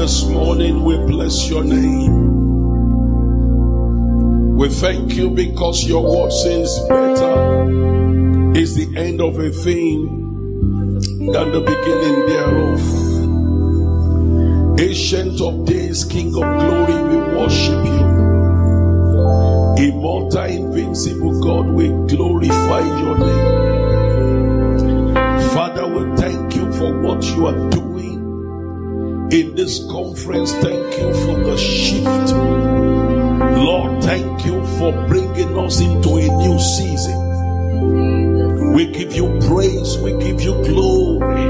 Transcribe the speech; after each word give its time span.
this 0.00 0.24
morning. 0.24 0.82
We 0.82 0.96
bless 0.96 1.46
your 1.50 1.62
name. 1.62 2.14
We 4.56 4.70
thank 4.70 5.12
you 5.14 5.28
because 5.28 5.84
your 5.84 6.02
word 6.02 6.32
says 6.32 6.80
better 6.88 8.56
is 8.56 8.74
the 8.76 8.96
end 8.96 9.20
of 9.20 9.38
a 9.38 9.50
thing 9.50 10.06
than 11.32 11.52
the 11.52 11.60
beginning 11.60 12.26
thereof. 12.30 12.80
Ancient 14.80 15.38
of 15.42 15.66
days, 15.66 16.06
King 16.06 16.28
of 16.28 16.48
glory, 16.62 16.96
we 17.10 17.18
worship 17.36 17.84
you. 17.84 18.06
Immortal, 19.86 20.44
invincible 20.44 21.42
God, 21.42 21.66
we 21.66 21.88
glorify 22.08 22.80
your 23.02 23.18
name. 23.18 23.58
Father, 25.52 25.86
we 25.86 26.16
thank 26.16 26.56
you 26.56 26.72
for 26.72 26.90
what 27.02 27.22
you 27.24 27.46
are 27.48 27.68
doing 27.68 27.89
in 29.32 29.54
this 29.54 29.78
conference. 29.84 30.52
Thank 30.54 30.98
you 30.98 31.14
for 31.24 31.38
the 31.44 31.56
shift. 31.56 32.34
Lord, 33.56 34.02
thank 34.02 34.44
you 34.44 34.66
for 34.78 34.92
bringing 35.06 35.56
us 35.58 35.80
into 35.80 36.16
a 36.16 36.26
new 36.26 36.58
season. 36.58 38.74
We 38.74 38.86
give 38.90 39.14
you 39.14 39.38
praise, 39.46 39.96
we 39.98 40.12
give 40.18 40.40
you 40.40 40.52
glory. 40.64 41.44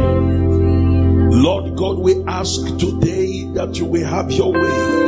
Lord 1.35 1.75
God, 1.77 1.99
we 1.99 2.23
ask 2.25 2.61
today 2.79 3.45
that 3.55 3.77
you 3.77 3.87
will 3.87 4.07
have 4.07 4.31
your 4.31 4.53
way 4.53 5.01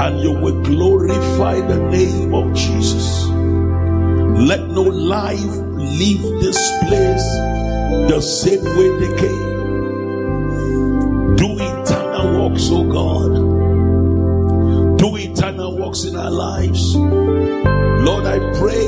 and 0.00 0.20
you 0.20 0.32
will 0.32 0.62
glorify 0.62 1.60
the 1.60 1.78
name 1.90 2.34
of 2.34 2.54
Jesus. 2.54 3.26
Let 3.28 4.60
no 4.68 4.82
life 4.82 5.54
leave 5.76 6.22
this 6.40 6.56
place 6.88 7.24
the 8.08 8.20
same 8.20 8.64
way 8.64 8.88
they 8.98 9.16
came. 9.20 9.51
Works, 12.52 12.68
oh 12.70 12.84
God. 12.84 13.32
Do 14.98 15.16
eternal 15.16 15.78
works 15.78 16.04
in 16.04 16.16
our 16.16 16.30
lives. 16.30 16.94
Lord, 16.94 18.26
I 18.26 18.38
pray 18.58 18.86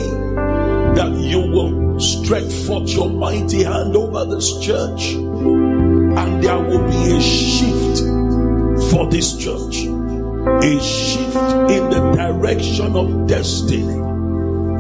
that 0.95 1.13
you 1.17 1.41
will 1.41 1.99
stretch 1.99 2.53
forth 2.67 2.91
your 2.91 3.09
mighty 3.09 3.63
hand 3.63 3.97
over 3.97 4.25
this 4.27 4.59
church 4.59 5.13
and 5.13 6.43
there 6.43 6.59
will 6.59 6.87
be 6.89 7.17
a 7.17 7.21
shift 7.21 8.01
for 8.91 9.09
this 9.11 9.37
church, 9.37 9.85
a 9.85 10.81
shift 10.83 11.37
in 11.71 11.91
the 11.91 12.13
direction 12.17 12.97
of 12.97 13.27
destiny 13.27 13.95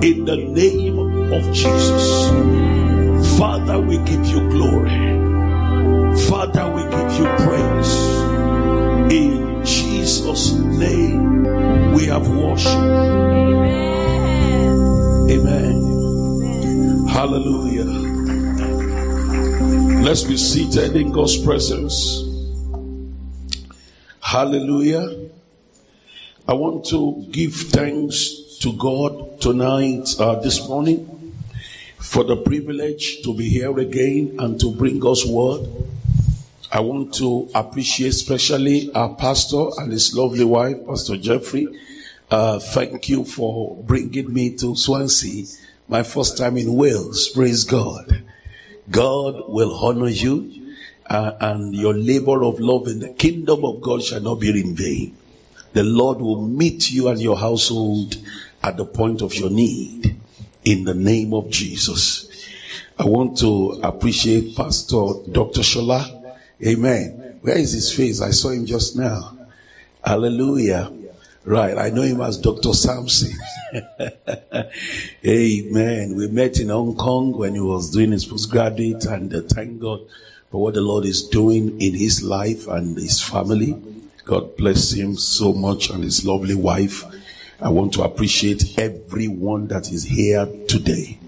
in 0.07 0.25
the 0.25 0.37
name 0.37 0.99
of 1.33 1.43
Jesus. 1.53 2.29
Father, 3.39 3.81
we 3.81 3.97
give 3.99 4.27
you 4.27 4.41
glory. 4.51 5.15
Father, 6.29 6.71
we 6.71 6.83
give 6.83 7.19
you 7.19 7.27
praise. 7.45 8.14
In 9.15 9.65
Jesus' 9.65 10.55
name, 10.55 11.45
we 11.95 12.07
have 12.07 12.29
worship. 12.29 12.75
Amen. 15.31 15.77
Hallelujah. 17.07 17.85
Let's 20.03 20.25
be 20.25 20.37
seated 20.37 20.97
in 20.97 21.13
God's 21.13 21.39
presence. 21.39 22.25
Hallelujah. 24.21 25.31
I 26.49 26.55
want 26.55 26.85
to 26.87 27.25
give 27.31 27.55
thanks 27.55 28.59
to 28.63 28.73
God 28.73 29.41
tonight, 29.41 30.09
uh, 30.19 30.41
this 30.41 30.69
morning, 30.69 31.37
for 31.99 32.25
the 32.25 32.37
privilege 32.39 33.23
to 33.23 33.33
be 33.33 33.49
here 33.49 33.79
again 33.79 34.35
and 34.41 34.59
to 34.59 34.73
bring 34.73 34.99
God's 34.99 35.25
word. 35.25 35.69
I 36.75 36.81
want 36.81 37.15
to 37.15 37.49
appreciate 37.55 38.09
especially 38.09 38.93
our 38.95 39.15
pastor 39.15 39.67
and 39.79 39.93
his 39.93 40.13
lovely 40.13 40.43
wife, 40.43 40.85
Pastor 40.85 41.17
Jeffrey. 41.17 41.69
Uh, 42.29 42.59
thank 42.59 43.09
you 43.09 43.23
for 43.25 43.77
bringing 43.85 44.35
me 44.35 44.57
to 44.57 44.75
Swansea, 44.75 45.47
my 45.87 46.03
first 46.03 46.37
time 46.37 46.57
in 46.57 46.75
Wales. 46.75 47.29
Praise 47.29 47.63
God. 47.63 48.25
God 48.91 49.45
will 49.47 49.73
honor 49.87 50.09
you, 50.09 50.75
uh, 51.07 51.35
and 51.41 51.77
your 51.77 51.95
labor 51.95 52.43
of 52.43 52.59
love 52.59 52.89
in 52.89 52.99
the 52.99 53.11
kingdom 53.11 53.65
of 53.65 53.81
God 53.81 54.03
shall 54.03 54.21
not 54.21 54.41
be 54.41 54.51
in 54.51 54.75
vain. 54.75 55.17
The 55.75 55.85
Lord 55.85 56.19
will 56.21 56.43
meet 56.43 56.91
you 56.91 57.07
and 57.07 57.21
your 57.23 57.37
household 57.37 58.17
at 58.65 58.77
the 58.77 58.85
point 58.85 59.23
of 59.23 59.33
your 59.37 59.49
need 59.51 60.17
in 60.65 60.83
the 60.83 60.95
name 60.95 61.35
of 61.35 61.51
Jesus. 61.51 62.29
I 62.99 63.05
want 63.05 63.39
to 63.39 63.79
appreciate 63.85 64.57
Pastor 64.57 65.23
Dr. 65.31 65.61
Shola. 65.61 66.14
Amen. 66.65 67.39
Where 67.41 67.59
is 67.59 67.73
his 67.73 67.93
face? 67.93 68.21
I 68.21 68.31
saw 68.31 68.51
him 68.51 68.67
just 68.67 68.97
now. 68.97 69.37
Hallelujah. 70.05 70.93
Right. 71.45 71.77
I 71.77 71.91
know 71.91 72.03
him 72.03 72.21
as 72.21 72.39
Dr. 72.39 72.73
Samson. 72.73 73.33
Amen. 75.27 76.17
We 76.17 76.29
met 76.29 76.59
in 76.59 76.69
Hong 76.69 76.97
Kong 76.97 77.33
when 77.37 77.55
he 77.55 77.61
was 77.61 77.91
doing 77.91 78.13
his 78.13 78.25
postgraduate 78.25 79.05
and 79.05 79.35
uh, 79.35 79.43
thank 79.43 79.81
God 79.81 80.01
for 80.51 80.63
what 80.63 80.75
the 80.75 80.81
Lord 80.81 81.05
is 81.05 81.23
doing 81.23 81.81
in 81.81 81.95
his 81.95 82.23
life 82.23 82.67
and 82.69 82.97
his 82.97 83.21
family. 83.21 83.77
God 84.25 84.57
bless 84.57 84.93
him 84.93 85.17
so 85.17 85.53
much 85.53 85.91
and 85.91 86.03
his 86.03 86.25
lovely 86.25 86.55
wife. 86.55 87.05
I 87.61 87.69
want 87.69 87.93
to 87.95 88.05
appreciate 88.05 88.79
everyone 88.79 89.67
that 89.69 89.91
is 89.93 90.05
here 90.05 90.47
today. 90.69 91.19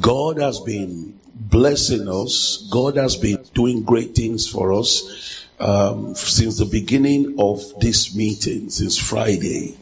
God 0.00 0.38
has 0.38 0.60
been 0.60 1.18
blessing 1.34 2.08
us. 2.08 2.68
God 2.70 2.96
has 2.96 3.16
been 3.16 3.39
doing 3.60 3.82
great 3.82 4.14
things 4.14 4.48
for 4.48 4.72
us 4.72 5.46
um, 5.58 6.14
since 6.14 6.58
the 6.58 6.64
beginning 6.64 7.36
of 7.38 7.60
this 7.78 8.14
meeting, 8.16 8.70
since 8.70 8.96
Friday. 8.98 9.76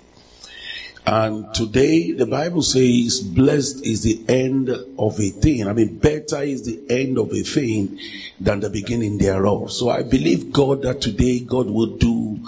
And 1.06 1.54
today, 1.54 2.10
the 2.12 2.26
Bible 2.26 2.62
says, 2.62 3.20
blessed 3.20 3.86
is 3.86 4.02
the 4.02 4.20
end 4.28 4.68
of 4.98 5.18
a 5.20 5.30
thing. 5.30 5.68
I 5.68 5.72
mean, 5.72 5.96
better 5.96 6.42
is 6.42 6.66
the 6.66 6.82
end 6.90 7.18
of 7.18 7.32
a 7.32 7.42
thing 7.42 7.98
than 8.40 8.60
the 8.60 8.68
beginning 8.68 9.16
thereof. 9.16 9.70
So 9.72 9.90
I 9.90 10.02
believe 10.02 10.52
God 10.52 10.82
that 10.82 11.00
today 11.00 11.40
God 11.40 11.70
will 11.70 11.96
do 11.96 12.40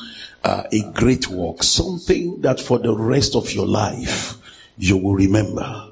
uh, 0.43 0.65
a 0.73 0.83
great 0.93 1.29
work, 1.29 1.63
something 1.63 2.41
that 2.43 2.61
for 2.61 2.79
the 2.81 2.95
rest 2.95 3.37
of 3.37 3.53
your 3.53 3.67
life 3.67 4.37
you 4.77 4.97
will 4.97 5.15
remember 5.15 5.89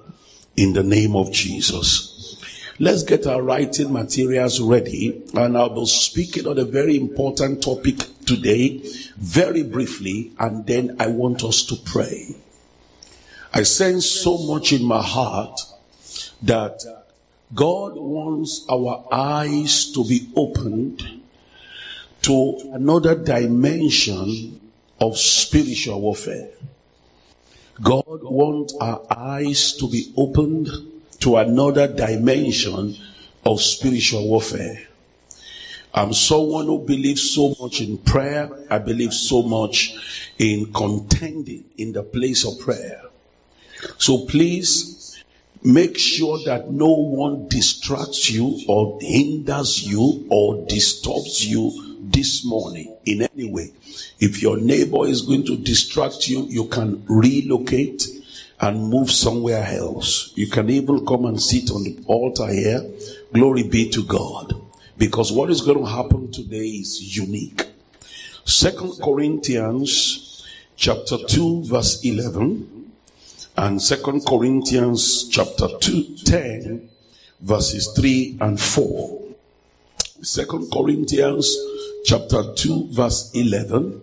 in 0.56 0.72
the 0.72 0.82
name 0.82 1.14
of 1.14 1.32
Jesus. 1.32 2.17
Let's 2.80 3.02
get 3.02 3.26
our 3.26 3.42
writing 3.42 3.92
materials 3.92 4.60
ready, 4.60 5.24
and 5.34 5.58
I'll 5.58 5.68
be 5.68 5.84
speaking 5.86 6.46
on 6.46 6.58
a 6.58 6.64
very 6.64 6.96
important 6.96 7.60
topic 7.60 7.96
today, 8.24 8.80
very 9.16 9.64
briefly, 9.64 10.30
and 10.38 10.64
then 10.64 10.94
I 11.00 11.08
want 11.08 11.42
us 11.42 11.64
to 11.64 11.74
pray. 11.74 12.36
I 13.52 13.64
sense 13.64 14.06
so 14.06 14.38
much 14.46 14.72
in 14.72 14.84
my 14.84 15.02
heart 15.02 15.60
that 16.42 16.80
God 17.52 17.96
wants 17.96 18.64
our 18.70 19.08
eyes 19.10 19.90
to 19.90 20.04
be 20.04 20.28
opened 20.36 21.02
to 22.22 22.70
another 22.74 23.16
dimension 23.16 24.60
of 25.00 25.18
spiritual 25.18 26.00
warfare. 26.00 26.50
God 27.82 28.22
wants 28.22 28.72
our 28.80 29.02
eyes 29.10 29.72
to 29.78 29.90
be 29.90 30.12
opened 30.16 30.68
to 31.20 31.36
another 31.36 31.86
dimension 31.88 32.96
of 33.44 33.60
spiritual 33.60 34.28
warfare. 34.28 34.88
I'm 35.94 36.12
someone 36.12 36.66
who 36.66 36.84
believes 36.84 37.30
so 37.30 37.54
much 37.60 37.80
in 37.80 37.98
prayer. 37.98 38.50
I 38.70 38.78
believe 38.78 39.12
so 39.12 39.42
much 39.42 39.96
in 40.38 40.72
contending 40.72 41.64
in 41.76 41.92
the 41.92 42.02
place 42.02 42.46
of 42.46 42.60
prayer. 42.60 43.02
So 43.96 44.26
please 44.26 45.22
make 45.62 45.98
sure 45.98 46.38
that 46.44 46.70
no 46.70 46.92
one 46.92 47.48
distracts 47.48 48.30
you 48.30 48.60
or 48.68 48.98
hinders 49.00 49.82
you 49.84 50.26
or 50.30 50.66
disturbs 50.66 51.44
you 51.44 51.96
this 52.00 52.44
morning 52.44 52.96
in 53.04 53.22
any 53.22 53.50
way. 53.50 53.72
If 54.20 54.40
your 54.40 54.56
neighbor 54.56 55.06
is 55.06 55.22
going 55.22 55.46
to 55.46 55.56
distract 55.56 56.28
you, 56.28 56.44
you 56.44 56.66
can 56.66 57.04
relocate 57.06 58.06
and 58.60 58.88
move 58.90 59.10
somewhere 59.10 59.64
else. 59.64 60.32
You 60.34 60.48
can 60.48 60.68
even 60.70 61.06
come 61.06 61.26
and 61.26 61.40
sit 61.40 61.70
on 61.70 61.84
the 61.84 61.98
altar 62.06 62.48
here. 62.48 62.84
Glory 63.32 63.62
be 63.62 63.88
to 63.90 64.02
God. 64.04 64.54
Because 64.96 65.30
what 65.30 65.50
is 65.50 65.60
going 65.60 65.78
to 65.78 65.86
happen 65.86 66.30
today 66.32 66.66
is 66.66 67.16
unique. 67.16 67.66
Second 68.44 69.00
Corinthians 69.02 70.46
chapter 70.76 71.18
2 71.18 71.64
verse 71.64 72.04
11 72.04 72.92
and 73.56 73.80
Second 73.82 74.24
Corinthians 74.26 75.28
chapter 75.28 75.68
2 75.80 76.16
10 76.24 76.88
verses 77.40 77.92
3 77.96 78.38
and 78.40 78.60
4. 78.60 79.22
Second 80.22 80.70
Corinthians 80.72 81.56
chapter 82.04 82.54
2 82.54 82.88
verse 82.90 83.30
11 83.34 84.02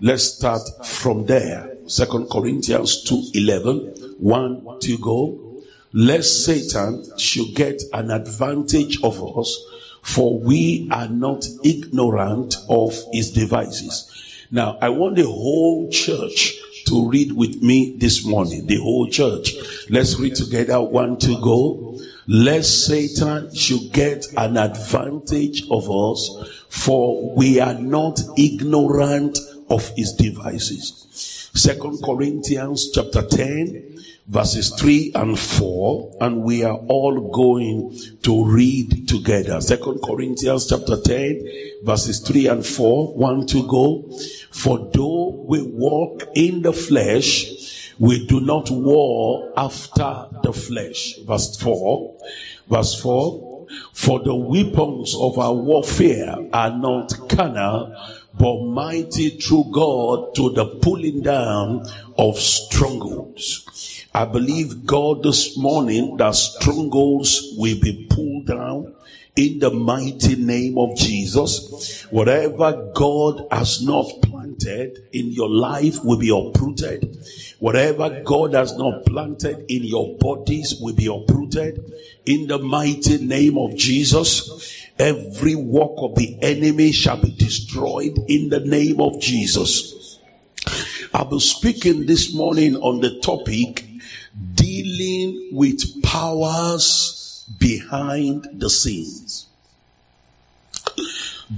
let's 0.00 0.24
start 0.24 0.62
from 0.84 1.26
there 1.26 1.75
second 1.86 2.28
corinthians 2.30 3.02
2 3.04 3.30
11 3.34 4.16
1 4.18 4.80
to 4.80 4.98
go 4.98 5.62
lest 5.92 6.44
satan 6.44 7.04
should 7.18 7.54
get 7.54 7.80
an 7.92 8.10
advantage 8.10 9.02
of 9.02 9.38
us 9.38 9.58
for 10.06 10.38
we 10.38 10.88
are 10.92 11.08
not 11.08 11.44
ignorant 11.64 12.54
of 12.68 12.94
his 13.12 13.32
devices. 13.32 14.08
Now, 14.52 14.78
I 14.80 14.88
want 14.88 15.16
the 15.16 15.26
whole 15.26 15.90
church 15.90 16.54
to 16.86 17.08
read 17.10 17.32
with 17.32 17.60
me 17.60 17.96
this 17.98 18.24
morning. 18.24 18.66
The 18.66 18.76
whole 18.76 19.08
church. 19.08 19.52
Let's 19.90 20.16
read 20.16 20.36
together. 20.36 20.80
One 20.80 21.18
to 21.18 21.34
go. 21.40 22.00
Lest 22.28 22.86
Satan 22.86 23.52
should 23.52 23.92
get 23.92 24.26
an 24.36 24.56
advantage 24.56 25.64
of 25.70 25.90
us, 25.90 26.30
for 26.68 27.34
we 27.34 27.58
are 27.58 27.74
not 27.74 28.20
ignorant 28.38 29.38
of 29.68 29.88
his 29.96 30.12
devices. 30.12 31.50
Second 31.54 32.02
Corinthians 32.04 32.90
chapter 32.92 33.22
10 33.22 33.96
verses 34.28 34.70
3 34.70 35.12
and 35.14 35.38
4 35.38 36.16
and 36.20 36.42
we 36.42 36.64
are 36.64 36.76
all 36.88 37.30
going 37.30 37.96
to 38.22 38.44
read 38.44 39.08
together. 39.08 39.60
Second 39.60 40.00
corinthians 40.02 40.66
chapter 40.66 41.00
10 41.00 41.48
verses 41.84 42.20
3 42.20 42.48
and 42.48 42.66
4 42.66 43.14
one 43.14 43.46
to 43.46 43.66
go. 43.68 44.02
For 44.50 44.90
though 44.92 45.44
we 45.46 45.62
walk 45.62 46.24
in 46.34 46.62
the 46.62 46.72
flesh 46.72 47.92
we 47.98 48.26
do 48.26 48.40
not 48.40 48.70
war 48.70 49.52
after 49.56 50.26
the 50.42 50.52
flesh. 50.52 51.14
Verse 51.24 51.56
4 51.56 52.18
verse 52.68 53.00
4 53.00 53.46
for 53.92 54.20
the 54.20 54.34
weapons 54.34 55.16
of 55.18 55.38
our 55.38 55.54
warfare 55.54 56.36
are 56.52 56.76
not 56.76 57.12
carnal 57.28 57.94
but 58.38 58.64
mighty 58.64 59.30
through 59.30 59.64
god 59.72 60.34
to 60.34 60.50
the 60.50 60.66
pulling 60.82 61.22
down 61.22 61.84
of 62.18 62.38
strongholds 62.38 63.66
I 64.16 64.24
believe 64.24 64.86
God 64.86 65.22
this 65.22 65.58
morning 65.58 66.16
that 66.16 66.34
strongholds 66.36 67.52
will 67.58 67.78
be 67.78 68.06
pulled 68.08 68.46
down 68.46 68.94
in 69.36 69.58
the 69.58 69.70
mighty 69.70 70.36
name 70.36 70.78
of 70.78 70.96
Jesus. 70.96 72.02
Whatever 72.04 72.90
God 72.94 73.46
has 73.50 73.82
not 73.82 74.06
planted 74.22 75.06
in 75.12 75.32
your 75.32 75.50
life 75.50 76.02
will 76.02 76.16
be 76.16 76.30
uprooted. 76.30 77.14
Whatever 77.58 78.22
God 78.24 78.54
has 78.54 78.74
not 78.78 79.04
planted 79.04 79.66
in 79.68 79.84
your 79.84 80.16
bodies 80.16 80.76
will 80.80 80.94
be 80.94 81.08
uprooted 81.08 81.84
in 82.24 82.46
the 82.46 82.58
mighty 82.58 83.18
name 83.18 83.58
of 83.58 83.76
Jesus. 83.76 84.85
Every 84.98 85.54
work 85.54 85.92
of 85.98 86.14
the 86.14 86.38
enemy 86.40 86.92
shall 86.92 87.20
be 87.20 87.30
destroyed 87.30 88.18
in 88.28 88.48
the 88.48 88.60
name 88.60 89.00
of 89.00 89.20
Jesus. 89.20 90.18
I'll 91.12 91.26
be 91.26 91.38
speaking 91.40 92.06
this 92.06 92.34
morning 92.34 92.76
on 92.76 93.00
the 93.00 93.20
topic 93.20 93.84
dealing 94.54 95.50
with 95.52 96.02
powers 96.02 97.44
behind 97.58 98.48
the 98.54 98.70
scenes. 98.70 99.46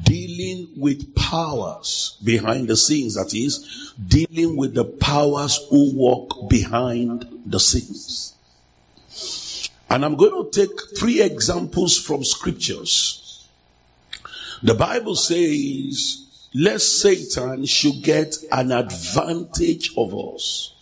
Dealing 0.02 0.68
with 0.76 1.14
powers 1.14 2.18
behind 2.22 2.68
the 2.68 2.76
scenes, 2.76 3.14
that 3.14 3.34
is, 3.34 3.94
dealing 4.06 4.56
with 4.56 4.74
the 4.74 4.84
powers 4.84 5.58
who 5.70 5.94
walk 5.96 6.50
behind 6.50 7.26
the 7.46 7.58
scenes. 7.58 8.34
And 9.90 10.04
I'm 10.04 10.16
going 10.16 10.50
to 10.50 10.66
take 10.66 10.96
three 10.98 11.22
examples 11.22 11.96
from 11.96 12.22
scriptures. 12.24 13.27
The 14.62 14.74
Bible 14.74 15.14
says, 15.14 16.26
lest 16.52 17.00
Satan 17.00 17.64
should 17.66 18.02
get 18.02 18.36
an 18.50 18.72
advantage 18.72 19.92
of 19.96 20.14
us. 20.14 20.74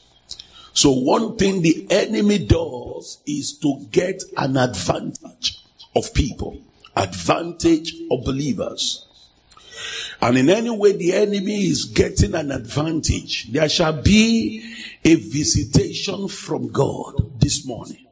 So 0.73 0.93
one 0.93 1.37
thing 1.37 1.63
the 1.63 1.87
enemy 1.91 2.39
does 2.47 3.21
is 3.27 3.59
to 3.59 3.87
get 3.91 4.23
an 4.37 4.57
advantage 4.57 5.63
of 5.95 6.13
people, 6.15 6.59
advantage 6.95 7.95
of 8.11 8.25
believers. 8.25 9.07
And 10.23 10.39
in 10.39 10.49
any 10.49 10.71
way 10.71 10.93
the 10.93 11.13
enemy 11.13 11.67
is 11.67 11.85
getting 11.85 12.35
an 12.35 12.51
advantage, 12.51 13.53
there 13.53 13.69
shall 13.69 14.01
be 14.01 14.75
a 15.05 15.15
visitation 15.17 16.29
from 16.29 16.69
God 16.69 17.41
this 17.41 17.67
morning 17.67 18.06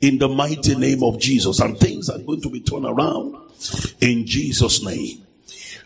in 0.00 0.18
the 0.18 0.28
mighty 0.28 0.74
name 0.74 1.02
of 1.02 1.18
Jesus. 1.18 1.60
And 1.60 1.78
things 1.78 2.08
are 2.08 2.18
going 2.18 2.40
to 2.42 2.50
be 2.50 2.60
turned 2.60 2.86
around 2.86 3.36
in 4.00 4.26
Jesus' 4.26 4.82
name. 4.84 5.22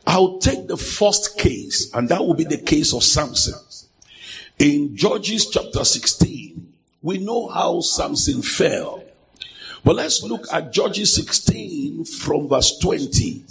I'll 0.06 0.38
take 0.38 0.66
the 0.66 0.76
first 0.76 1.38
case, 1.38 1.92
and 1.94 2.08
that 2.08 2.24
will 2.24 2.34
be 2.34 2.44
the 2.44 2.58
case 2.58 2.92
of 2.92 3.04
Samson. 3.04 3.54
In 4.58 4.96
Judges 4.96 5.48
chapter 5.48 5.84
16, 5.84 6.72
we 7.02 7.18
know 7.18 7.48
how 7.48 7.80
Samson 7.80 8.42
fell. 8.42 9.02
But 9.84 9.96
let's 9.96 10.22
look 10.22 10.46
at 10.52 10.72
Judges 10.72 11.14
16 11.14 12.04
from 12.04 12.48
verse 12.48 12.78
20. 12.78 13.44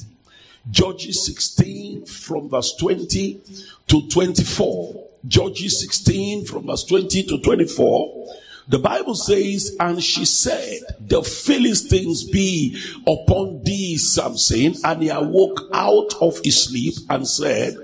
Judges 0.69 1.25
16 1.25 2.05
from 2.05 2.49
verse 2.49 2.75
20 2.75 3.41
to 3.87 4.07
24. 4.07 5.07
Judges 5.27 5.79
16 5.81 6.45
from 6.45 6.67
verse 6.67 6.83
20 6.85 7.23
to 7.23 7.39
24. 7.39 8.35
The 8.67 8.79
Bible 8.79 9.15
says, 9.15 9.75
and 9.79 10.01
she 10.03 10.25
said, 10.25 10.79
the 10.99 11.23
Philistines 11.23 12.23
be 12.23 12.77
upon 13.07 13.63
thee, 13.63 13.97
Samson. 13.97 14.75
And 14.83 15.01
he 15.01 15.09
awoke 15.09 15.61
out 15.73 16.13
of 16.21 16.39
his 16.43 16.63
sleep 16.63 16.93
and 17.09 17.27
said, 17.27 17.75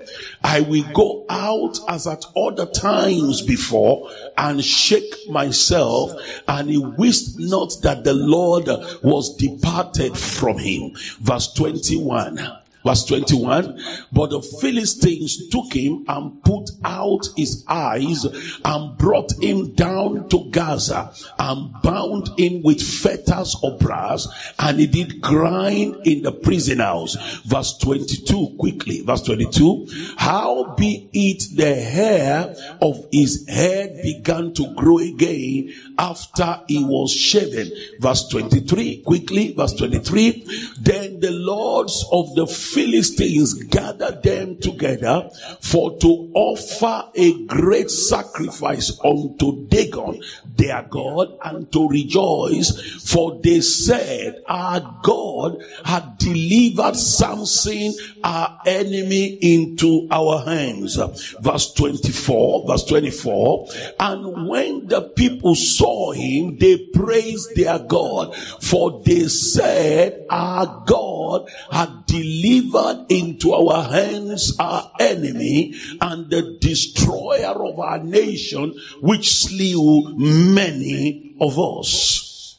I 0.43 0.61
will 0.61 0.85
go 0.93 1.25
out 1.29 1.79
as 1.89 2.07
at 2.07 2.23
other 2.35 2.65
times 2.65 3.41
before 3.41 4.09
and 4.37 4.63
shake 4.63 5.29
myself. 5.29 6.13
And 6.47 6.69
he 6.69 6.77
wist 6.77 7.39
not 7.39 7.75
that 7.81 8.03
the 8.03 8.13
Lord 8.13 8.67
was 9.03 9.35
departed 9.35 10.17
from 10.17 10.57
him. 10.57 10.91
Verse 11.19 11.51
21. 11.53 12.39
Verse 12.87 13.03
21. 13.03 13.83
But 14.13 14.29
the 14.29 14.41
Philistines 14.41 15.49
took 15.49 15.73
him 15.73 16.05
and 16.07 16.41
put 16.41 16.69
out 16.85 17.27
his 17.35 17.65
eyes 17.67 18.23
and 18.63 18.97
brought 18.97 19.33
him 19.43 19.73
down 19.73 20.29
to 20.29 20.49
Gaza 20.51 21.11
and 21.37 21.73
bound 21.83 22.29
him 22.39 22.61
with 22.63 22.81
fetters 22.81 23.57
of 23.61 23.77
brass 23.79 24.25
and 24.57 24.79
he 24.79 24.87
did 24.87 25.19
grind 25.19 25.97
in 26.07 26.21
the 26.21 26.31
prison 26.31 26.79
house. 26.79 27.17
Verse 27.43 27.77
22 27.79 28.55
quickly. 28.57 29.01
Verse 29.01 29.23
22. 29.23 30.15
How 30.17 30.73
be 30.77 31.09
it 31.11 31.43
the 31.57 31.75
hair 31.75 32.55
of 32.81 33.05
his 33.11 33.45
head 33.49 33.99
began 34.01 34.53
to 34.53 34.73
grow 34.75 34.99
again 34.99 35.73
after 35.99 36.61
he 36.67 36.83
was 36.83 37.11
shaven. 37.11 37.71
Verse 37.99 38.27
23 38.29 39.01
quickly. 39.01 39.53
Verse 39.53 39.73
23. 39.73 40.45
Then 40.79 41.19
the 41.19 41.31
lords 41.31 42.05
of 42.11 42.33
the 42.35 42.47
Philistines 42.77 43.55
gathered 43.55 44.21
them 44.21 44.55
together 44.57 45.27
for 45.61 45.97
to 45.97 46.29
offer 46.35 47.09
a 47.15 47.33
great 47.45 47.89
sacrifice 47.89 48.91
unto 49.03 49.65
Dagon, 49.65 50.21
their 50.57 50.83
God, 50.89 51.37
and 51.43 51.71
to 51.71 51.87
rejoice. 51.87 52.71
For 53.03 53.39
they 53.41 53.61
said, 53.61 54.43
Our 54.47 54.99
God 55.03 55.61
had 55.85 56.17
delivered 56.17 56.95
Samson, 56.95 57.93
our 58.23 58.59
enemy, 58.65 59.37
into 59.41 60.07
our 60.11 60.43
hands. 60.45 60.97
Verse 61.39 61.73
24, 61.73 62.67
verse 62.67 62.83
24. 62.85 63.67
And 63.99 64.49
when 64.49 64.87
the 64.87 65.01
people 65.01 65.55
saw 65.55 66.11
him, 66.11 66.57
they 66.57 66.77
praised 66.77 67.55
their 67.55 67.79
God, 67.79 68.35
for 68.35 69.01
they 69.03 69.27
said, 69.27 70.25
Our 70.29 70.83
God 70.85 71.49
had 71.71 72.05
delivered 72.05 73.05
into 73.09 73.53
our 73.53 73.83
hands 73.83 74.55
our 74.59 74.91
enemy 74.99 75.73
and 76.01 76.29
the 76.29 76.57
destroyer 76.59 77.65
of 77.65 77.79
our 77.79 77.99
nation, 77.99 78.75
which 79.01 79.33
slew 79.33 80.15
many 80.53 81.35
of 81.39 81.59
us. 81.59 82.57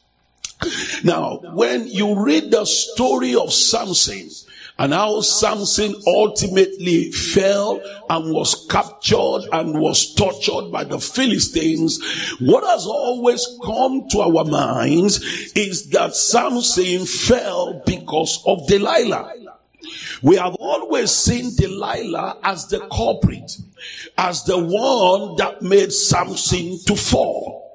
Now, 1.05 1.41
when 1.55 1.87
you 1.87 2.21
read 2.23 2.51
the 2.51 2.65
story 2.65 3.35
of 3.35 3.53
Samson, 3.53 4.31
and 4.79 4.93
how 4.93 5.21
Samson 5.21 5.95
ultimately 6.07 7.11
fell 7.11 7.81
and 8.09 8.33
was 8.33 8.67
captured 8.71 9.43
and 9.53 9.81
was 9.81 10.15
tortured 10.15 10.71
by 10.71 10.85
the 10.85 11.01
Philistines. 11.01 12.01
What 12.39 12.65
has 12.65 12.87
always 12.87 13.45
come 13.65 14.09
to 14.11 14.21
our 14.21 14.45
minds 14.45 15.19
is 15.57 15.91
that 15.91 16.15
Samson 16.15 17.07
fell 17.07 17.83
because 17.85 18.41
of 18.47 18.69
Delilah. 18.69 19.35
We 20.23 20.37
have 20.37 20.55
always 20.61 21.11
seen 21.11 21.57
Delilah 21.57 22.39
as 22.45 22.69
the 22.69 22.81
culprit, 22.93 23.59
as 24.17 24.45
the 24.45 24.59
one 24.59 25.37
that 25.37 25.61
made 25.61 25.93
Samson 25.93 26.79
to 26.87 26.95
fall. 26.95 27.68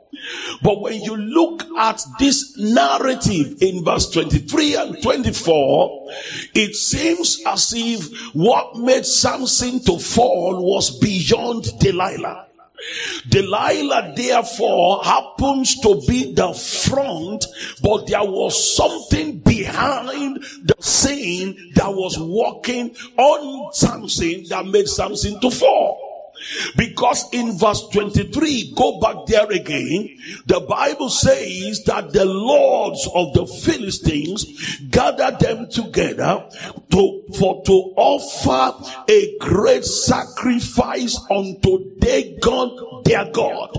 But 0.62 0.82
when 0.82 1.02
you 1.02 1.16
look 1.18 1.64
at 1.78 2.02
this 2.20 2.58
narrative 2.58 3.62
in 3.62 3.84
verse 3.84 4.10
23 4.10 4.76
and 4.76 5.02
24, 5.02 6.10
it 6.54 6.76
seems 6.76 7.42
as 7.46 7.74
if 7.76 8.34
what 8.34 8.76
made 8.78 9.06
Samson 9.06 9.80
to 9.82 10.00
fall 10.00 10.64
was 10.64 10.98
beyond 11.00 11.78
Delilah. 11.80 12.48
Delilah 13.30 14.14
therefore 14.16 15.04
happens 15.04 15.80
to 15.82 16.02
be 16.08 16.34
the 16.34 16.54
front, 16.54 17.46
but 17.82 18.08
there 18.08 18.24
was 18.24 18.76
something 18.76 19.40
behind 19.40 20.44
the 20.64 20.76
scene 20.80 21.72
that 21.76 21.94
was 21.94 22.20
working 22.20 22.96
on 23.18 23.74
Samson 23.74 24.44
that 24.50 24.66
made 24.66 24.88
Samson 24.88 25.40
to 25.40 25.50
fall. 25.50 26.13
Because 26.76 27.26
in 27.32 27.58
verse 27.58 27.88
23, 27.90 28.74
go 28.76 29.00
back 29.00 29.26
there 29.28 29.50
again, 29.52 30.18
the 30.46 30.60
Bible 30.62 31.10
says 31.10 31.84
that 31.86 32.12
the 32.12 32.26
lords 32.26 33.08
of 33.14 33.34
the 33.34 33.46
Philistines 33.46 34.46
gathered 34.90 35.40
them 35.40 35.70
together 35.70 36.48
to, 36.92 37.24
for 37.38 37.64
to 37.64 37.94
offer 37.96 39.04
a 39.10 39.38
great 39.40 39.86
sacrifice 39.86 41.20
unto 41.30 41.96
Dagon, 42.00 43.02
their 43.06 43.30
God. 43.32 43.78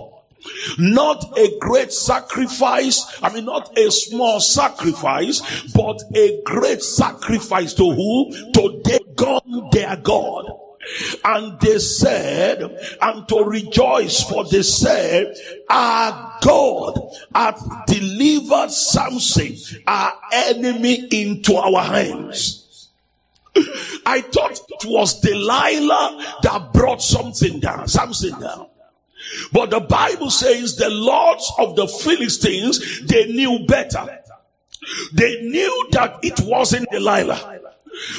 Not 0.78 1.38
a 1.38 1.58
great 1.58 1.92
sacrifice, 1.92 3.18
I 3.22 3.32
mean, 3.32 3.46
not 3.46 3.76
a 3.78 3.90
small 3.90 4.40
sacrifice, 4.40 5.40
but 5.74 6.02
a 6.14 6.42
great 6.44 6.82
sacrifice 6.82 7.72
to 7.74 7.90
who? 7.90 8.30
To 8.52 8.80
Dagon, 8.84 9.68
their 9.72 9.96
God. 9.96 10.63
And 11.24 11.58
they 11.60 11.78
said, 11.78 12.62
and 13.00 13.28
to 13.28 13.44
rejoice, 13.44 14.22
for 14.22 14.44
they 14.44 14.62
said, 14.62 15.34
Our 15.68 16.38
God 16.42 16.98
hath 17.34 17.86
delivered 17.86 18.70
Samson, 18.70 19.56
our 19.86 20.12
enemy, 20.32 21.06
into 21.10 21.56
our 21.56 21.82
hands. 21.82 22.90
I 24.04 24.20
thought 24.20 24.58
it 24.68 24.84
was 24.84 25.20
Delilah 25.20 26.38
that 26.42 26.72
brought 26.72 27.00
something 27.02 27.60
down, 27.60 27.88
something 27.88 28.38
down. 28.38 28.66
But 29.52 29.70
the 29.70 29.80
Bible 29.80 30.30
says 30.30 30.76
the 30.76 30.90
lords 30.90 31.50
of 31.58 31.76
the 31.76 31.86
Philistines, 31.86 33.06
they 33.06 33.26
knew 33.32 33.64
better. 33.66 34.20
They 35.12 35.42
knew 35.42 35.88
that 35.92 36.18
it 36.22 36.40
wasn't 36.40 36.90
Delilah. 36.90 37.60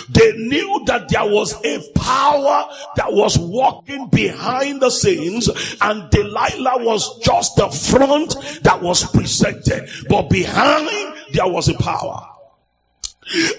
They 0.10 0.34
knew 0.34 0.84
that 0.86 1.10
there 1.10 1.26
was 1.26 1.54
a 1.64 1.82
power 1.94 2.70
that 2.96 3.12
was 3.12 3.38
walking 3.38 4.08
behind 4.10 4.82
the 4.82 4.90
scenes 4.90 5.50
and 5.82 6.10
Delilah 6.10 6.84
was 6.84 7.20
just 7.20 7.56
the 7.56 7.70
front 7.70 8.36
that 8.64 8.82
was 8.82 9.10
presented. 9.12 9.90
But 10.10 10.30
behind 10.30 11.16
there 11.34 11.48
was 11.48 11.70
a 11.70 11.74
power. 11.76 12.30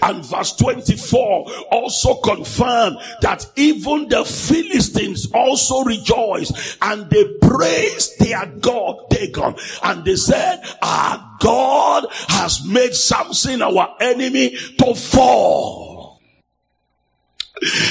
And 0.01 0.25
verse 0.25 0.55
24 0.55 1.45
also 1.71 2.15
confirmed 2.21 2.97
that 3.21 3.45
even 3.57 4.07
the 4.07 4.23
Philistines 4.23 5.29
also 5.33 5.83
rejoiced 5.83 6.77
and 6.81 7.09
they 7.09 7.25
praised 7.41 8.17
their 8.19 8.45
God 8.45 9.09
Dagon. 9.09 9.55
And 9.83 10.05
they 10.05 10.15
said, 10.15 10.63
our 10.81 11.37
God 11.39 12.05
has 12.29 12.65
made 12.65 12.95
Samson 12.95 13.61
our 13.61 13.95
enemy 13.99 14.55
to 14.79 14.95
fall. 14.95 15.86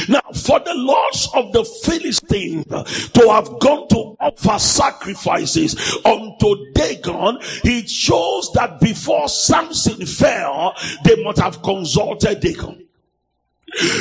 Now, 0.09 0.21
for 0.33 0.61
the 0.61 0.75
lords 0.75 1.29
of 1.35 1.53
the 1.53 1.65
Philistines 1.65 2.65
to 2.67 3.29
have 3.31 3.59
gone 3.59 3.89
to 3.89 4.17
offer 4.21 4.59
sacrifices 4.59 5.75
unto 6.05 6.73
Dagon, 6.73 7.39
it 7.65 7.91
shows 7.91 8.51
that 8.55 8.81
before 8.81 9.29
Samson 9.29 10.07
fell, 10.07 10.75
they 11.05 11.23
must 11.23 11.41
have 11.41 11.63
consulted 11.63 12.41
Dagon. 12.41 12.83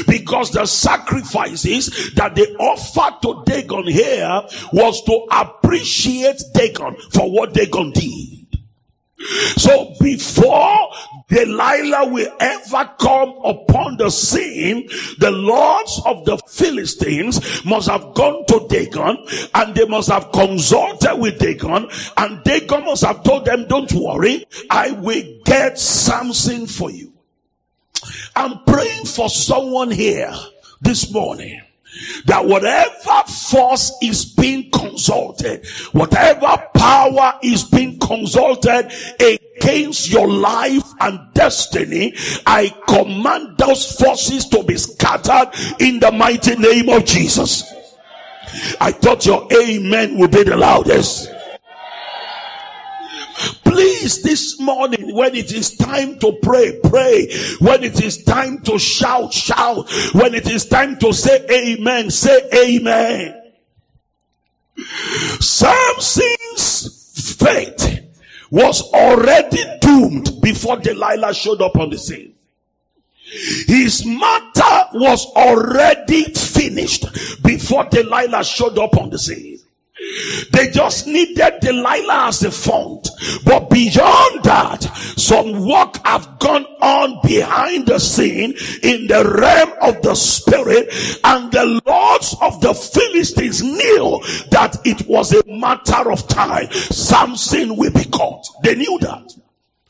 Because 0.08 0.52
the 0.52 0.66
sacrifices 0.66 2.14
that 2.14 2.36
they 2.36 2.46
offered 2.56 3.22
to 3.24 3.44
Dagon 3.46 3.88
here 3.88 4.42
was 4.72 5.04
to 5.04 5.28
appreciate 5.32 6.42
Dagon 6.54 6.96
for 7.12 7.30
what 7.30 7.54
Dagon 7.54 7.92
did. 7.92 8.45
So 9.58 9.94
before 10.02 10.92
Delilah 11.30 12.10
will 12.12 12.32
ever 12.40 12.92
come 13.00 13.34
upon 13.44 13.98
the 13.98 14.10
scene, 14.10 14.88
the 15.20 15.32
lords 15.32 16.02
of 16.06 16.26
the 16.26 16.38
Philistines 16.50 17.64
must 17.66 17.90
have 17.90 18.14
gone 18.14 18.46
to 18.48 18.68
Dagon 18.68 19.26
and 19.54 19.74
they 19.74 19.86
must 19.86 20.10
have 20.10 20.32
consulted 20.32 21.16
with 21.16 21.40
Dagon 21.40 21.90
and 22.18 22.44
Dagon 22.44 22.86
must 22.86 23.06
have 23.06 23.24
told 23.24 23.46
them, 23.46 23.68
don't 23.68 23.92
worry, 23.94 24.46
I 24.70 24.92
will 24.92 25.24
get 25.46 25.80
something 25.80 26.68
for 26.68 26.92
you. 26.92 27.14
I'm 28.36 28.64
praying 28.66 29.06
for 29.06 29.30
someone 29.30 29.92
here 29.92 30.34
this 30.82 31.12
morning 31.12 31.62
that 32.25 32.46
whatever 32.46 33.24
force 33.28 33.92
is 34.02 34.25
being 34.25 34.70
consulted, 34.72 35.66
whatever 35.92 36.58
power 36.75 37.40
is 37.44 37.64
being 37.64 38.00
consulted 38.00 38.92
against 39.20 40.10
your 40.10 40.28
life 40.28 40.84
and 41.00 41.20
destiny, 41.34 42.14
I 42.46 42.74
command 42.88 43.58
those 43.58 44.00
forces 44.00 44.48
to 44.50 44.64
be 44.64 44.78
scattered 44.78 45.52
in 45.80 46.00
the 46.00 46.12
mighty 46.12 46.56
name 46.56 46.90
of 46.90 47.06
Jesus. 47.06 47.64
I 48.80 48.92
thought 48.92 49.25
your 49.25 49.48
amen 49.52 50.18
would 50.18 50.32
be 50.32 50.44
the 50.44 50.56
loudest. 50.56 51.35
Please, 53.75 54.22
this 54.22 54.58
morning, 54.62 55.13
when 55.13 55.36
it 55.36 55.51
is 55.51 55.75
time 55.75 56.17
to 56.20 56.32
pray, 56.41 56.79
pray. 56.82 57.27
When 57.60 57.84
it 57.84 58.01
is 58.01 58.24
time 58.24 58.62
to 58.62 58.79
shout, 58.79 59.34
shout. 59.34 59.91
When 60.13 60.34
it 60.34 60.50
is 60.50 60.65
time 60.65 60.98
to 61.00 61.12
say 61.12 61.46
amen, 61.51 62.10
say 62.10 62.50
amen. 62.53 63.51
Samson's 65.41 67.36
fate 67.38 68.03
was 68.50 68.82
already 68.94 69.62
doomed 69.82 70.41
before 70.41 70.77
Delilah 70.77 71.34
showed 71.34 71.62
up 71.62 71.75
on 71.75 71.89
the 71.89 71.98
scene. 71.98 72.34
His 73.67 74.05
matter 74.05 74.88
was 74.94 75.25
already 75.36 76.24
finished 76.34 77.08
before 77.44 77.84
Delilah 77.84 78.46
showed 78.46 78.79
up 78.79 78.96
on 78.96 79.10
the 79.10 79.20
scene. 79.20 79.55
They 80.52 80.72
just 80.72 81.08
needed 81.08 81.60
Delilah 81.62 82.28
as 82.28 82.44
a 82.44 82.52
font. 82.52 83.08
But 83.46 83.70
beyond 83.70 84.44
that, 84.44 84.84
some 85.16 85.66
work 85.66 86.06
have 86.06 86.38
gone 86.40 86.66
on 86.82 87.20
behind 87.24 87.88
the 87.88 88.00
scene 88.00 88.56
in 88.84 89.08
the 89.08 89.24
realm 89.24 89.72
of 89.82 90.02
the 90.02 90.16
spirit 90.16 90.94
and 91.24 91.52
the 91.52 91.82
lords 91.86 92.36
of 92.42 92.60
the 92.60 92.74
Philistines 92.74 93.64
knew 93.64 94.20
that 94.52 94.78
it 94.84 95.08
was 95.08 95.34
a 95.34 95.42
matter 95.48 96.12
of 96.12 96.28
time. 96.28 96.70
Samson 96.72 97.78
will 97.78 97.92
be 97.92 98.06
caught. 98.06 98.46
They 98.64 98.75
knew 98.75 99.00
that. 99.00 99.34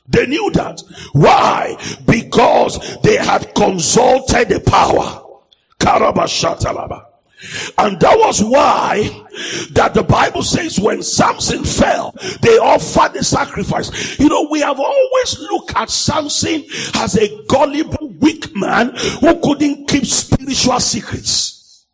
They 0.07 0.27
knew 0.27 0.51
that. 0.51 0.83
Why? 1.13 1.77
Because 2.05 2.97
they 3.01 3.17
had 3.17 3.55
consulted 3.55 4.50
the 4.50 4.59
power. 4.59 5.24
Karabashatalaba. 5.79 7.04
And 7.77 7.99
that 7.99 8.17
was 8.17 8.43
why 8.43 9.25
that 9.71 9.93
the 9.93 10.03
Bible 10.03 10.41
says 10.41 10.79
when 10.79 11.03
Samson 11.03 11.63
fell, 11.63 12.15
they 12.41 12.57
offered 12.57 13.13
the 13.13 13.23
sacrifice. 13.23 14.17
You 14.17 14.29
know, 14.29 14.47
we 14.49 14.61
have 14.61 14.79
always 14.79 15.39
looked 15.39 15.75
at 15.75 15.89
Samson 15.89 16.63
as 16.95 17.17
a 17.17 17.43
gullible, 17.47 18.09
weak 18.19 18.55
man 18.55 18.95
who 19.19 19.39
couldn't 19.41 19.87
keep 19.87 20.05
spiritual 20.05 20.79
secrets. 20.79 21.85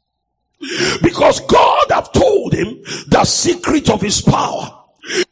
Because 1.01 1.39
God 1.41 1.86
have 1.89 2.12
told 2.12 2.53
him 2.53 2.81
the 3.07 3.25
secret 3.25 3.89
of 3.89 4.01
his 4.01 4.21
power. 4.21 4.81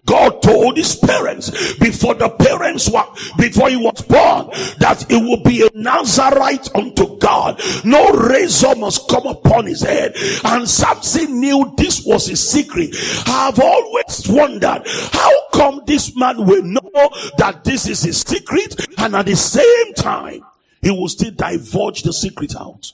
God 0.05 0.41
told 0.41 0.77
his 0.77 0.95
parents 0.95 1.75
before 1.75 2.15
the 2.15 2.29
parents 2.29 2.89
were, 2.89 3.05
before 3.38 3.69
he 3.69 3.75
was 3.75 4.01
born, 4.01 4.49
that 4.79 5.05
it 5.09 5.17
will 5.17 5.43
be 5.43 5.61
a 5.61 5.69
Nazarite 5.75 6.73
unto 6.75 7.17
God. 7.19 7.61
No 7.83 8.09
razor 8.11 8.75
must 8.75 9.07
come 9.07 9.27
upon 9.27 9.67
his 9.67 9.81
head. 9.81 10.15
And 10.43 10.67
Samson 10.67 11.39
knew 11.39 11.73
this 11.77 12.03
was 12.05 12.27
his 12.27 12.47
secret. 12.47 12.95
I've 13.27 13.59
always 13.59 14.27
wondered, 14.27 14.81
how 15.11 15.31
come 15.53 15.81
this 15.85 16.15
man 16.15 16.45
will 16.45 16.63
know 16.63 17.09
that 17.38 17.61
this 17.63 17.88
is 17.88 18.01
his 18.01 18.21
secret 18.21 18.75
and 18.97 19.15
at 19.15 19.27
the 19.27 19.35
same 19.35 19.93
time, 19.93 20.41
he 20.81 20.89
will 20.89 21.09
still 21.09 21.31
divulge 21.31 22.03
the 22.03 22.13
secret 22.13 22.55
out. 22.55 22.93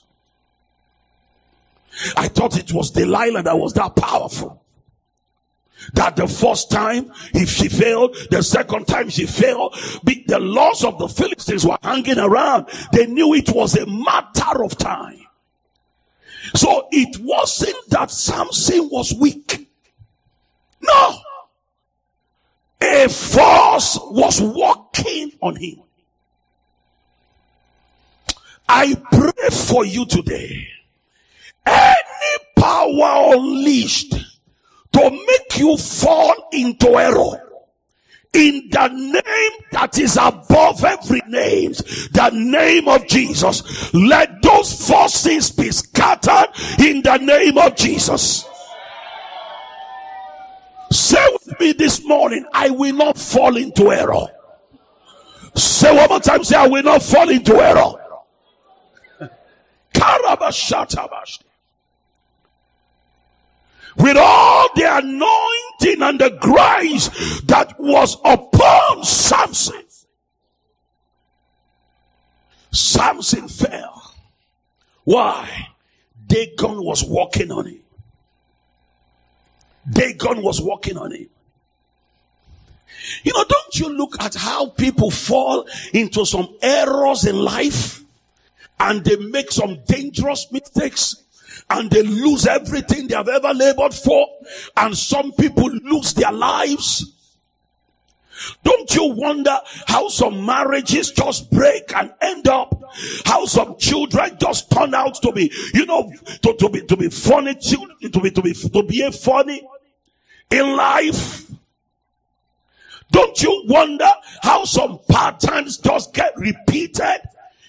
I 2.16 2.28
thought 2.28 2.58
it 2.58 2.72
was 2.72 2.90
Delilah 2.90 3.42
that 3.44 3.58
was 3.58 3.72
that 3.74 3.96
powerful 3.96 4.62
that 5.94 6.16
the 6.16 6.26
first 6.26 6.70
time 6.70 7.12
if 7.34 7.48
she 7.48 7.68
failed 7.68 8.16
the 8.30 8.42
second 8.42 8.86
time 8.86 9.08
she 9.08 9.26
failed 9.26 9.74
the 10.26 10.38
laws 10.38 10.84
of 10.84 10.98
the 10.98 11.08
philistines 11.08 11.64
were 11.64 11.78
hanging 11.82 12.18
around. 12.18 12.68
They 12.92 13.06
knew 13.06 13.34
it 13.34 13.50
was 13.50 13.76
a 13.76 13.86
matter 13.86 14.62
of 14.62 14.76
time. 14.76 15.20
So 16.54 16.88
it 16.90 17.18
wasn't 17.20 17.90
that 17.90 18.10
samson 18.10 18.88
was 18.90 19.14
weak. 19.14 19.68
No. 20.80 21.18
A 22.80 23.08
force 23.08 23.98
was 24.02 24.40
working 24.40 25.32
on 25.40 25.56
him. 25.56 25.82
I 28.68 28.94
pray 29.12 29.48
for 29.50 29.84
you 29.84 30.06
today. 30.06 30.68
Any 31.64 32.44
power 32.56 33.34
unleashed 33.34 34.14
to 34.96 35.10
make 35.10 35.58
you 35.58 35.76
fall 35.76 36.48
into 36.52 36.96
error 36.98 37.42
in 38.32 38.68
the 38.70 38.88
name 38.88 39.60
that 39.72 39.98
is 39.98 40.16
above 40.16 40.82
every 40.84 41.20
name, 41.28 41.72
the 42.12 42.30
name 42.32 42.88
of 42.88 43.06
Jesus. 43.06 43.92
Let 43.92 44.40
those 44.42 44.88
forces 44.88 45.50
be 45.50 45.70
scattered 45.70 46.48
in 46.78 47.02
the 47.02 47.18
name 47.18 47.58
of 47.58 47.76
Jesus. 47.76 48.48
Say 50.90 51.28
with 51.32 51.60
me 51.60 51.72
this 51.72 52.02
morning, 52.04 52.46
I 52.54 52.70
will 52.70 52.94
not 52.94 53.18
fall 53.18 53.56
into 53.58 53.92
error. 53.92 54.28
Say 55.54 55.94
one 55.94 56.08
more 56.08 56.20
time, 56.20 56.42
say, 56.42 56.56
I 56.56 56.68
will 56.68 56.82
not 56.82 57.02
fall 57.02 57.28
into 57.28 57.54
error. 57.56 57.92
With 63.98 64.16
all 64.18 64.68
the 64.74 64.96
anointing 64.98 66.02
and 66.02 66.20
the 66.20 66.36
grace 66.40 67.08
that 67.42 67.74
was 67.78 68.16
upon 68.24 69.04
Samson, 69.04 69.82
Samson 72.70 73.48
fell. 73.48 74.14
Why? 75.04 75.68
Dagon 76.26 76.84
was 76.84 77.04
walking 77.04 77.50
on 77.50 77.66
him. 77.66 77.80
Dagon 79.90 80.42
was 80.42 80.60
walking 80.60 80.98
on 80.98 81.12
him. 81.12 81.28
You 83.22 83.32
know, 83.32 83.44
don't 83.44 83.74
you 83.76 83.88
look 83.88 84.20
at 84.20 84.34
how 84.34 84.70
people 84.70 85.10
fall 85.10 85.66
into 85.92 86.26
some 86.26 86.48
errors 86.60 87.24
in 87.24 87.36
life 87.36 88.02
and 88.80 89.04
they 89.04 89.16
make 89.16 89.52
some 89.52 89.78
dangerous 89.86 90.50
mistakes 90.50 91.22
and 91.70 91.90
they 91.90 92.02
lose 92.02 92.46
everything 92.46 93.08
they 93.08 93.16
have 93.16 93.28
ever 93.28 93.52
labored 93.52 93.94
for 93.94 94.26
and 94.76 94.96
some 94.96 95.32
people 95.32 95.68
lose 95.68 96.14
their 96.14 96.32
lives. 96.32 97.12
Don't 98.62 98.94
you 98.94 99.14
wonder 99.14 99.56
how 99.86 100.08
some 100.08 100.44
marriages 100.44 101.10
just 101.10 101.50
break 101.50 101.94
and 101.96 102.12
end 102.20 102.46
up? 102.48 102.82
How 103.24 103.46
some 103.46 103.76
children 103.78 104.36
just 104.38 104.70
turn 104.70 104.94
out 104.94 105.14
to 105.22 105.32
be, 105.32 105.50
you 105.72 105.86
know, 105.86 106.12
to, 106.42 106.54
to 106.54 106.68
be 106.68 106.82
to 106.82 106.96
be 106.96 107.08
funny, 107.08 107.54
to 107.54 107.88
be 108.00 108.10
to 108.10 108.42
be 108.42 108.52
to 108.52 108.82
be 108.82 109.10
funny 109.10 109.66
in 110.50 110.76
life? 110.76 111.50
Don't 113.10 113.40
you 113.42 113.64
wonder 113.68 114.10
how 114.42 114.64
some 114.64 114.98
patterns 115.08 115.78
just 115.78 116.12
get 116.12 116.36
repeated? 116.36 117.20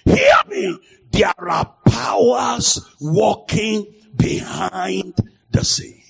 Hear 0.06 0.34
me. 0.50 0.78
There 1.12 1.34
are 1.50 1.74
powers 1.98 2.80
walking 3.00 3.86
behind 4.16 5.16
the 5.52 5.64
scene. 5.64 6.02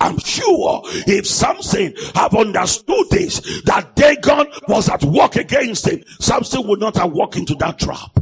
I'm 0.00 0.18
sure 0.18 0.82
if 0.84 1.26
Samson 1.26 1.94
have 2.14 2.34
understood 2.34 3.06
this, 3.10 3.62
that 3.62 3.94
Dagon 3.94 4.46
was 4.66 4.88
at 4.88 5.04
work 5.04 5.36
against 5.36 5.86
him, 5.86 6.02
Samson 6.18 6.66
would 6.66 6.80
not 6.80 6.96
have 6.96 7.12
walked 7.12 7.36
into 7.36 7.54
that 7.56 7.78
trap. 7.78 8.18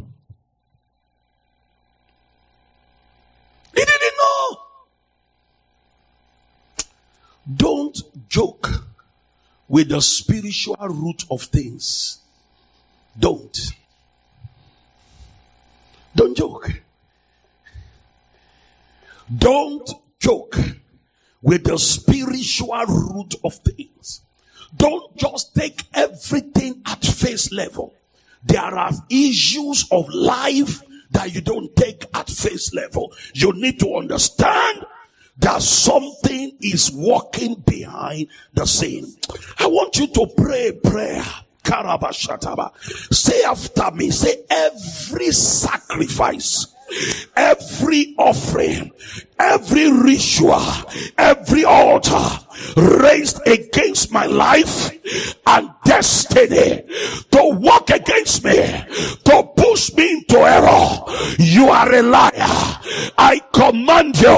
He 3.74 3.84
didn't 3.84 4.16
know. 4.18 4.56
Don't 7.56 8.28
joke 8.28 8.68
with 9.68 9.88
the 9.88 10.02
spiritual 10.02 10.76
root 10.80 11.24
of 11.30 11.42
things. 11.42 12.18
Don't. 13.18 13.72
Don't 16.14 16.36
joke. 16.36 16.70
Don't 19.36 19.88
joke 20.18 20.56
with 21.42 21.64
the 21.64 21.78
spiritual 21.78 22.84
root 22.86 23.34
of 23.44 23.54
things. 23.54 24.22
Don't 24.76 25.16
just 25.16 25.54
take 25.54 25.84
everything 25.94 26.82
at 26.86 27.04
face 27.04 27.52
level. 27.52 27.94
There 28.44 28.60
are 28.60 28.92
issues 29.08 29.86
of 29.90 30.08
life 30.08 30.82
that 31.10 31.34
you 31.34 31.40
don't 31.40 31.74
take 31.76 32.04
at 32.14 32.28
face 32.28 32.72
level. 32.72 33.12
You 33.34 33.52
need 33.52 33.80
to 33.80 33.96
understand 33.96 34.84
that 35.38 35.62
something 35.62 36.56
is 36.60 36.90
walking 36.92 37.54
behind 37.66 38.28
the 38.54 38.66
scene. 38.66 39.14
I 39.58 39.66
want 39.66 39.96
you 39.96 40.06
to 40.08 40.26
pray 40.36 40.72
prayer. 40.72 41.24
Say 43.12 43.42
after 43.44 43.90
me, 43.92 44.10
say 44.10 44.44
every 44.50 45.30
sacrifice 45.32 46.66
every 47.36 48.14
offering, 48.18 48.90
every 49.38 49.90
ritual, 49.90 50.62
every 51.18 51.64
altar 51.64 52.28
raised 52.76 53.46
against 53.46 54.12
my 54.12 54.26
life 54.26 54.90
and 55.46 55.70
destiny 55.84 56.82
to 57.30 57.58
work 57.60 57.90
against 57.90 58.44
me, 58.44 58.56
to 59.24 59.48
push 59.56 59.92
me 59.94 60.12
into 60.12 60.38
error. 60.38 61.04
You 61.38 61.68
are 61.68 61.92
a 61.92 62.02
liar. 62.02 62.80
I 63.18 63.40
command 63.52 64.20
you, 64.20 64.36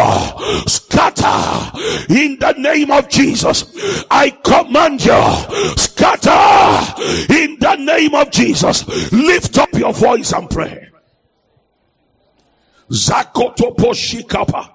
scatter 0.66 1.78
in 2.08 2.38
the 2.38 2.54
name 2.58 2.90
of 2.90 3.08
Jesus. 3.08 4.04
I 4.10 4.30
command 4.30 5.04
you, 5.04 5.76
scatter 5.76 7.02
in 7.32 7.58
the 7.58 7.76
name 7.76 8.14
of 8.14 8.30
Jesus. 8.30 8.86
Lift 9.12 9.58
up 9.58 9.72
your 9.74 9.92
voice 9.92 10.32
and 10.32 10.48
pray. 10.48 10.91
Zakotoposhikapa. 12.92 14.68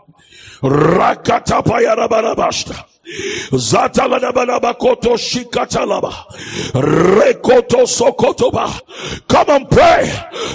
Rakatapa 0.63 1.81
yarabarabashta. 1.81 2.85
Zatalabalabakoto 3.51 5.17
shikatalaba. 5.17 6.13
Rekoto 6.73 7.85
sokotoba. 7.87 8.81
Come 9.27 9.49
and 9.49 9.69
pray. 9.69 10.13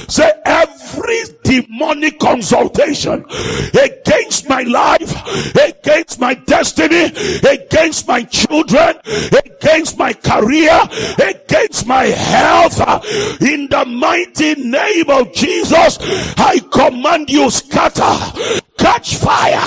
Say 0.08 0.30
every 0.44 1.22
demonic 1.42 2.18
consultation 2.18 3.24
against 3.72 4.48
my 4.48 4.62
life, 4.62 5.12
against 5.56 6.20
my 6.20 6.34
destiny, 6.34 7.12
against 7.48 8.06
my 8.06 8.22
children, 8.24 8.96
against 9.32 9.98
my 9.98 10.12
career, 10.12 10.78
against 11.18 11.86
my 11.86 12.04
health. 12.04 12.80
In 13.40 13.68
the 13.68 13.84
mighty 13.86 14.54
name 14.56 15.08
of 15.08 15.32
Jesus, 15.32 15.98
I 16.38 16.58
command 16.70 17.30
you 17.30 17.50
scatter 17.50 18.62
catch 18.83 19.16
fire 19.16 19.62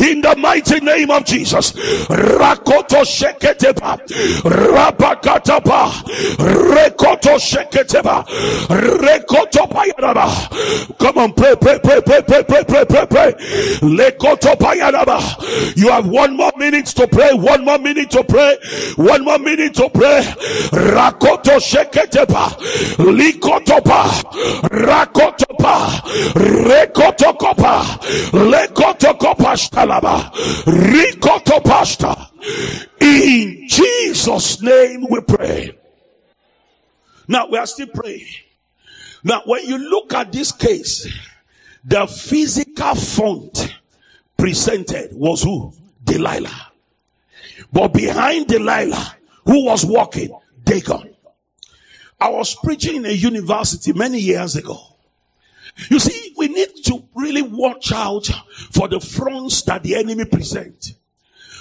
in 0.00 0.20
the 0.20 0.34
mighty 0.36 0.80
name 0.80 1.10
of 1.10 1.24
Jesus. 1.24 1.72
Rakoto 2.08 3.04
sheketeba, 3.06 3.98
rabakataba, 4.42 5.92
rekoto 6.74 7.38
sheketeba, 7.38 8.24
rekoto 8.98 9.70
payaraba. 9.70 10.98
Come 10.98 11.18
on, 11.18 11.32
pray, 11.34 11.54
pray, 11.60 11.78
pray, 11.78 12.00
pray, 12.00 12.22
pray, 12.22 12.42
pray, 12.42 12.64
pray, 12.64 12.84
pray, 12.84 13.06
pray. 13.06 13.32
Lekoto 13.80 14.56
payaraba. 14.56 15.76
You 15.76 15.90
have 15.90 16.08
one 16.08 16.36
more 16.36 16.52
minute 16.56 16.86
to 16.86 17.06
pray. 17.06 17.30
One 17.34 17.64
more 17.64 17.78
minute 17.78 18.10
to 18.10 18.24
pray. 18.24 18.56
One 18.96 19.24
more 19.24 19.38
minute 19.38 19.74
to 19.74 19.88
pray. 19.90 20.22
Rakoto 20.72 21.60
sheketeba, 21.60 22.56
likotopa, 22.98 24.10
rakotopa, 24.70 25.47
rekotokopa. 26.34 27.98
In 33.00 33.68
Jesus' 33.68 34.62
name 34.62 35.06
we 35.10 35.20
pray. 35.20 35.72
Now 37.26 37.48
we 37.48 37.58
are 37.58 37.66
still 37.66 37.88
praying. 37.88 38.26
Now, 39.22 39.42
when 39.44 39.66
you 39.66 39.78
look 39.78 40.14
at 40.14 40.32
this 40.32 40.52
case, 40.52 41.06
the 41.84 42.06
physical 42.06 42.94
font 42.94 43.76
presented 44.36 45.10
was 45.12 45.42
who? 45.42 45.72
Delilah. 46.02 46.72
But 47.72 47.88
behind 47.88 48.46
Delilah, 48.46 49.16
who 49.44 49.64
was 49.64 49.84
walking? 49.84 50.30
Dagon. 50.64 51.14
I 52.20 52.30
was 52.30 52.54
preaching 52.54 52.96
in 52.96 53.06
a 53.06 53.10
university 53.10 53.92
many 53.92 54.18
years 54.18 54.56
ago. 54.56 54.87
You 55.90 55.98
see, 55.98 56.34
we 56.36 56.48
need 56.48 56.84
to 56.86 57.04
really 57.14 57.42
watch 57.42 57.92
out 57.92 58.28
for 58.72 58.88
the 58.88 59.00
fronts 59.00 59.62
that 59.62 59.82
the 59.82 59.94
enemy 59.96 60.24
present. 60.24 60.94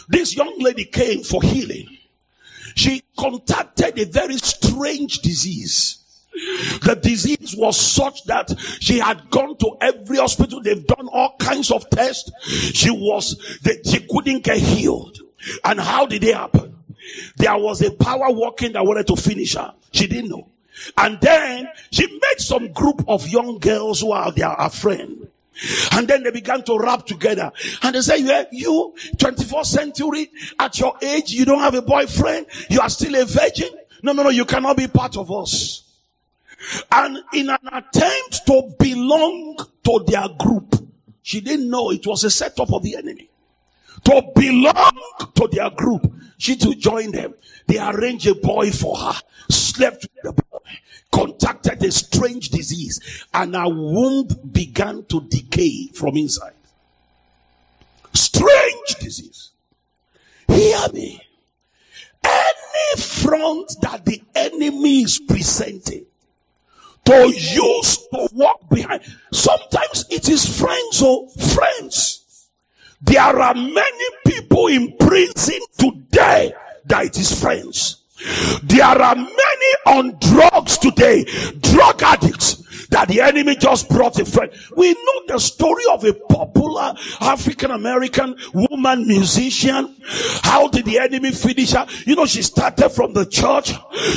This 0.10 0.36
young 0.36 0.60
lady 0.60 0.86
came 0.86 1.24
for 1.24 1.42
healing. 1.42 1.98
She 2.76 3.04
contacted 3.18 4.00
a 4.00 4.06
very 4.06 4.38
strange 4.38 5.20
disease. 5.20 6.00
The 6.84 6.96
disease 7.02 7.56
was 7.58 7.80
such 7.80 8.24
that 8.26 8.54
she 8.80 9.00
had 9.00 9.30
gone 9.32 9.58
to 9.58 9.78
every 9.82 10.18
hospital. 10.18 10.62
They've 10.62 10.86
done 10.86 11.08
all 11.08 11.36
kinds 11.40 11.72
of 11.72 11.90
tests. 11.90 12.32
She 12.74 12.92
was, 12.92 13.60
she 13.86 14.06
couldn't 14.08 14.44
get 14.44 14.58
healed. 14.58 15.20
And 15.64 15.80
how 15.80 16.06
did 16.06 16.24
it 16.24 16.36
happen? 16.36 16.76
There 17.38 17.58
was 17.58 17.82
a 17.82 17.92
power 17.92 18.32
working 18.32 18.74
that 18.74 18.86
wanted 18.86 19.08
to 19.08 19.16
finish 19.16 19.56
her. 19.56 19.74
She 19.92 20.08
didn't 20.08 20.30
know. 20.30 20.48
And 20.98 21.20
then 21.22 21.68
she 21.92 22.08
met 22.08 22.42
some 22.42 22.72
group 22.72 23.04
of 23.08 23.28
young 23.28 23.60
girls 23.60 24.02
who 24.02 24.12
are 24.12 24.32
their 24.32 24.56
friend. 24.70 25.28
And 25.94 26.08
then 26.08 26.24
they 26.24 26.32
began 26.32 26.64
to 26.64 26.78
rap 26.78 27.06
together. 27.06 27.52
And 27.82 27.96
they 27.96 28.02
say, 28.02 28.20
yeah, 28.20 28.46
you, 28.52 28.94
24th 29.16 29.66
century, 29.66 30.30
at 30.60 30.80
your 30.80 30.96
age, 31.02 31.32
you 31.32 31.46
don't 31.46 31.60
have 31.60 31.74
a 31.74 31.82
boyfriend. 31.82 32.46
You 32.70 32.80
are 32.82 32.90
still 32.90 33.16
a 33.16 33.26
virgin. 33.26 33.70
No, 34.04 34.14
no, 34.14 34.24
no, 34.24 34.30
you 34.30 34.46
cannot 34.46 34.78
be 34.78 34.88
part 34.88 35.18
of 35.18 35.32
us. 35.32 35.84
And 36.92 37.20
in 37.34 37.50
an 37.50 37.58
attempt 37.72 38.46
to 38.48 38.74
belong 38.80 39.58
to 39.84 40.04
their 40.08 40.28
group, 40.38 40.76
she 41.22 41.42
didn't 41.42 41.70
know 41.70 41.92
it 41.92 42.06
was 42.06 42.24
a 42.24 42.30
setup 42.30 42.72
of 42.72 42.84
the 42.84 42.96
enemy. 42.96 43.30
To 44.08 44.22
belong 44.34 45.02
to 45.36 45.50
their 45.52 45.70
group, 45.70 46.14
she 46.38 46.56
to 46.56 46.74
join 46.76 47.12
them. 47.12 47.34
They 47.68 47.78
arranged 47.78 48.26
a 48.28 48.36
boy 48.36 48.72
for 48.72 48.96
her, 48.96 49.20
slept 49.50 50.08
with 50.14 50.24
the 50.24 50.32
boy, 50.32 50.60
contracted 51.12 51.84
a 51.84 51.92
strange 51.92 52.48
disease, 52.48 53.26
and 53.34 53.54
her 53.54 53.68
womb 53.68 54.30
began 54.50 55.04
to 55.10 55.20
decay 55.28 55.88
from 55.88 56.16
inside. 56.16 56.54
Strange 58.14 58.96
disease. 59.02 59.50
Hear 60.48 60.88
me. 60.94 61.22
Any 62.24 63.02
front 63.02 63.76
that 63.82 64.06
the 64.06 64.22
enemy 64.34 65.04
is 65.04 65.20
presenting 65.20 66.06
to 67.04 67.28
use 67.28 67.98
to 68.14 68.30
walk 68.32 68.70
behind. 68.70 69.02
Sometimes 69.34 70.06
it 70.10 70.30
is 70.30 70.58
friends 70.58 71.02
or 71.02 71.28
friends. 71.30 72.24
There 73.02 73.22
are 73.22 73.54
many 73.54 74.06
people 74.26 74.68
in 74.68 74.96
prison 74.98 75.60
today 75.78 76.54
that 76.86 77.06
it 77.06 77.18
is 77.18 77.40
friends. 77.40 78.04
There 78.64 78.84
are 78.84 79.16
many 79.16 79.72
on 79.86 80.18
drugs 80.20 80.78
today, 80.80 81.26
drug 81.62 82.02
addicts 82.02 82.64
that 82.90 83.08
the 83.08 83.22
enemy 83.22 83.56
just 83.56 83.90
brought 83.90 84.20
a 84.20 84.26
friend. 84.26 84.52
We 84.76 84.94
know 84.94 85.22
the 85.28 85.40
story 85.40 85.84
of 85.92 86.04
a 86.04 86.14
popular 86.14 86.96
African 87.22 87.72
American 87.72 88.36
woman 88.54 89.08
musician. 89.08 89.96
How 90.44 90.68
did 90.68 90.86
the 90.86 91.00
enemy 91.00 91.32
finish 91.32 91.72
her? 91.72 91.86
You 92.06 92.16
know, 92.16 92.26
she 92.26 92.42
started 92.42 92.90
from 92.90 93.14
the 93.14 93.26
church. 93.26 93.74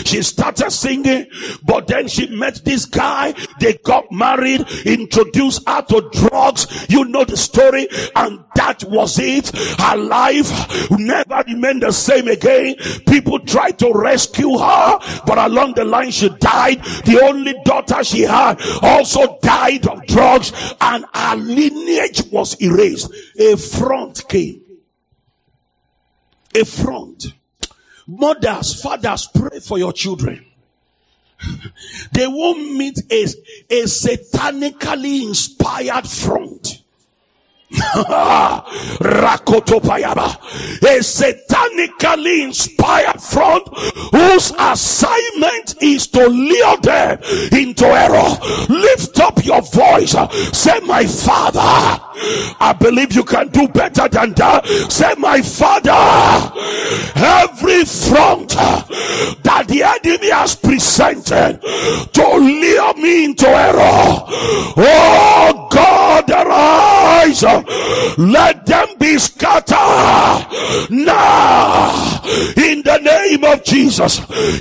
She 0.07 0.23
started 0.23 0.71
singing, 0.71 1.27
but 1.65 1.89
then 1.89 2.09
she 2.09 2.29
met 2.29 2.65
this 2.65 2.85
guy. 2.85 3.35
They 3.59 3.75
got 3.85 4.11
married, 4.11 4.67
introduced 4.85 5.69
her 5.69 5.83
to 5.83 6.09
drugs. 6.13 6.87
You 6.89 7.05
know 7.07 7.25
the 7.25 7.37
story. 7.37 7.89
And 8.15 8.45
that 8.61 8.85
was 8.85 9.19
it. 9.19 9.49
Her 9.81 9.97
life 9.97 10.91
never 10.91 11.43
remained 11.47 11.83
the 11.83 11.93
same 11.93 12.29
again. 12.29 12.77
People 13.09 13.41
tried 13.41 13.79
to 13.79 13.91
rescue 13.95 14.59
her, 14.59 14.99
but 15.27 15.39
along 15.39 15.75
the 15.75 15.85
line 15.85 16.11
she 16.11 16.29
died. 16.29 16.85
The 17.07 17.21
only 17.23 17.55
daughter 17.65 18.05
she 18.05 18.23
had 18.23 18.61
also 18.83 19.39
died 19.41 19.87
of 19.87 20.07
drugs 20.07 20.53
and 20.79 21.07
her 21.15 21.37
lineage 21.37 22.23
was 22.31 22.61
erased. 22.61 23.11
A 23.39 23.57
front 23.57 24.29
came. 24.29 24.61
A 26.55 26.65
front. 26.65 27.33
Mothers, 28.07 28.83
fathers, 28.83 29.27
pray 29.35 29.61
for 29.61 29.79
your 29.79 29.93
children. 29.93 30.45
They 32.13 32.27
won't 32.27 32.75
meet 32.77 32.99
a, 33.11 33.23
a 33.71 33.85
satanically 33.85 35.27
inspired 35.27 36.07
front. 36.07 36.70
Rakotopayaba. 39.01 40.37
A 40.83 40.99
satanically 41.03 42.45
inspired 42.45 43.21
front 43.21 43.69
whose 44.13 44.53
assignment 44.59 45.77
is 45.81 46.07
to 46.09 46.27
lure 46.27 46.77
them 46.79 47.19
into 47.53 47.87
error. 47.87 48.39
Lift 48.69 49.21
up 49.21 49.45
your 49.45 49.63
voice. 49.63 50.17
Say, 50.57 50.81
My 50.81 51.07
Father, 51.07 51.61
I 52.61 52.77
believe 52.79 53.13
you 53.13 53.25
can 53.25 53.49
do 53.49 53.69
better 53.69 54.09
than 54.09 54.35
that. 54.35 54.67
Say, 54.91 55.15
My 55.19 55.41
Father, 55.41 55.91
every 57.17 57.85
front 57.85 58.51
that 59.45 59.67
the 59.69 59.83
enemy 59.85 60.31
has 60.31 60.57
presented 60.57 61.61
to 62.13 62.37
lure 62.37 62.95
me 62.95 63.25
into 63.27 63.47
error. 63.47 64.25
Oh 64.77 65.69
God, 65.71 66.31
arise 66.31 67.45
let 68.19 68.67
them 68.67 68.89
be 68.99 69.19
scattered 69.19 69.77
now 70.91 72.21
in 72.57 72.83
the 72.83 72.99
name 73.03 73.45
of 73.45 73.65
Jesus. 73.65 74.21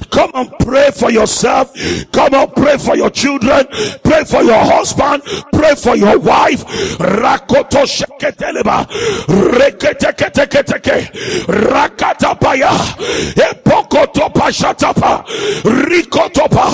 Come 0.10 0.32
and 0.34 0.52
pray 0.60 0.92
for 0.92 1.12
yourself. 1.12 1.74
Come 2.12 2.34
and 2.34 2.54
pray 2.54 2.78
for 2.78 2.96
your 2.96 3.10
children. 3.10 3.68
Pray 4.04 4.24
for 4.24 4.44
your 4.44 4.64
husband. 4.64 5.24
Pray 5.54 5.76
for 5.76 5.96
your 5.96 6.18
wife. 6.20 6.66
Rakoto 6.98 7.86
sheketeleba. 7.86 8.88
Reketeketeketeke. 9.28 11.12
Rakatapaya. 11.48 12.72
Epokotopa 13.36 14.52
shatapa. 14.52 15.26
Rikotopa. 15.64 16.70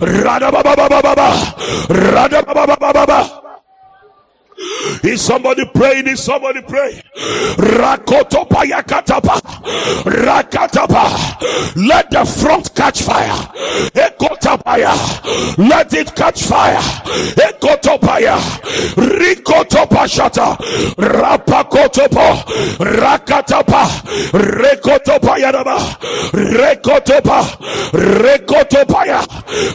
Radababababa. 0.00 1.28
Radababababa. 1.88 3.45
Is 5.02 5.20
somebody 5.22 5.64
praying? 5.66 6.06
Is 6.06 6.22
somebody 6.22 6.62
praying? 6.62 7.02
Rakoto 7.56 8.48
payakatapa. 8.48 9.40
Rakatapa. 10.04 11.76
Let 11.76 12.10
the 12.10 12.24
front 12.24 12.74
catch 12.74 13.02
fire. 13.02 13.36
Ekotapaya. 13.94 14.94
Let 15.58 15.92
it 15.92 16.14
catch 16.14 16.44
fire. 16.44 16.80
Ekotopaya. 17.36 18.38
Rikotopa 18.96 20.06
shata. 20.08 20.56
Rapakotopo. 20.96 22.42
Rakatapa. 22.78 23.84
Rekotopaya 24.32 25.52
daba. 25.52 25.78
Rekotopa. 26.32 27.42
Rekotopaya. 27.92 29.20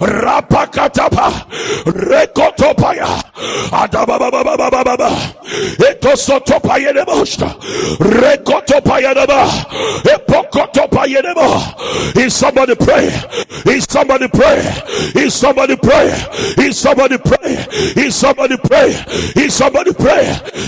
Rapakatapa. 0.02 1.46
Rekotopaya. 1.86 3.08
Adababababa 3.72 4.71
baba 4.72 5.10
eto 5.90 6.16
soto 6.16 6.60
payene 6.60 7.04
bosta 7.06 7.56
rekoto 8.00 8.82
payene 8.82 9.28
ba 9.28 9.46
epokoto 10.14 10.88
payene 10.90 11.34
ba 11.36 11.76
is 12.16 12.36
somebody 12.36 12.76
pray? 12.76 13.08
Is 13.66 13.86
somebody 13.86 14.28
pray? 14.28 14.60
Is 15.16 15.34
somebody 15.34 15.76
pray? 15.78 16.08
Is 16.58 16.80
somebody 16.80 17.18
pray? 17.18 17.66
Is 17.98 18.16
somebody 18.16 18.58
pray? 18.58 18.90
Is 19.36 19.54
somebody 19.54 19.94
pray? 19.94 20.26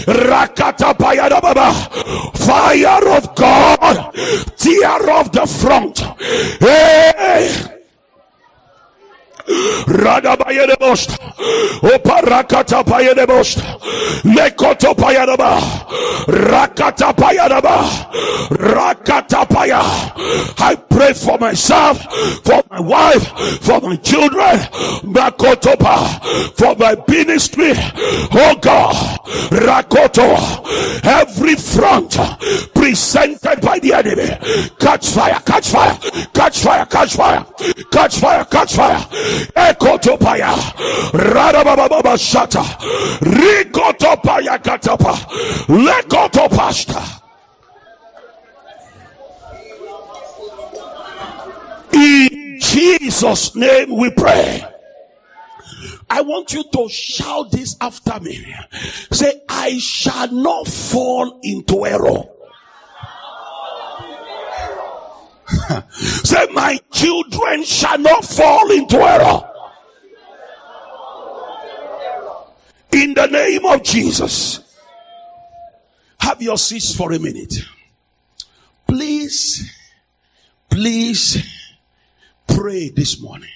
Rakata 0.08 0.94
payene 0.98 1.42
baba 1.42 1.74
fire 2.38 3.08
of 3.10 3.36
God. 3.36 4.14
Tear 4.58 5.10
off 5.10 5.32
the 5.32 5.46
front. 5.48 6.00
Hey! 6.60 7.70
Rada 9.88 10.38
bayede 11.38 11.86
bosta. 11.88 11.96
Opa 11.96 12.22
rakata 12.22 12.84
bayede 12.84 13.26
bosta. 13.26 13.62
Lekoto 14.24 14.94
payadaba. 14.96 15.60
Rakata 16.28 17.14
payadaba. 17.14 17.90
Rakata 18.50 19.46
paya. 19.48 19.82
I 20.60 20.76
pray 20.76 21.14
for 21.14 21.38
myself, 21.38 22.02
for 22.44 22.64
my 22.70 22.80
wife, 22.80 23.28
for 23.62 23.82
my 23.82 23.96
children. 23.98 24.60
Makotopa. 25.04 26.22
For 26.58 26.76
my 26.76 26.96
ministry. 27.08 27.74
Oh 27.76 28.56
God. 28.62 28.96
Rakoto. 29.52 31.04
Every 31.06 31.56
front 31.56 32.18
presented 32.74 33.62
by 33.62 33.80
the 33.80 33.94
enemy. 33.94 34.70
Catch 34.80 35.10
fire, 35.10 35.40
catch 35.46 35.70
fire, 35.70 35.98
catch 36.34 36.60
fire, 36.60 36.86
catch 36.86 37.16
fire, 37.16 37.46
catch 37.92 38.20
fire, 38.20 38.46
catch 38.46 38.76
fire. 38.76 39.00
Ekotopaya. 39.56 40.54
Radababa 41.24 42.18
shata. 42.18 42.64
Rikotopaya 43.22 44.58
katapa. 44.62 45.14
Lekotopasta. 45.68 47.22
In 51.94 52.60
Jesus' 52.60 53.56
name 53.56 53.96
we 53.96 54.10
pray. 54.12 54.66
I 56.10 56.22
want 56.22 56.54
you 56.54 56.64
to 56.64 56.90
shout 56.90 57.52
this 57.52 57.76
after 57.80 58.20
me. 58.20 58.46
Say, 59.12 59.42
I 59.48 59.78
shall 59.80 60.32
not 60.32 60.68
fall 60.68 61.40
into 61.42 61.86
error. 61.86 62.26
Say, 65.92 66.48
My 66.52 66.80
children 66.92 67.64
shall 67.64 67.98
not 67.98 68.26
fall 68.26 68.70
into 68.72 68.98
error. 68.98 69.53
In 72.94 73.16
the 73.16 73.26
name 73.26 73.66
of 73.66 73.82
Jesus. 73.82 74.60
Have 76.20 76.42
your 76.42 76.58
seats 76.58 76.96
for 76.96 77.12
a 77.12 77.20
minute. 77.20 77.56
Please, 78.88 79.72
please 80.70 81.44
pray 82.48 82.90
this 82.90 83.20
morning. 83.20 83.50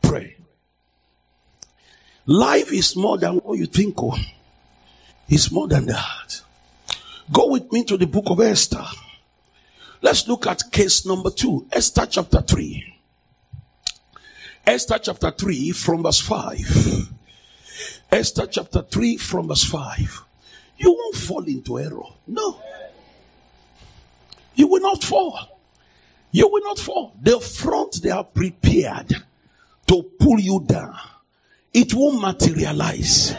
Pray. 0.00 0.36
Life 2.24 2.72
is 2.72 2.96
more 2.96 3.18
than 3.18 3.34
what 3.36 3.58
you 3.58 3.66
think 3.66 3.94
of. 3.98 4.18
It's 5.28 5.52
more 5.52 5.68
than 5.68 5.86
that. 5.86 6.40
Go 7.30 7.48
with 7.48 7.70
me 7.70 7.84
to 7.84 7.98
the 7.98 8.06
book 8.06 8.24
of 8.28 8.40
Esther. 8.40 8.84
Let's 10.00 10.26
look 10.26 10.46
at 10.46 10.70
case 10.72 11.04
number 11.04 11.30
two, 11.30 11.66
Esther 11.70 12.06
chapter 12.06 12.40
3. 12.40 12.94
Esther 14.66 14.98
chapter 14.98 15.30
3 15.30 15.72
from 15.72 16.02
verse 16.02 16.20
5. 16.20 17.13
Esther 18.10 18.46
chapter 18.46 18.82
3 18.82 19.16
from 19.16 19.48
verse 19.48 19.64
5. 19.64 20.24
You 20.78 20.92
won't 20.92 21.16
fall 21.16 21.44
into 21.44 21.78
error. 21.78 22.02
No. 22.26 22.60
You 24.54 24.68
will 24.68 24.80
not 24.80 25.02
fall. 25.02 25.60
You 26.30 26.48
will 26.48 26.62
not 26.62 26.78
fall. 26.78 27.14
The 27.20 27.40
front 27.40 28.02
they 28.02 28.10
are 28.10 28.24
prepared 28.24 29.14
to 29.86 30.02
pull 30.18 30.40
you 30.40 30.64
down. 30.66 30.96
It 31.72 31.92
won't 31.94 32.20
materialize. 32.20 33.34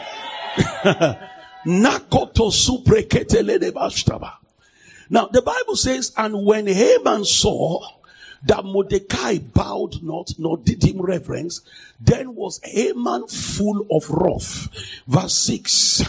Now, 5.09 5.27
the 5.27 5.41
Bible 5.41 5.75
says, 5.75 6.13
and 6.17 6.45
when 6.45 6.67
Haman 6.67 7.25
saw 7.25 7.81
that 8.45 8.63
Mordecai 8.63 9.39
bowed 9.39 10.01
not, 10.03 10.33
nor 10.37 10.57
did 10.57 10.83
him 10.83 11.01
reverence, 11.01 11.61
then 11.99 12.35
was 12.35 12.59
Haman 12.63 13.27
full 13.27 13.85
of 13.91 14.09
wrath. 14.09 14.69
Verse 15.07 15.33
6. 15.33 16.03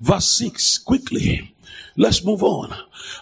Verse 0.00 0.26
6. 0.26 0.78
Quickly. 0.78 1.54
Let's 1.96 2.24
move 2.24 2.42
on. 2.42 2.74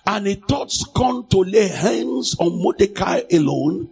And 0.06 0.26
he 0.26 0.34
thought 0.34 0.70
scorn 0.70 1.26
to 1.28 1.38
lay 1.38 1.68
hands 1.68 2.36
on 2.38 2.60
Mordecai 2.60 3.22
alone, 3.32 3.88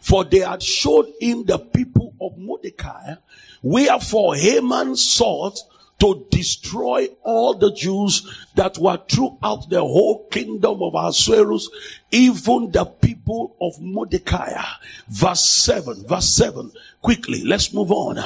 for 0.00 0.24
they 0.24 0.40
had 0.40 0.62
showed 0.62 1.12
him 1.20 1.44
the 1.44 1.58
people 1.58 2.14
of 2.20 2.36
Mordecai. 2.36 3.14
Wherefore 3.62 4.36
Haman 4.36 4.96
sought 4.96 5.58
to 5.98 6.26
destroy 6.30 7.08
all 7.24 7.54
the 7.54 7.72
Jews 7.72 8.22
that 8.54 8.78
were 8.78 9.00
throughout 9.08 9.68
the 9.68 9.80
whole 9.80 10.28
kingdom 10.28 10.82
of 10.82 10.94
Ahasuerus, 10.94 11.68
even 12.12 12.70
the 12.70 12.84
people 12.84 13.56
of 13.60 13.80
Mordecai. 13.80 14.52
Verse 15.08 15.44
7, 15.44 16.06
verse 16.06 16.28
7. 16.28 16.70
Quickly, 17.02 17.42
let's 17.44 17.72
move 17.72 17.90
on. 17.90 18.18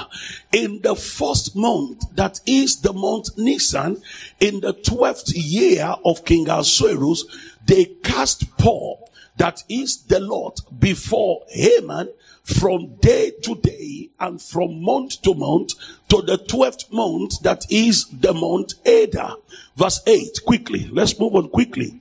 In 0.53 0.81
the 0.83 0.95
first 0.95 1.57
month, 1.57 2.05
that 2.15 2.41
is 2.47 2.81
the 2.81 2.93
month 2.93 3.37
Nisan, 3.39 4.03
in 4.39 4.61
the 4.61 4.73
twelfth 4.73 5.35
year 5.35 5.95
of 6.05 6.25
King 6.25 6.49
Ahasuerus, 6.49 7.25
they 7.65 7.87
cast 8.03 8.57
Pur, 8.59 8.95
that 9.37 9.63
is 9.69 10.03
the 10.05 10.21
Lord, 10.21 10.55
before 10.79 11.45
Haman 11.49 12.11
from 12.45 12.97
day 12.97 13.33
to 13.43 13.55
day 13.57 14.11
and 14.19 14.41
from 14.41 14.83
month 14.83 15.23
to 15.23 15.35
month 15.35 15.75
to 16.09 16.23
the 16.23 16.39
12th 16.39 16.93
month 16.93 17.41
that 17.43 17.65
is 17.71 18.07
the 18.09 18.35
month 18.35 18.75
Adar. 18.87 19.37
Verse 19.75 20.01
8, 20.07 20.45
quickly, 20.45 20.89
let's 20.93 21.19
move 21.19 21.35
on 21.35 21.49
quickly. 21.49 21.99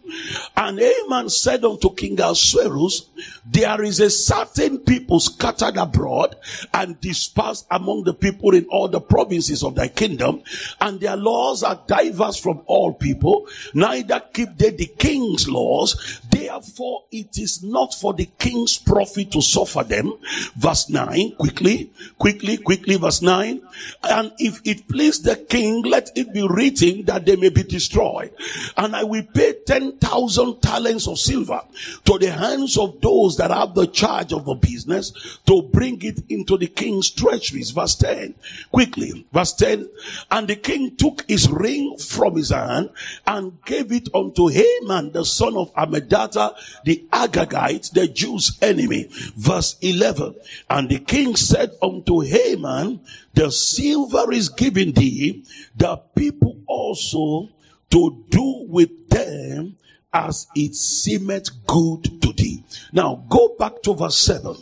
And 0.58 0.78
Haman 0.78 1.30
said 1.30 1.64
unto 1.64 1.94
King 1.94 2.20
Ahasuerus, 2.20 3.10
there 3.46 3.82
is 3.82 4.00
a 4.02 4.10
certain 4.10 4.80
people 4.80 5.20
scattered 5.22 5.78
abroad 5.78 6.36
and 6.74 7.00
dispersed 7.00 7.66
among 7.72 8.04
the 8.04 8.14
people 8.14 8.54
in 8.54 8.66
all 8.66 8.90
the 8.90 9.00
provinces 9.00 9.64
of 9.64 9.76
thy 9.76 9.88
kingdom, 9.88 10.44
and 10.82 11.00
their 11.00 11.16
laws 11.16 11.64
are 11.64 11.82
diverse 11.88 12.38
from 12.38 12.62
all 12.66 12.94
people, 12.94 13.48
neither 13.74 14.22
keep 14.34 14.58
they 14.58 14.72
the 14.72 14.88
king's 14.88 15.48
laws, 15.48 16.20
therefore 16.30 17.04
it 17.12 17.38
is 17.38 17.64
not 17.64 17.94
for 17.94 18.14
the 18.14 18.30
king's 18.38 18.78
profit 18.78 19.32
to 19.32 19.42
suffer 19.42 19.84
them. 19.84 20.14
Verse 20.58 20.90
9, 20.90 21.36
quickly, 21.38 21.92
quickly, 22.18 22.58
quickly, 22.58 22.98
verse 22.98 23.22
9. 23.22 23.62
And 24.04 24.34
if 24.38 24.62
it 24.66 24.88
please 24.88 25.22
the 25.22 25.36
king, 25.38 25.84
let 25.84 26.12
it 26.16 26.34
be 26.34 26.46
written 26.48 27.06
that 27.06 27.26
they 27.26 27.36
may 27.36 27.50
be 27.64 27.70
destroyed. 27.70 28.34
And 28.78 28.96
I 28.96 29.04
will 29.04 29.24
pay 29.34 29.54
10,000 29.66 30.62
talents 30.62 31.08
of 31.08 31.20
silver 31.20 31.62
to 32.06 32.18
the 32.18 32.32
hands 32.32 32.78
of 32.78 33.02
those 33.02 33.38
that 33.38 33.52
have 33.52 33.76
the 33.76 33.88
charge 33.88 34.34
of 34.34 34.46
the 34.46 34.56
business 34.56 35.40
to 35.46 35.62
bring 35.62 36.02
it 36.02 36.22
into 36.30 36.58
the 36.58 36.68
king's 36.68 37.10
treasuries. 37.10 37.72
Verse 37.72 37.96
10. 37.96 38.36
Quickly. 38.72 39.26
Verse 39.32 39.54
10. 39.54 39.90
And 40.30 40.48
the 40.48 40.56
king 40.56 40.96
took 40.96 41.24
his 41.28 41.50
ring 41.50 41.98
from 41.98 42.36
his 42.36 42.50
hand 42.50 42.90
and 43.28 43.64
gave 43.66 43.92
it 43.92 44.10
unto 44.14 44.48
Haman, 44.48 45.12
the 45.12 45.26
son 45.26 45.56
of 45.56 45.74
Hammedatha, 45.76 46.56
the 46.86 47.06
Agagite, 47.12 47.92
the 47.92 48.08
Jews' 48.08 48.58
enemy. 48.62 49.08
Verse 49.36 49.78
11. 49.82 50.36
And 50.70 50.90
the 50.90 51.00
king 51.00 51.36
said 51.36 51.72
unto 51.82 52.22
Haman, 52.22 53.02
the 53.34 53.52
silver 53.52 54.32
is 54.32 54.50
given 54.50 54.92
thee, 54.92 55.46
the 55.76 55.98
people 56.16 56.58
also 56.68 57.50
to 57.90 58.26
do 58.30 58.66
with 58.68 59.10
them 59.10 59.78
as 60.14 60.48
it 60.56 60.76
seemeth 60.76 61.66
good 61.66 62.22
to 62.22 62.34
thee. 62.34 62.64
Now 62.92 63.24
go 63.30 63.56
back 63.58 63.82
to 63.84 63.94
verse 63.94 64.18
7. 64.18 64.56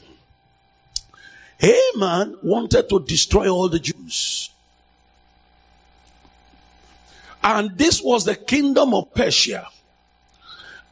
Haman 1.57 2.37
wanted 2.41 2.87
to 2.89 3.03
destroy 3.05 3.49
all 3.49 3.67
the 3.67 3.79
Jews. 3.79 4.51
And 7.43 7.77
this 7.77 8.01
was 8.01 8.25
the 8.25 8.35
kingdom 8.35 8.93
of 8.93 9.13
Persia. 9.13 9.67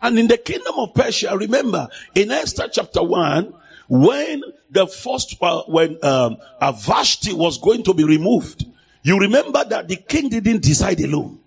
And 0.01 0.19
in 0.19 0.27
the 0.27 0.37
kingdom 0.37 0.75
of 0.77 0.93
Persia, 0.93 1.35
remember, 1.35 1.87
in 2.15 2.31
Esther 2.31 2.69
chapter 2.71 3.03
1, 3.03 3.53
when 3.87 4.43
the 4.69 4.87
first, 4.87 5.35
uh, 5.41 5.63
when 5.63 5.97
um, 6.03 6.37
Vashti 6.61 7.33
was 7.33 7.57
going 7.57 7.83
to 7.83 7.93
be 7.93 8.03
removed, 8.03 8.65
you 9.03 9.17
remember 9.17 9.63
that 9.63 9.87
the 9.87 9.95
king 9.95 10.29
didn't 10.29 10.61
decide 10.61 10.99
alone. 10.99 11.39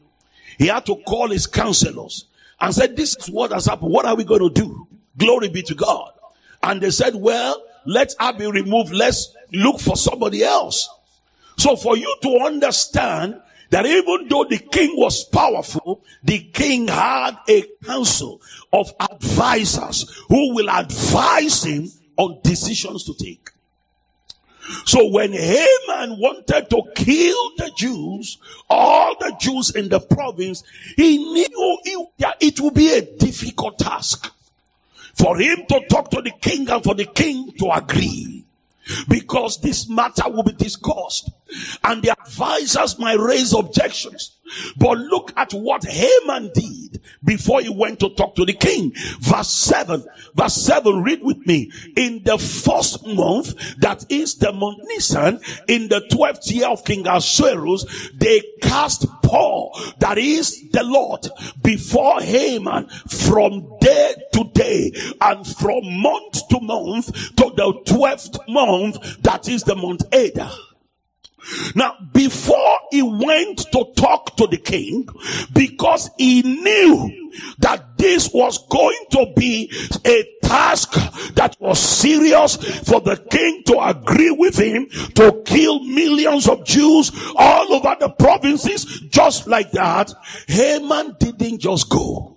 He 0.58 0.66
had 0.66 0.86
to 0.86 0.96
call 0.96 1.28
his 1.28 1.46
counselors 1.46 2.26
and 2.60 2.74
said, 2.74 2.96
This 2.96 3.16
is 3.16 3.30
what 3.30 3.52
has 3.52 3.66
happened. 3.66 3.92
What 3.92 4.06
are 4.06 4.14
we 4.14 4.24
going 4.24 4.40
to 4.40 4.50
do? 4.50 4.86
Glory 5.16 5.48
be 5.48 5.62
to 5.62 5.74
God. 5.74 6.12
And 6.62 6.80
they 6.80 6.90
said, 6.90 7.14
Well, 7.14 7.62
let 7.84 8.14
her 8.18 8.32
be 8.32 8.46
removed. 8.50 8.92
Let's 8.92 9.34
look 9.52 9.80
for 9.80 9.96
somebody 9.96 10.42
else. 10.44 10.88
So 11.56 11.76
for 11.76 11.96
you 11.96 12.14
to 12.22 12.38
understand 12.44 13.40
that 13.70 13.86
even 13.86 14.28
though 14.28 14.44
the 14.44 14.58
king 14.58 14.94
was 14.96 15.24
powerful, 15.24 16.02
the 16.22 16.40
king 16.52 16.88
had 16.88 17.36
a 17.48 17.64
council 17.84 18.40
of 18.72 18.92
advisors 18.98 20.10
who 20.28 20.54
will 20.54 20.68
advise 20.68 21.64
him 21.64 21.88
on 22.20 22.38
decisions 22.42 23.04
to 23.04 23.14
take. 23.14 23.50
So 24.84 25.08
when 25.08 25.32
Haman 25.32 26.20
wanted 26.20 26.68
to 26.70 26.82
kill 26.94 27.50
the 27.56 27.72
Jews, 27.76 28.38
all 28.68 29.16
the 29.18 29.34
Jews 29.40 29.74
in 29.74 29.88
the 29.88 30.00
province, 30.00 30.62
he 30.96 31.18
knew 31.18 31.78
it 32.40 32.60
would 32.60 32.74
be 32.74 32.92
a 32.92 33.00
difficult 33.00 33.78
task 33.78 34.32
for 35.14 35.38
him 35.38 35.64
to 35.68 35.80
talk 35.88 36.10
to 36.10 36.20
the 36.22 36.30
king 36.40 36.68
and 36.68 36.84
for 36.84 36.94
the 36.94 37.06
king 37.06 37.52
to 37.58 37.70
agree 37.70 38.44
because 39.08 39.58
this 39.60 39.88
matter 39.88 40.28
will 40.28 40.42
be 40.42 40.52
discussed 40.52 41.30
and 41.84 42.02
the 42.02 42.10
advisors 42.10 42.98
might 42.98 43.18
raise 43.18 43.52
objections. 43.52 44.36
But 44.76 44.98
look 44.98 45.32
at 45.36 45.52
what 45.52 45.84
Haman 45.84 46.50
did 46.54 47.00
before 47.24 47.60
he 47.60 47.68
went 47.68 48.00
to 48.00 48.10
talk 48.10 48.34
to 48.36 48.44
the 48.44 48.52
king. 48.52 48.92
Verse 49.20 49.50
7. 49.50 50.04
Verse 50.34 50.54
7, 50.54 51.02
read 51.02 51.22
with 51.22 51.46
me. 51.46 51.70
In 51.96 52.22
the 52.24 52.38
first 52.38 53.06
month, 53.06 53.54
that 53.78 54.04
is 54.08 54.36
the 54.36 54.52
month 54.52 54.78
Nisan, 54.84 55.40
in 55.68 55.88
the 55.88 56.00
12th 56.10 56.50
year 56.50 56.68
of 56.68 56.84
King 56.84 57.06
Ahasuerus, 57.06 58.10
they 58.14 58.42
cast 58.62 59.06
Pur, 59.22 59.68
that 59.98 60.18
is 60.18 60.70
the 60.72 60.82
Lord, 60.82 61.28
before 61.62 62.20
Haman 62.20 62.88
from 63.08 63.78
day 63.80 64.14
to 64.32 64.44
day 64.52 64.92
and 65.20 65.46
from 65.46 65.80
month 66.00 66.48
to 66.48 66.60
month 66.60 67.06
to 67.36 67.52
the 67.56 67.72
12th 67.86 68.38
month, 68.48 69.22
that 69.22 69.48
is 69.48 69.62
the 69.62 69.76
month 69.76 70.02
Adar. 70.12 70.52
Now, 71.74 71.96
before 72.12 72.78
he 72.90 73.02
went 73.02 73.58
to 73.72 73.92
talk 73.96 74.36
to 74.36 74.46
the 74.46 74.56
king, 74.56 75.08
because 75.52 76.10
he 76.18 76.42
knew 76.42 77.30
that 77.58 77.96
this 77.96 78.30
was 78.32 78.58
going 78.68 79.04
to 79.12 79.32
be 79.36 79.70
a 80.04 80.24
task 80.42 80.92
that 81.34 81.56
was 81.60 81.78
serious 81.78 82.56
for 82.56 83.00
the 83.00 83.16
king 83.30 83.62
to 83.66 83.78
agree 83.80 84.30
with 84.30 84.58
him 84.58 84.88
to 85.14 85.42
kill 85.44 85.80
millions 85.84 86.48
of 86.48 86.64
Jews 86.64 87.12
all 87.36 87.72
over 87.72 87.96
the 88.00 88.10
provinces, 88.10 88.84
just 89.10 89.46
like 89.46 89.70
that, 89.72 90.12
Haman 90.48 91.16
didn't 91.18 91.58
just 91.58 91.88
go. 91.88 92.36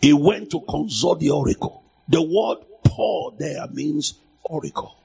He 0.00 0.12
went 0.12 0.50
to 0.50 0.60
consult 0.60 1.20
the 1.20 1.30
oracle. 1.30 1.82
The 2.08 2.22
word 2.22 2.58
Pur 2.84 3.36
there 3.38 3.66
means 3.68 4.14
oracle. 4.44 4.95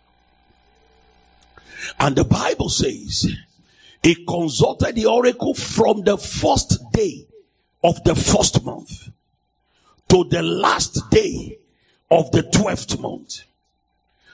And 2.00 2.16
the 2.16 2.24
Bible 2.24 2.70
says 2.70 3.28
he 4.04 4.26
consulted 4.26 4.96
the 4.96 5.06
oracle 5.06 5.54
from 5.54 6.04
the 6.04 6.18
first 6.18 6.82
day 6.92 7.28
of 7.84 8.04
the 8.04 8.16
first 8.16 8.64
month 8.64 9.10
to 10.10 10.24
the 10.30 10.42
last 10.42 11.10
day 11.10 11.60
of 12.10 12.32
the 12.32 12.42
12th 12.44 13.00
month. 13.00 13.44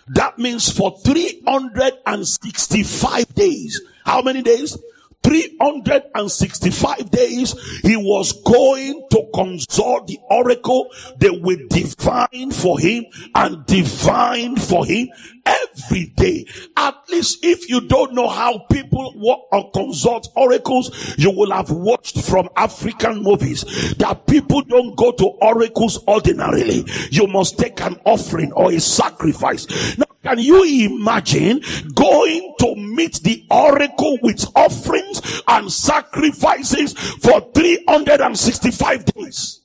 That 0.07 0.39
means 0.39 0.71
for 0.71 0.97
365 0.99 3.35
days. 3.35 3.81
How 4.05 4.21
many 4.21 4.41
days? 4.41 4.77
365 5.23 7.11
days 7.11 7.81
he 7.81 7.97
was 7.97 8.31
going 8.43 9.05
to 9.11 9.29
consult 9.33 10.07
the 10.07 10.17
oracle. 10.29 10.87
They 11.17 11.29
will 11.29 11.59
divine 11.69 12.51
for 12.51 12.79
him 12.79 13.03
and 13.35 13.65
divine 13.65 14.55
for 14.55 14.85
him 14.85 15.09
every 15.47 16.07
day. 16.17 16.45
At 16.75 16.95
least 17.09 17.43
if 17.43 17.69
you 17.69 17.81
don't 17.81 18.13
know 18.13 18.27
how 18.27 18.59
people 18.71 19.13
work 19.15 19.39
or 19.51 19.71
consult 19.71 20.27
oracles, 20.35 21.15
you 21.17 21.31
will 21.31 21.51
have 21.51 21.71
watched 21.71 22.21
from 22.21 22.49
African 22.55 23.23
movies 23.23 23.95
that 23.95 24.27
people 24.27 24.61
don't 24.61 24.95
go 24.95 25.11
to 25.13 25.25
oracles 25.41 26.03
ordinarily. 26.07 26.85
You 27.11 27.27
must 27.27 27.57
take 27.57 27.81
an 27.81 27.99
offering 28.05 28.51
or 28.53 28.71
a 28.71 28.79
sacrifice. 28.79 29.97
Now, 29.97 30.05
can 30.23 30.39
you 30.39 30.63
imagine 30.63 31.61
going 31.93 32.53
to 32.59 32.75
meet 32.75 33.21
the 33.23 33.45
oracle 33.49 34.17
with 34.21 34.45
offerings 34.55 35.41
and 35.47 35.71
sacrifices 35.71 36.93
for 36.93 37.39
365 37.53 39.05
days? 39.05 39.61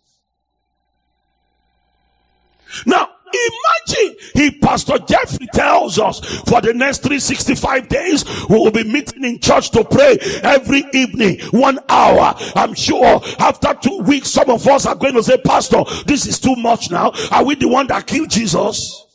Now, 2.86 3.08
Imagine 3.32 4.16
he, 4.34 4.50
Pastor 4.50 4.98
Jeffrey 4.98 5.48
tells 5.52 5.98
us 5.98 6.20
for 6.42 6.60
the 6.60 6.72
next 6.74 6.98
365 6.98 7.88
days, 7.88 8.24
we 8.48 8.56
will 8.56 8.70
be 8.70 8.84
meeting 8.84 9.24
in 9.24 9.38
church 9.40 9.70
to 9.70 9.84
pray 9.84 10.18
every 10.42 10.84
evening, 10.92 11.40
one 11.50 11.78
hour. 11.88 12.34
I'm 12.54 12.74
sure 12.74 13.20
after 13.38 13.74
two 13.74 13.98
weeks, 13.98 14.30
some 14.30 14.50
of 14.50 14.66
us 14.66 14.86
are 14.86 14.94
going 14.94 15.14
to 15.14 15.22
say, 15.22 15.38
Pastor, 15.38 15.84
this 16.06 16.26
is 16.26 16.38
too 16.38 16.56
much 16.56 16.90
now. 16.90 17.12
Are 17.30 17.44
we 17.44 17.54
the 17.54 17.68
one 17.68 17.86
that 17.88 18.06
killed 18.06 18.30
Jesus? 18.30 19.06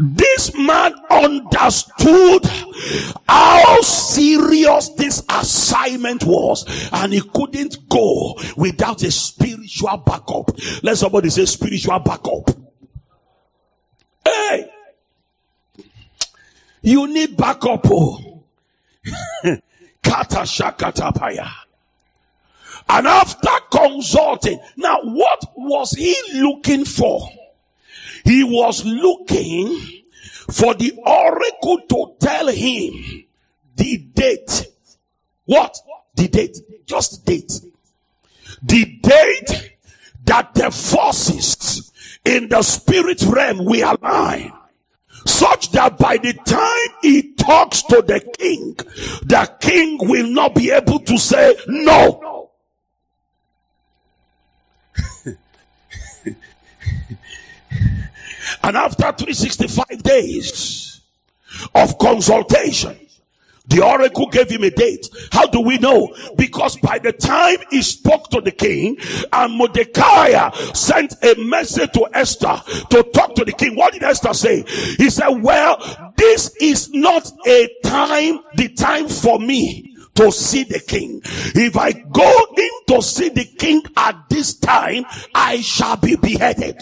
This 0.00 0.54
man 0.54 0.94
understood 1.10 2.46
how 3.28 3.80
serious 3.80 4.90
this 4.90 5.24
assignment 5.28 6.24
was, 6.24 6.64
and 6.92 7.12
he 7.12 7.20
couldn't 7.20 7.88
go 7.88 8.38
without 8.56 9.02
a 9.02 9.10
spiritual 9.10 9.96
backup. 9.98 10.52
Let 10.84 10.98
somebody 10.98 11.30
say 11.30 11.46
spiritual 11.46 11.98
backup. 11.98 12.50
Hey, 14.24 14.70
you 16.82 17.08
need 17.08 17.36
backup. 17.36 17.84
Oh. 17.86 18.44
Kata. 20.02 21.50
And 22.90 23.06
after 23.06 23.50
consulting, 23.70 24.60
now 24.76 25.00
what 25.02 25.44
was 25.56 25.90
he 25.92 26.14
looking 26.34 26.84
for? 26.84 27.28
He 28.28 28.44
was 28.44 28.84
looking 28.84 30.04
for 30.50 30.74
the 30.74 30.92
oracle 30.98 31.80
to 31.88 32.14
tell 32.20 32.48
him 32.48 33.24
the 33.74 33.96
date. 33.96 34.66
What? 35.46 35.74
The 36.14 36.28
date. 36.28 36.58
Just 36.84 37.24
date. 37.24 37.50
The 38.62 38.84
date 38.84 39.78
that 40.26 40.52
the 40.52 40.70
forces 40.70 41.90
in 42.22 42.50
the 42.50 42.60
spirit 42.60 43.22
realm 43.22 43.64
will 43.64 43.96
align 43.98 44.52
such 45.24 45.72
that 45.72 45.96
by 45.96 46.18
the 46.18 46.34
time 46.34 46.98
he 47.00 47.32
talks 47.32 47.80
to 47.84 48.02
the 48.02 48.20
king, 48.20 48.74
the 49.24 49.50
king 49.58 49.96
will 50.02 50.26
not 50.26 50.54
be 50.54 50.70
able 50.70 50.98
to 50.98 51.16
say 51.16 51.56
no. 51.66 52.50
And 58.62 58.76
after 58.76 59.12
365 59.12 60.02
days 60.02 61.00
of 61.74 61.98
consultation, 61.98 62.96
the 63.68 63.84
oracle 63.84 64.26
gave 64.28 64.48
him 64.48 64.64
a 64.64 64.70
date. 64.70 65.08
How 65.30 65.46
do 65.46 65.60
we 65.60 65.76
know? 65.76 66.14
Because 66.36 66.76
by 66.78 66.98
the 66.98 67.12
time 67.12 67.58
he 67.70 67.82
spoke 67.82 68.30
to 68.30 68.40
the 68.40 68.50
king 68.50 68.96
and 69.30 69.54
Mordecai 69.54 70.50
sent 70.72 71.22
a 71.22 71.34
message 71.38 71.92
to 71.92 72.08
Esther 72.14 72.62
to 72.90 73.02
talk 73.12 73.34
to 73.34 73.44
the 73.44 73.52
king, 73.52 73.76
what 73.76 73.92
did 73.92 74.02
Esther 74.02 74.32
say? 74.32 74.64
He 74.96 75.10
said, 75.10 75.28
well, 75.28 76.12
this 76.16 76.56
is 76.56 76.90
not 76.94 77.30
a 77.46 77.68
time, 77.84 78.40
the 78.54 78.68
time 78.70 79.06
for 79.06 79.38
me 79.38 79.94
to 80.14 80.32
see 80.32 80.64
the 80.64 80.80
king. 80.80 81.20
If 81.24 81.76
I 81.76 81.92
go 81.92 82.46
in 82.56 82.70
to 82.88 83.02
see 83.02 83.28
the 83.28 83.44
king 83.44 83.82
at 83.96 84.30
this 84.30 84.54
time, 84.54 85.04
I 85.34 85.60
shall 85.60 85.96
be 85.96 86.16
beheaded. 86.16 86.80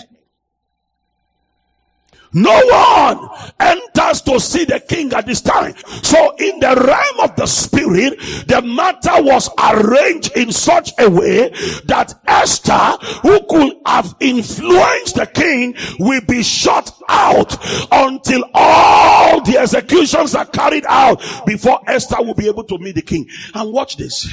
No 2.37 2.53
one 2.53 3.31
enters 3.59 4.21
to 4.21 4.39
see 4.39 4.67
the 4.67 4.79
king 4.79 5.11
at 5.15 5.25
this 5.25 5.41
time. 5.41 5.75
So 6.03 6.37
in 6.37 6.61
the 6.61 6.75
realm 6.87 7.31
of 7.31 7.35
the 7.35 7.47
spirit, 7.47 8.19
the 8.47 8.61
matter 8.61 9.23
was 9.23 9.49
arranged 9.59 10.37
in 10.37 10.53
such 10.53 10.93
a 10.99 11.09
way 11.09 11.49
that 11.87 12.13
Esther, 12.27 13.07
who 13.23 13.41
could 13.49 13.79
have 13.87 14.15
influenced 14.21 15.15
the 15.15 15.27
king, 15.33 15.77
will 15.99 16.21
be 16.29 16.43
shut 16.43 16.93
out 17.09 17.57
until 17.91 18.45
all 18.53 19.41
the 19.41 19.57
executions 19.57 20.35
are 20.35 20.45
carried 20.45 20.85
out 20.87 21.23
before 21.47 21.81
Esther 21.87 22.23
will 22.23 22.35
be 22.35 22.49
able 22.49 22.65
to 22.65 22.77
meet 22.77 22.97
the 22.97 23.03
king. 23.03 23.27
And 23.55 23.73
watch 23.73 23.97
this. 23.97 24.29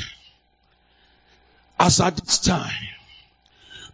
As 1.80 2.02
at 2.02 2.18
this 2.18 2.39
time, 2.39 2.89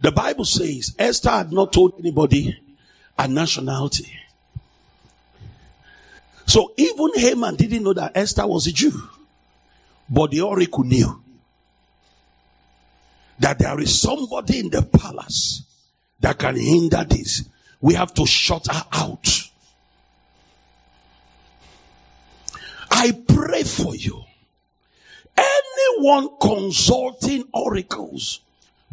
the 0.00 0.10
Bible 0.10 0.44
says 0.44 0.96
Esther 0.98 1.30
had 1.30 1.52
not 1.52 1.72
told 1.72 1.94
anybody 2.00 2.58
and 3.20 3.34
nationality. 3.34 4.10
So 6.46 6.72
even 6.78 7.10
Haman 7.14 7.54
didn't 7.56 7.82
know 7.82 7.92
that 7.92 8.12
Esther 8.14 8.46
was 8.46 8.66
a 8.66 8.72
Jew. 8.72 9.08
But 10.08 10.30
the 10.30 10.40
oracle 10.40 10.84
knew 10.84 11.22
that 13.38 13.58
there 13.58 13.78
is 13.78 14.00
somebody 14.00 14.60
in 14.60 14.70
the 14.70 14.82
palace 14.82 15.62
that 16.20 16.38
can 16.38 16.56
hinder 16.56 17.04
this. 17.04 17.44
We 17.80 17.94
have 17.94 18.12
to 18.14 18.26
shut 18.26 18.66
her 18.66 18.84
out. 18.90 19.50
I 22.90 23.12
pray 23.28 23.62
for 23.62 23.94
you. 23.94 24.24
Anyone 25.36 26.30
consulting 26.40 27.44
oracles 27.52 28.40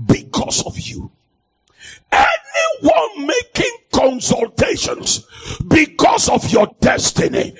because 0.05 0.65
of 0.65 0.77
you 0.79 1.11
anyone 2.11 3.27
making 3.27 3.77
consultations 3.97 5.25
because 5.67 6.29
of 6.29 6.47
your 6.51 6.67
destiny 6.79 7.55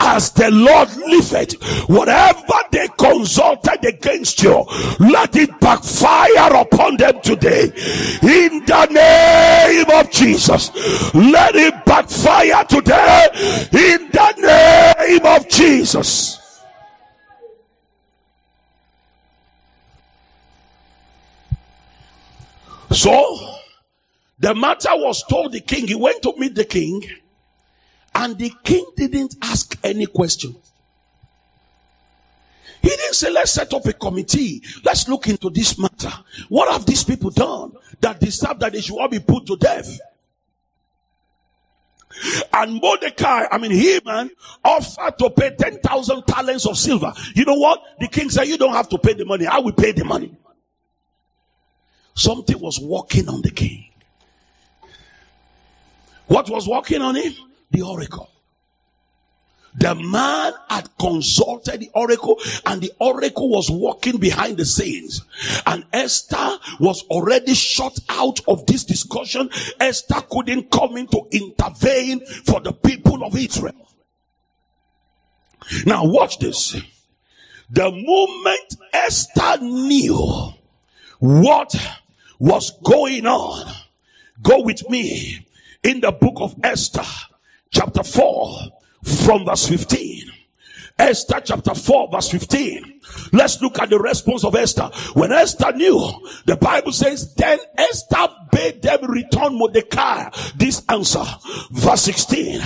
as 0.00 0.30
the 0.32 0.50
Lord 0.50 0.88
liveth, 0.96 1.62
whatever 1.88 2.54
they 2.70 2.88
consulted 2.96 3.84
against 3.84 4.42
you, 4.42 4.64
let 5.00 5.36
it 5.36 5.60
backfire 5.60 6.54
upon 6.54 6.96
them 6.96 7.20
today 7.20 7.64
in 8.22 8.64
the 8.64 8.86
name 8.90 9.90
of 9.90 10.10
Jesus. 10.10 10.70
Let 11.14 11.56
it 11.56 11.84
backfire 11.84 12.64
today 12.64 13.28
in 13.72 14.08
the 14.10 14.96
name 14.98 15.26
of 15.26 15.46
Jesus. 15.48 16.38
So, 22.90 23.51
the 24.42 24.56
matter 24.56 24.90
was 24.94 25.22
told 25.22 25.52
the 25.52 25.60
king. 25.60 25.86
He 25.86 25.94
went 25.94 26.20
to 26.22 26.34
meet 26.36 26.56
the 26.56 26.64
king, 26.64 27.00
and 28.12 28.36
the 28.36 28.52
king 28.64 28.84
didn't 28.96 29.36
ask 29.40 29.78
any 29.84 30.06
question. 30.06 30.56
He 32.82 32.88
didn't 32.88 33.14
say, 33.14 33.30
let's 33.30 33.52
set 33.52 33.72
up 33.72 33.86
a 33.86 33.92
committee. 33.92 34.60
Let's 34.84 35.08
look 35.08 35.28
into 35.28 35.48
this 35.48 35.78
matter. 35.78 36.12
What 36.48 36.72
have 36.72 36.84
these 36.84 37.04
people 37.04 37.30
done 37.30 37.74
that 38.00 38.18
deserve 38.18 38.58
that 38.58 38.72
they 38.72 38.80
should 38.80 38.98
all 38.98 39.06
be 39.06 39.20
put 39.20 39.46
to 39.46 39.56
death? 39.56 40.00
And 42.52 42.80
Mordecai, 42.82 43.46
I 43.48 43.58
mean, 43.58 43.70
Haman 43.70 44.32
offered 44.64 45.18
to 45.20 45.30
pay 45.30 45.54
10,000 45.54 46.26
talents 46.26 46.66
of 46.66 46.76
silver. 46.76 47.12
You 47.36 47.44
know 47.44 47.54
what? 47.54 47.80
The 48.00 48.08
king 48.08 48.28
said, 48.28 48.48
You 48.48 48.58
don't 48.58 48.74
have 48.74 48.88
to 48.88 48.98
pay 48.98 49.12
the 49.12 49.24
money. 49.24 49.46
I 49.46 49.60
will 49.60 49.72
pay 49.72 49.92
the 49.92 50.04
money. 50.04 50.36
Something 52.14 52.58
was 52.58 52.80
working 52.80 53.28
on 53.28 53.42
the 53.42 53.52
king. 53.52 53.91
What 56.32 56.48
was 56.48 56.66
working 56.66 57.02
on 57.02 57.14
him? 57.14 57.34
The 57.72 57.82
oracle. 57.82 58.30
The 59.74 59.94
man 59.94 60.54
had 60.70 60.88
consulted 60.98 61.80
the 61.80 61.90
oracle 61.94 62.40
and 62.64 62.80
the 62.80 62.90
oracle 62.98 63.50
was 63.50 63.70
walking 63.70 64.16
behind 64.16 64.56
the 64.56 64.64
scenes. 64.64 65.20
And 65.66 65.84
Esther 65.92 66.58
was 66.80 67.02
already 67.10 67.52
shut 67.52 67.98
out 68.08 68.40
of 68.48 68.64
this 68.64 68.84
discussion. 68.84 69.50
Esther 69.78 70.22
couldn't 70.30 70.70
come 70.70 70.96
in 70.96 71.06
to 71.08 71.28
intervene 71.32 72.24
for 72.46 72.60
the 72.60 72.72
people 72.72 73.24
of 73.24 73.36
Israel. 73.36 73.90
Now 75.84 76.06
watch 76.06 76.38
this. 76.38 76.80
The 77.68 77.90
moment 77.90 78.76
Esther 78.94 79.62
knew 79.62 80.54
what 81.18 81.74
was 82.38 82.70
going 82.82 83.26
on, 83.26 83.70
go 84.42 84.62
with 84.62 84.88
me 84.88 85.46
in 85.82 86.00
the 86.00 86.12
book 86.12 86.34
of 86.36 86.54
Esther, 86.62 87.04
chapter 87.70 88.02
4, 88.02 88.58
from 89.04 89.44
verse 89.44 89.68
15. 89.68 90.30
Esther 90.98 91.40
chapter 91.44 91.74
4 91.74 92.08
verse 92.12 92.28
15. 92.30 92.91
Let's 93.32 93.60
look 93.60 93.78
at 93.78 93.90
the 93.90 93.98
response 93.98 94.44
of 94.44 94.54
Esther. 94.54 94.90
When 95.14 95.32
Esther 95.32 95.72
knew, 95.72 96.10
the 96.44 96.56
Bible 96.56 96.92
says, 96.92 97.34
then 97.34 97.58
Esther 97.76 98.28
bade 98.50 98.82
them 98.82 99.10
return 99.10 99.58
Mordecai 99.58 100.30
this 100.56 100.82
answer. 100.88 101.24
Verse 101.70 102.02
16. 102.02 102.60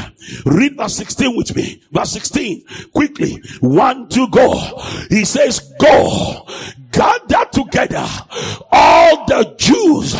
Read 0.44 0.76
verse 0.76 0.96
16 0.96 1.36
with 1.36 1.54
me. 1.54 1.82
Verse 1.90 2.12
16. 2.12 2.64
Quickly. 2.92 3.42
One, 3.60 4.08
two, 4.08 4.28
go. 4.28 4.80
He 5.08 5.24
says, 5.24 5.60
go 5.78 6.46
gather 6.96 7.44
together 7.52 8.06
all 8.72 9.26
the 9.26 9.54
Jews 9.58 10.12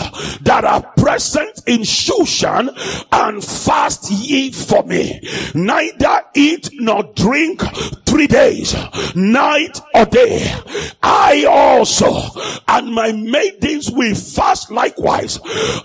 that 0.42 0.64
are 0.64 0.82
present 0.98 1.62
in 1.66 1.80
Shushan 1.80 2.68
and 3.12 3.42
fast 3.42 4.10
ye 4.10 4.52
for 4.52 4.82
me. 4.82 5.20
Neither 5.54 6.22
eat 6.34 6.68
nor 6.74 7.04
drink 7.14 7.62
three 8.04 8.26
days, 8.26 8.74
night 9.14 9.80
or 9.94 10.04
day. 10.04 10.15
I 11.02 11.44
also 11.48 12.30
and 12.68 12.92
my 12.92 13.12
maidens 13.12 13.90
will 13.90 14.14
fast 14.14 14.70
likewise. 14.70 15.38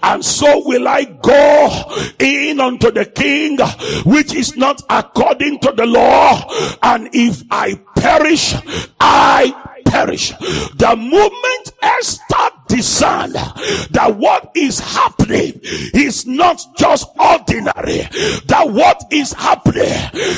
And 0.04 0.24
so 0.24 0.66
will 0.66 0.88
I 0.88 1.04
go 1.04 1.98
in 2.20 2.60
unto 2.60 2.92
the 2.92 3.06
king, 3.06 3.58
which 4.06 4.34
is 4.34 4.56
not 4.56 4.82
according 4.90 5.60
to 5.60 5.72
the 5.72 5.86
law. 5.86 6.48
And 6.82 7.10
if 7.14 7.44
I 7.52 7.80
perish, 7.96 8.56
I 9.00 9.82
perish. 9.86 10.30
The 10.76 10.96
moment 10.96 11.74
Esther 11.82 12.61
discerned 12.72 13.34
that 13.34 14.16
what 14.18 14.52
is 14.56 14.80
happening 14.80 15.60
is 15.94 16.26
not 16.26 16.62
just 16.78 17.08
ordinary, 17.20 18.08
that 18.48 18.66
what 18.70 19.04
is 19.12 19.34
happening 19.34 19.92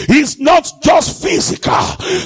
is 0.10 0.40
not 0.40 0.70
just 0.82 1.22
physical, 1.24 1.74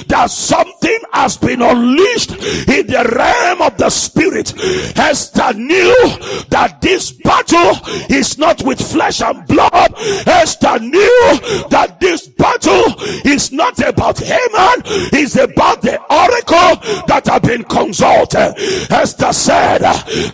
that 0.08 0.30
something 0.30 0.98
has 1.12 1.36
been 1.36 1.60
unleashed 1.60 2.30
in 2.32 2.86
the 2.86 3.12
realm 3.16 3.62
of 3.62 3.76
the 3.76 3.90
spirit. 3.90 4.54
Esther 4.98 5.52
knew 5.54 5.94
that 6.48 6.78
this 6.80 7.12
battle 7.12 7.76
is 8.08 8.38
not 8.38 8.62
with 8.62 8.80
flesh 8.80 9.20
and 9.20 9.46
blood. 9.46 9.92
Esther 10.26 10.78
knew 10.78 11.38
that 11.70 11.98
this 12.00 12.28
battle 12.28 12.94
is 13.24 13.52
not 13.52 13.78
about 13.80 14.18
Haman, 14.18 14.82
it's 15.12 15.36
about 15.36 15.82
the 15.82 15.98
oracle 16.10 17.04
that 17.06 17.26
have 17.26 17.42
been 17.42 17.64
consulted. 17.64 18.54
Esther 18.90 19.32
said, 19.32 19.82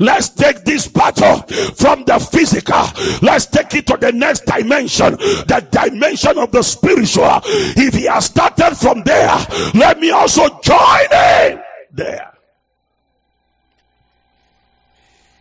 Let's 0.01 0.29
take 0.29 0.65
this 0.65 0.89
battle 0.89 1.39
from 1.75 2.05
the 2.05 2.19
physical, 2.19 2.85
let's 3.23 3.47
take 3.47 3.75
it 3.75 3.87
to 3.89 3.97
the 3.97 4.13
next 4.13 4.47
dimension, 4.47 5.13
the 5.13 5.67
dimension 5.71 6.39
of 6.39 6.53
the 6.53 6.63
spiritual. 6.63 7.41
If 7.45 7.95
he 7.95 8.05
has 8.05 8.27
started 8.27 8.77
from 8.77 9.03
there, 9.03 9.35
let 9.75 9.99
me 10.01 10.11
also 10.11 10.49
join 10.61 11.09
him 11.11 11.61
there. 11.93 12.33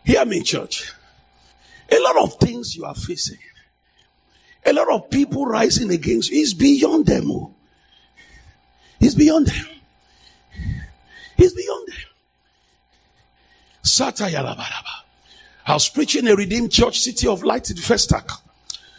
Hear 0.04 0.26
me, 0.26 0.42
church. 0.42 0.92
A 1.90 2.00
lot 2.00 2.18
of 2.18 2.36
things 2.40 2.76
you 2.76 2.86
are 2.86 2.96
facing, 2.96 3.38
a 4.66 4.74
lot 4.74 4.90
of 4.90 5.10
people 5.10 5.46
rising 5.46 5.92
against 5.92 6.32
you, 6.32 6.42
is 6.42 6.54
beyond 6.54 7.06
them. 7.06 7.32
Oh. 7.32 7.54
It's 9.00 9.16
beyond 9.16 9.48
them. 9.48 9.66
He's 11.38 11.54
beyond 11.54 11.88
them. 11.88 12.13
I 15.66 15.74
was 15.74 15.90
preaching 15.90 16.28
a 16.28 16.36
redeemed 16.36 16.72
church, 16.72 17.02
City 17.02 17.28
of 17.28 17.44
Light 17.44 17.70
in 17.70 17.78
Festac, 17.78 18.30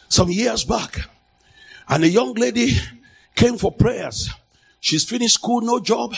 some 0.09 0.31
years 0.31 0.65
back. 0.65 1.09
And 1.89 2.05
a 2.05 2.09
young 2.09 2.35
lady 2.35 2.77
came 3.35 3.59
for 3.59 3.73
prayers. 3.73 4.31
She's 4.81 5.05
finished 5.05 5.35
school, 5.35 5.61
no 5.61 5.81
job, 5.81 6.15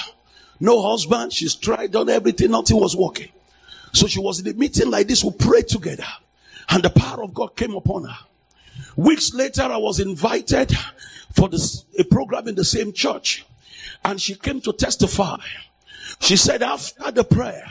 no 0.60 0.82
husband. 0.82 1.32
She's 1.32 1.54
tried, 1.54 1.92
done 1.92 2.08
everything, 2.08 2.50
nothing 2.50 2.78
was 2.78 2.96
working. 2.96 3.30
So 3.92 4.06
she 4.06 4.20
was 4.20 4.40
in 4.40 4.48
a 4.48 4.52
meeting 4.52 4.90
like 4.90 5.08
this, 5.08 5.24
we 5.24 5.30
prayed 5.32 5.68
together. 5.68 6.06
And 6.68 6.82
the 6.82 6.90
power 6.90 7.22
of 7.22 7.32
God 7.32 7.56
came 7.56 7.74
upon 7.74 8.04
her. 8.04 8.18
Weeks 8.96 9.32
later, 9.32 9.62
I 9.62 9.76
was 9.76 10.00
invited 10.00 10.72
for 11.32 11.48
this, 11.48 11.84
a 11.98 12.04
program 12.04 12.48
in 12.48 12.54
the 12.54 12.64
same 12.64 12.92
church. 12.92 13.46
And 14.04 14.20
she 14.20 14.34
came 14.34 14.60
to 14.62 14.72
testify. 14.72 15.38
She 16.20 16.36
said 16.36 16.62
after 16.62 17.10
the 17.10 17.24
prayer, 17.24 17.66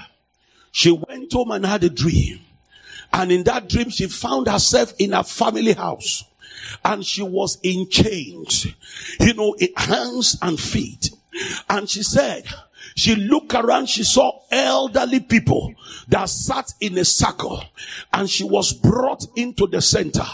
she 0.76 0.91
went 0.91 1.32
home 1.32 1.51
and 1.51 1.65
had 1.65 1.86
a 1.86 1.89
dream. 1.89 2.41
And 3.13 3.32
in 3.32 3.43
that 3.43 3.69
dream, 3.69 3.89
she 3.89 4.07
found 4.07 4.49
herself 4.49 4.93
in 4.99 5.13
a 5.13 5.23
family 5.23 5.71
house. 5.71 6.26
And 6.84 7.05
she 7.05 7.23
was 7.23 7.57
in 7.63 7.88
chains, 7.89 8.67
you 9.21 9.34
know, 9.36 9.55
hands 9.78 10.38
and 10.41 10.59
feet. 10.59 11.11
And 11.69 11.89
she 11.89 12.03
said, 12.03 12.43
she 12.93 13.15
looked 13.15 13.53
around, 13.53 13.88
she 13.88 14.03
saw 14.03 14.41
elderly 14.51 15.21
people 15.21 15.73
that 16.09 16.28
sat 16.28 16.73
in 16.82 16.97
a 16.97 17.05
circle 17.05 17.63
and 18.11 18.30
she 18.30 18.43
was 18.43 18.73
brought 18.73 19.26
into 19.38 19.67
the 19.67 19.82
center 19.82 20.26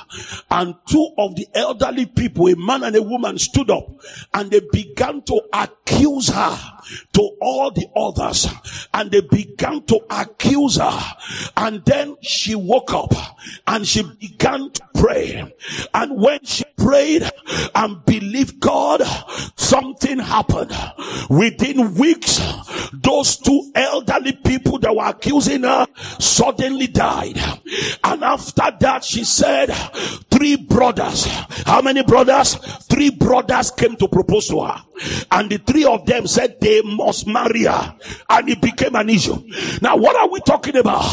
and 0.50 0.74
two 0.88 1.14
of 1.20 1.36
the 1.36 1.48
elderly 1.54 2.08
people, 2.08 2.48
a 2.48 2.56
man 2.56 2.84
and 2.84 2.96
a 2.96 3.04
woman 3.04 3.38
stood 3.38 3.70
up 3.70 3.88
and 4.34 4.50
they 4.50 4.62
began 4.72 5.22
to 5.24 5.40
accuse 5.54 6.30
her 6.30 6.58
to 7.14 7.22
all 7.42 7.72
the 7.72 7.88
others 7.96 8.48
and 8.94 9.12
they 9.12 9.22
began 9.22 9.82
to 9.84 10.00
accuse 10.10 10.78
her 10.78 11.00
and 11.58 11.84
then 11.86 12.16
she 12.22 12.56
woke 12.56 12.94
up 12.94 13.14
and 13.68 13.88
she 13.88 14.04
began 14.20 14.70
to 14.72 14.82
pray 14.96 15.54
and 15.94 16.22
when 16.22 16.44
she 16.44 16.64
prayed 16.78 17.30
and 17.76 18.04
believed 18.06 18.60
God 18.60 19.02
something 19.56 20.20
happened 20.20 20.72
within 21.30 21.96
weeks 21.96 22.40
those 22.94 23.38
two 23.38 23.72
elderly 23.76 24.34
people 24.34 24.80
that 24.80 24.96
were 24.96 25.06
accusing 25.06 25.64
her 25.64 25.88
suddenly 26.20 26.88
died. 26.88 27.38
And 28.04 28.24
after 28.24 28.64
that, 28.80 29.04
she 29.04 29.24
said, 29.24 29.68
three 30.30 30.56
brothers. 30.56 31.26
How 31.66 31.82
many 31.82 32.04
brothers? 32.04 32.56
Three 32.86 33.10
brothers 33.10 33.72
came 33.72 33.96
to 33.98 34.08
propose 34.08 34.48
to 34.50 34.62
her. 34.64 34.82
And 35.32 35.50
the 35.50 35.58
three 35.58 35.86
of 35.86 36.06
them 36.06 36.28
said 36.28 36.60
they 36.60 36.71
must 36.82 37.28
marry 37.28 37.64
her. 37.64 37.96
And 38.30 38.50
it 38.50 38.62
became 38.62 38.96
an 38.96 39.10
issue. 39.10 39.36
Now, 39.82 39.98
what 39.98 40.16
are 40.16 40.30
we 40.30 40.40
talking 40.42 40.78
about? 40.78 41.04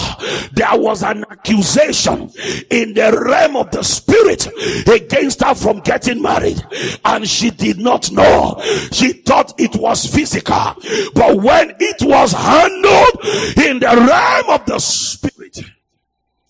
There 0.52 0.78
was 0.78 1.02
an 1.02 1.24
accusation 1.30 2.30
in 2.70 2.94
the 2.94 3.20
realm 3.26 3.56
of 3.56 3.70
the 3.72 3.82
spirit 3.82 4.46
against 4.86 5.42
her 5.42 5.54
from 5.54 5.80
getting 5.80 6.22
married. 6.22 6.62
And 7.04 7.28
she 7.28 7.50
did 7.50 7.78
not 7.78 8.10
know. 8.12 8.60
She 8.92 9.12
thought 9.12 9.58
it 9.58 9.74
was 9.76 10.06
physical. 10.06 10.74
But 11.14 11.36
when 11.36 11.74
it 11.80 12.02
was 12.02 12.32
handled 12.32 13.24
in 13.58 13.80
the 13.80 14.06
realm 14.08 14.50
of 14.50 14.66
the 14.66 14.78
spirit, 14.78 15.60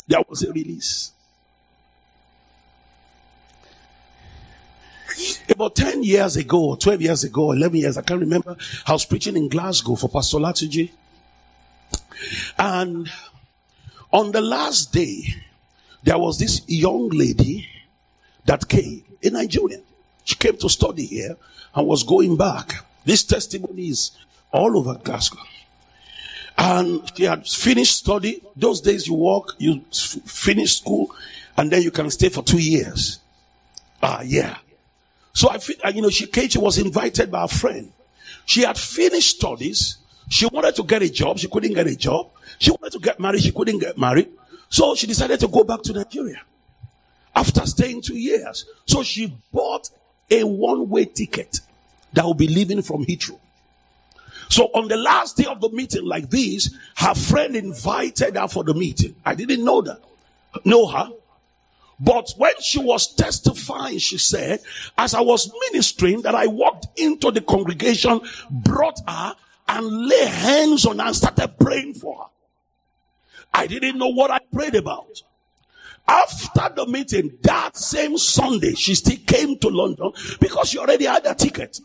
there 0.06 0.22
was 0.28 0.42
a 0.42 0.52
release. 0.52 1.12
About 5.48 5.74
10 5.74 6.02
years 6.02 6.36
ago, 6.36 6.70
or 6.70 6.76
12 6.76 7.02
years 7.02 7.24
ago, 7.24 7.52
11 7.52 7.76
years, 7.76 7.96
I 7.98 8.02
can't 8.02 8.20
remember, 8.20 8.56
I 8.86 8.92
was 8.92 9.04
preaching 9.04 9.36
in 9.36 9.48
Glasgow 9.48 9.94
for 9.96 10.08
Pastor 10.08 10.38
Latuji. 10.38 10.90
And 12.58 13.10
on 14.12 14.32
the 14.32 14.40
last 14.40 14.92
day, 14.92 15.34
there 16.02 16.18
was 16.18 16.38
this 16.38 16.62
young 16.66 17.08
lady 17.08 17.68
that 18.44 18.68
came, 18.68 19.04
a 19.22 19.30
Nigerian. 19.30 19.82
She 20.24 20.36
came 20.36 20.56
to 20.58 20.68
study 20.68 21.06
here 21.06 21.36
and 21.74 21.86
was 21.86 22.02
going 22.02 22.36
back. 22.36 22.84
This 23.04 23.24
testimony 23.24 23.88
is 23.88 24.12
all 24.52 24.76
over 24.76 24.94
Glasgow. 24.94 25.40
And 26.56 27.10
she 27.16 27.24
had 27.24 27.46
finished 27.46 27.98
study. 27.98 28.42
Those 28.56 28.80
days 28.80 29.06
you 29.06 29.14
work, 29.14 29.54
you 29.58 29.82
finish 29.90 30.78
school, 30.78 31.14
and 31.56 31.70
then 31.70 31.82
you 31.82 31.90
can 31.90 32.10
stay 32.10 32.28
for 32.28 32.42
two 32.42 32.58
years. 32.58 33.20
Ah, 34.02 34.22
yeah. 34.22 34.56
So 35.38 35.48
I 35.48 35.58
feel, 35.58 35.76
uh, 35.84 35.92
you 35.94 36.02
know, 36.02 36.10
she 36.10 36.26
came, 36.26 36.48
she 36.48 36.58
was 36.58 36.78
invited 36.78 37.30
by 37.30 37.44
a 37.44 37.46
friend. 37.46 37.92
She 38.44 38.62
had 38.62 38.76
finished 38.76 39.36
studies. 39.36 39.98
She 40.28 40.46
wanted 40.46 40.74
to 40.74 40.82
get 40.82 41.00
a 41.00 41.08
job. 41.08 41.38
She 41.38 41.46
couldn't 41.46 41.74
get 41.74 41.86
a 41.86 41.94
job. 41.94 42.30
She 42.58 42.72
wanted 42.72 42.90
to 42.90 42.98
get 42.98 43.20
married. 43.20 43.42
She 43.42 43.52
couldn't 43.52 43.78
get 43.78 43.96
married. 43.96 44.30
So 44.68 44.96
she 44.96 45.06
decided 45.06 45.38
to 45.38 45.46
go 45.46 45.62
back 45.62 45.82
to 45.82 45.92
Nigeria 45.92 46.42
after 47.36 47.64
staying 47.66 48.02
two 48.02 48.16
years. 48.16 48.64
So 48.86 49.04
she 49.04 49.32
bought 49.52 49.90
a 50.28 50.42
one 50.42 50.88
way 50.88 51.04
ticket 51.04 51.60
that 52.14 52.24
will 52.24 52.34
be 52.34 52.48
leaving 52.48 52.82
from 52.82 53.06
Heathrow. 53.06 53.38
So 54.48 54.64
on 54.74 54.88
the 54.88 54.96
last 54.96 55.36
day 55.36 55.44
of 55.44 55.60
the 55.60 55.68
meeting 55.68 56.04
like 56.04 56.30
this, 56.30 56.74
her 56.96 57.14
friend 57.14 57.54
invited 57.54 58.36
her 58.36 58.48
for 58.48 58.64
the 58.64 58.74
meeting. 58.74 59.14
I 59.24 59.36
didn't 59.36 59.64
know 59.64 59.82
that, 59.82 60.00
know 60.64 60.88
her. 60.88 61.12
But 62.00 62.32
when 62.36 62.52
she 62.60 62.78
was 62.78 63.14
testifying, 63.14 63.98
she 63.98 64.18
said, 64.18 64.60
as 64.96 65.14
I 65.14 65.20
was 65.20 65.52
ministering, 65.70 66.22
that 66.22 66.34
I 66.34 66.46
walked 66.46 66.86
into 66.98 67.30
the 67.30 67.40
congregation, 67.40 68.20
brought 68.50 69.00
her, 69.08 69.34
and 69.68 70.06
lay 70.06 70.26
hands 70.26 70.86
on 70.86 70.98
her 70.98 71.06
and 71.06 71.16
started 71.16 71.58
praying 71.58 71.94
for 71.94 72.16
her. 72.16 72.24
I 73.52 73.66
didn't 73.66 73.98
know 73.98 74.08
what 74.08 74.30
I 74.30 74.38
prayed 74.52 74.76
about. 74.76 75.22
After 76.06 76.74
the 76.74 76.86
meeting, 76.86 77.36
that 77.42 77.76
same 77.76 78.16
Sunday, 78.16 78.74
she 78.74 78.94
still 78.94 79.18
came 79.26 79.58
to 79.58 79.68
London 79.68 80.12
because 80.40 80.70
she 80.70 80.78
already 80.78 81.04
had 81.04 81.26
a 81.26 81.34
ticket. 81.34 81.80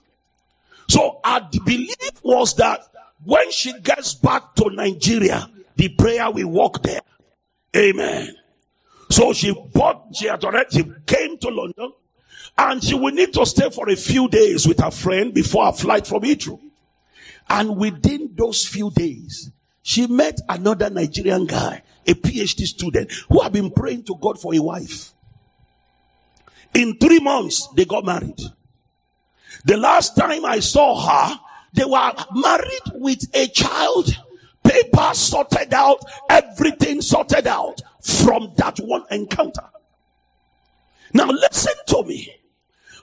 So 0.88 1.20
our 1.24 1.50
belief 1.66 2.24
was 2.24 2.56
that 2.56 2.82
when 3.26 3.52
she 3.52 3.78
gets 3.80 4.14
back 4.14 4.56
to 4.56 4.70
Nigeria, 4.70 5.50
the 5.76 5.90
prayer 5.90 6.30
will 6.32 6.50
walk 6.50 6.84
there. 6.84 7.02
Amen. 7.76 8.36
So 9.14 9.32
she 9.32 9.54
bought, 9.54 10.08
she 10.16 10.26
had 10.26 10.44
already, 10.44 10.78
she 10.78 10.92
came 11.06 11.38
to 11.38 11.50
London 11.50 11.94
and 12.58 12.84
she 12.84 12.96
will 12.96 13.14
need 13.14 13.32
to 13.34 13.46
stay 13.46 13.70
for 13.70 13.88
a 13.88 13.96
few 13.96 14.28
days 14.28 14.68
with 14.68 14.80
her 14.80 14.90
friend 14.90 15.32
before 15.32 15.68
her 15.68 15.72
flight 15.72 16.08
from 16.08 16.24
Heathrow. 16.24 16.60
And 17.48 17.78
within 17.78 18.32
those 18.36 18.66
few 18.66 18.90
days, 18.90 19.52
she 19.84 20.08
met 20.08 20.40
another 20.50 20.90
Nigerian 20.90 21.46
guy, 21.46 21.84
a 22.08 22.16
PhD 22.16 22.66
student, 22.66 23.12
who 23.30 23.40
had 23.42 23.54
been 23.54 23.70
praying 23.70 24.06
to 24.06 24.16
God 24.20 24.42
for 24.42 24.56
a 24.56 24.60
wife. 24.60 25.12
In 26.74 26.98
three 26.98 27.20
months, 27.20 27.68
they 27.76 27.86
got 27.86 28.06
married. 28.06 28.42
The 29.66 29.78
last 29.78 30.18
time 30.18 30.44
I 30.44 30.60
saw 30.60 31.00
her, 31.00 31.40
they 31.74 31.86
were 31.86 32.14
married 32.34 32.82
with 32.96 33.24
a 33.36 33.46
child. 33.46 34.10
Papers 34.74 35.20
sorted 35.20 35.72
out, 35.72 36.00
everything 36.32 37.00
sorted 37.00 37.46
out 37.46 37.80
from 38.02 38.54
that 38.58 38.80
one 38.80 39.06
encounter. 39.12 39.70
Now 41.14 41.28
listen 41.28 41.74
to 41.90 42.04
me. 42.04 42.34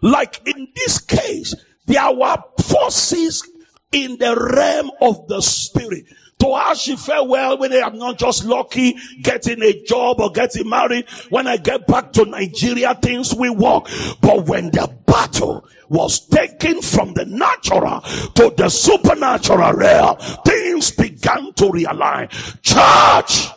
Like 0.03 0.41
in 0.47 0.67
this 0.75 0.99
case, 0.99 1.55
there 1.87 2.13
were 2.13 2.39
forces 2.61 3.49
in 3.93 4.19
the 4.19 4.35
realm 4.35 4.91
of 5.01 5.29
the 5.29 5.41
spirit. 5.41 6.07
To 6.41 6.55
her, 6.57 6.75
she 6.75 6.97
felt 6.97 7.29
well 7.29 7.59
when 7.59 7.73
I'm 7.73 7.99
not 7.99 8.19
just 8.19 8.45
lucky 8.45 8.97
getting 9.23 9.63
a 9.63 9.83
job 9.85 10.21
or 10.21 10.31
getting 10.31 10.69
married. 10.69 11.09
When 11.29 11.47
I 11.47 11.59
get 11.59 11.87
back 11.87 12.13
to 12.15 12.25
Nigeria, 12.25 12.95
things 12.95 13.35
will 13.35 13.55
work. 13.55 13.89
But 14.21 14.47
when 14.47 14.71
the 14.71 14.93
battle 15.07 15.67
was 15.89 16.21
taken 16.27 16.81
from 16.81 17.15
the 17.15 17.27
natural 17.27 18.01
to 18.01 18.55
the 18.57 18.69
supernatural 18.69 19.73
realm, 19.75 20.17
things 20.45 20.93
began 20.93 21.53
to 21.55 21.65
realign. 21.65 22.31
Church! 22.63 23.49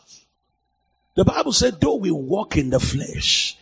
The 1.16 1.24
Bible 1.24 1.54
said, 1.54 1.80
though 1.80 1.96
we 1.96 2.12
walk 2.12 2.58
in 2.58 2.72
the 2.72 2.80
flesh, 2.80 3.56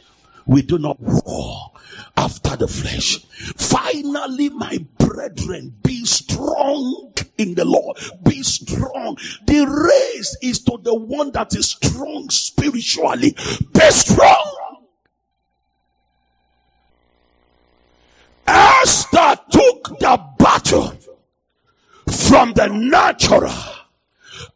we 0.46 0.62
do 0.62 0.78
not 0.78 0.98
war 1.00 1.72
after 2.18 2.56
the 2.56 2.68
flesh. 2.68 3.20
Finally, 3.56 4.50
my 4.50 4.86
brethren, 4.98 5.74
be 5.84 6.06
strong 6.06 7.14
in 7.38 7.56
the 7.56 7.66
Lord. 7.66 7.98
Be 8.24 8.44
strong. 8.44 9.18
The 9.46 9.66
race 9.66 10.38
is 10.42 10.60
to 10.66 10.80
the 10.82 10.94
one 10.94 11.32
that 11.32 11.56
is 11.56 11.72
strong 11.72 12.30
spiritually. 12.30 13.36
Be 13.74 13.92
strong. 13.92 14.58
Esther 18.48 19.40
took 19.52 20.00
the 20.00 20.24
battle 20.38 20.94
from 22.10 22.54
the 22.54 22.68
natural 22.68 23.52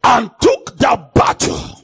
and 0.04 0.30
took 0.42 0.78
the 0.78 1.10
battle 1.14 1.82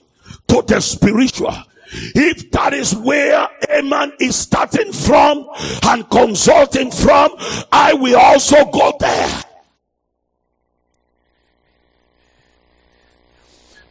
to 0.48 0.62
the 0.68 0.80
spiritual. 0.82 1.56
If 1.94 2.52
that 2.52 2.74
is 2.74 2.96
where 2.96 3.48
a 3.70 3.82
man 3.82 4.14
is 4.20 4.36
starting 4.36 4.94
from 4.94 5.48
and 5.84 6.10
consulting 6.10 6.90
from, 6.90 7.36
I 7.72 7.94
will 7.94 8.18
also 8.18 8.66
go 8.66 8.96
there. 9.00 9.44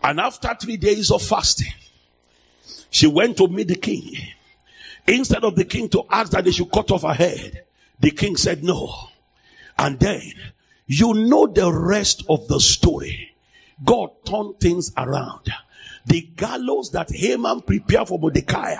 And 0.03 0.18
after 0.18 0.57
three 0.59 0.78
days 0.78 1.11
of 1.11 1.22
fasting, 1.22 1.72
she 2.88 3.07
went 3.07 3.36
to 3.36 3.48
meet 3.48 3.68
the 3.68 3.76
king. 3.76 4.16
Instead 5.07 5.44
of 5.44 5.57
the 5.57 5.64
king 5.64 5.88
to 5.90 6.05
ask 6.11 6.32
that 6.32 6.44
they 6.44 6.53
should 6.53 6.72
cut 6.72 6.90
off 6.90 7.03
her 7.03 7.12
head, 7.12 7.64
the 7.98 8.11
king 8.11 8.36
said 8.36 8.64
no. 8.64 8.94
And 9.78 9.98
then 10.01 10.32
you 10.86 11.12
know 11.14 11.46
the 11.46 11.70
rest 11.72 12.24
of 12.28 12.48
the 12.48 12.61
story. 12.61 13.32
God 13.84 14.11
turned 14.24 14.59
things 14.59 14.90
around. 14.96 15.53
The 16.07 16.22
gallows 16.36 16.90
that 16.92 17.11
Haman 17.11 17.62
prepared 17.62 18.09
for 18.09 18.18
Mordecai, 18.18 18.76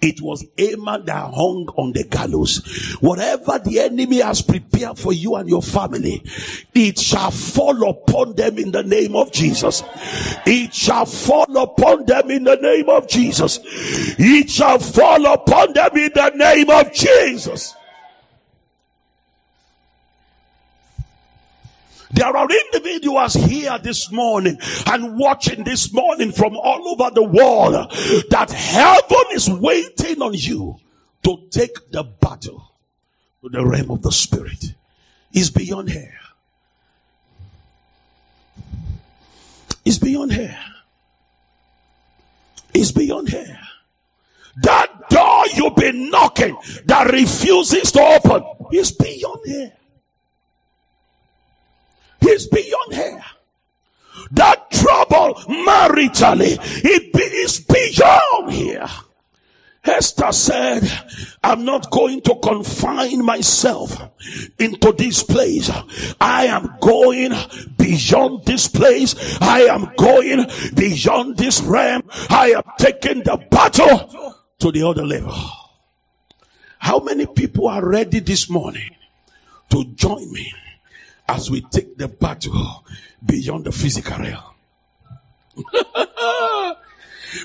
it 0.00 0.20
was 0.20 0.44
Haman 0.56 1.04
that 1.06 1.32
hung 1.32 1.68
on 1.76 1.92
the 1.92 2.04
gallows. 2.04 2.96
Whatever 3.00 3.58
the 3.58 3.80
enemy 3.80 4.20
has 4.20 4.42
prepared 4.42 4.98
for 4.98 5.12
you 5.12 5.36
and 5.36 5.48
your 5.48 5.62
family, 5.62 6.22
it 6.74 6.98
shall 6.98 7.30
fall 7.30 7.88
upon 7.88 8.34
them 8.34 8.58
in 8.58 8.72
the 8.72 8.82
name 8.82 9.16
of 9.16 9.32
Jesus. 9.32 9.82
It 10.46 10.74
shall 10.74 11.06
fall 11.06 11.56
upon 11.56 12.04
them 12.04 12.30
in 12.30 12.44
the 12.44 12.56
name 12.56 12.88
of 12.88 13.08
Jesus. 13.08 13.60
It 13.64 14.50
shall 14.50 14.78
fall 14.78 15.24
upon 15.26 15.72
them 15.72 15.96
in 15.96 16.12
the 16.14 16.30
name 16.30 16.70
of 16.70 16.92
Jesus. 16.92 17.74
There 22.16 22.34
are 22.34 22.48
individuals 22.50 23.34
here 23.34 23.78
this 23.78 24.10
morning 24.10 24.58
and 24.86 25.18
watching 25.18 25.64
this 25.64 25.92
morning 25.92 26.32
from 26.32 26.56
all 26.56 26.88
over 26.88 27.14
the 27.14 27.22
world 27.22 27.74
that 28.30 28.50
heaven 28.50 29.24
is 29.34 29.50
waiting 29.50 30.22
on 30.22 30.32
you 30.32 30.76
to 31.24 31.36
take 31.50 31.90
the 31.90 32.04
battle 32.04 32.72
to 33.42 33.50
the 33.50 33.64
realm 33.66 33.90
of 33.90 34.00
the 34.00 34.10
spirit. 34.10 34.72
Is 35.34 35.50
beyond 35.50 35.90
here. 35.90 36.18
Is 39.84 39.98
beyond 39.98 40.32
here. 40.32 40.58
Is 42.72 42.92
beyond 42.92 43.28
here. 43.28 43.60
That 44.62 45.10
door 45.10 45.44
you've 45.54 45.76
been 45.76 46.08
knocking 46.08 46.56
that 46.86 47.10
refuses 47.12 47.92
to 47.92 48.00
open 48.00 48.42
is 48.72 48.92
beyond 48.92 49.40
here. 49.44 49.72
He's 52.20 52.46
beyond 52.46 52.94
here. 52.94 53.24
That 54.32 54.70
trouble 54.70 55.34
maritally, 55.46 56.58
it 56.84 57.14
is 57.14 57.60
beyond 57.60 58.52
here. 58.52 58.86
Esther 59.84 60.32
said, 60.32 60.82
I'm 61.44 61.64
not 61.64 61.90
going 61.90 62.20
to 62.22 62.34
confine 62.42 63.24
myself 63.24 64.02
into 64.58 64.92
this 64.92 65.22
place. 65.22 65.70
I 66.20 66.46
am 66.46 66.74
going 66.80 67.32
beyond 67.78 68.44
this 68.44 68.66
place. 68.66 69.14
I 69.40 69.60
am 69.62 69.92
going 69.96 70.46
beyond 70.74 71.36
this 71.36 71.60
realm. 71.60 72.02
I 72.28 72.50
am 72.56 72.62
taking 72.78 73.22
the 73.22 73.36
battle 73.50 74.34
to 74.58 74.72
the 74.72 74.82
other 74.82 75.06
level. 75.06 75.36
How 76.78 76.98
many 76.98 77.26
people 77.26 77.68
are 77.68 77.88
ready 77.88 78.18
this 78.18 78.50
morning 78.50 78.90
to 79.70 79.84
join 79.94 80.32
me 80.32 80.52
as 81.28 81.50
we 81.50 81.60
take 81.60 81.96
the 81.96 82.08
battle 82.08 82.84
beyond 83.24 83.64
the 83.64 83.72
physical 83.72 84.18
realm. 84.18 84.42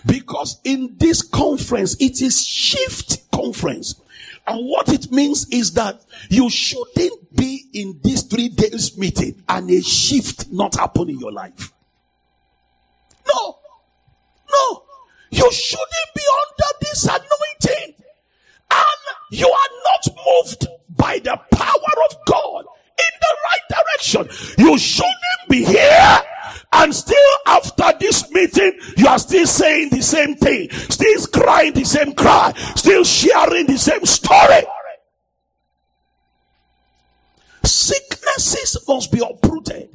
because 0.06 0.60
in 0.64 0.96
this 0.98 1.22
conference, 1.22 1.96
it 2.00 2.22
is 2.22 2.46
shift 2.46 3.30
conference. 3.32 3.96
And 4.48 4.68
what 4.68 4.90
it 4.90 5.12
means 5.12 5.48
is 5.50 5.74
that 5.74 6.02
you 6.30 6.50
shouldn't 6.50 7.36
be 7.36 7.66
in 7.74 8.00
this 8.04 8.24
three 8.24 8.50
days 8.50 8.98
meeting 8.98 9.44
and 9.48 9.70
a 9.70 9.82
shift 9.82 10.52
not 10.52 10.76
happen 10.76 11.10
in 11.10 11.20
your 11.20 11.32
life. 11.32 11.72
No, 13.28 13.58
no, 14.52 14.84
you 15.30 15.52
shouldn't 15.52 16.14
be 16.16 16.22
under 16.42 16.78
this 16.82 17.06
anointing 17.06 17.96
and 18.72 19.02
you 19.30 19.48
are 19.48 19.70
not 19.86 20.16
moved 20.26 20.68
by 20.90 21.20
the 21.20 21.40
power 21.52 22.04
of 22.10 22.18
God 22.26 22.66
in 22.66 23.20
the 23.20 23.36
right 23.44 23.71
direction. 24.02 24.28
You 24.58 24.78
shouldn't 24.78 25.50
be 25.50 25.64
here 25.64 26.20
and 26.74 26.94
still 26.96 27.18
after 27.48 27.92
this 28.00 28.32
meeting, 28.32 28.80
you 28.98 29.08
are 29.08 29.20
still 29.20 29.46
saying 29.46 29.90
the 29.90 30.02
same 30.02 30.36
thing, 30.36 30.70
still 30.72 31.26
crying 31.28 31.74
the 31.74 31.84
same 31.84 32.14
cry, 32.14 32.54
still 32.76 33.04
sharing 33.04 33.68
the 33.68 33.78
same 33.78 34.06
story. 34.06 34.64
Sicknesses 37.64 38.78
must 38.88 39.12
be 39.12 39.20
uprooted. 39.20 39.90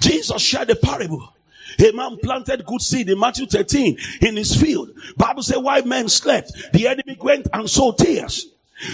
Jesus 0.00 0.40
shared 0.40 0.70
a 0.70 0.76
parable. 0.76 1.34
A 1.78 1.92
man 1.92 2.18
planted 2.22 2.66
good 2.66 2.82
seed 2.82 3.08
in 3.08 3.18
Matthew 3.18 3.46
13 3.46 3.96
in 4.22 4.36
his 4.36 4.54
field. 4.54 4.90
Bible 5.16 5.42
said 5.42 5.58
why 5.58 5.80
men 5.82 6.08
slept. 6.08 6.52
The 6.72 6.88
enemy 6.88 7.16
went 7.20 7.48
and 7.52 7.68
sowed 7.70 7.96
tares. 7.96 8.46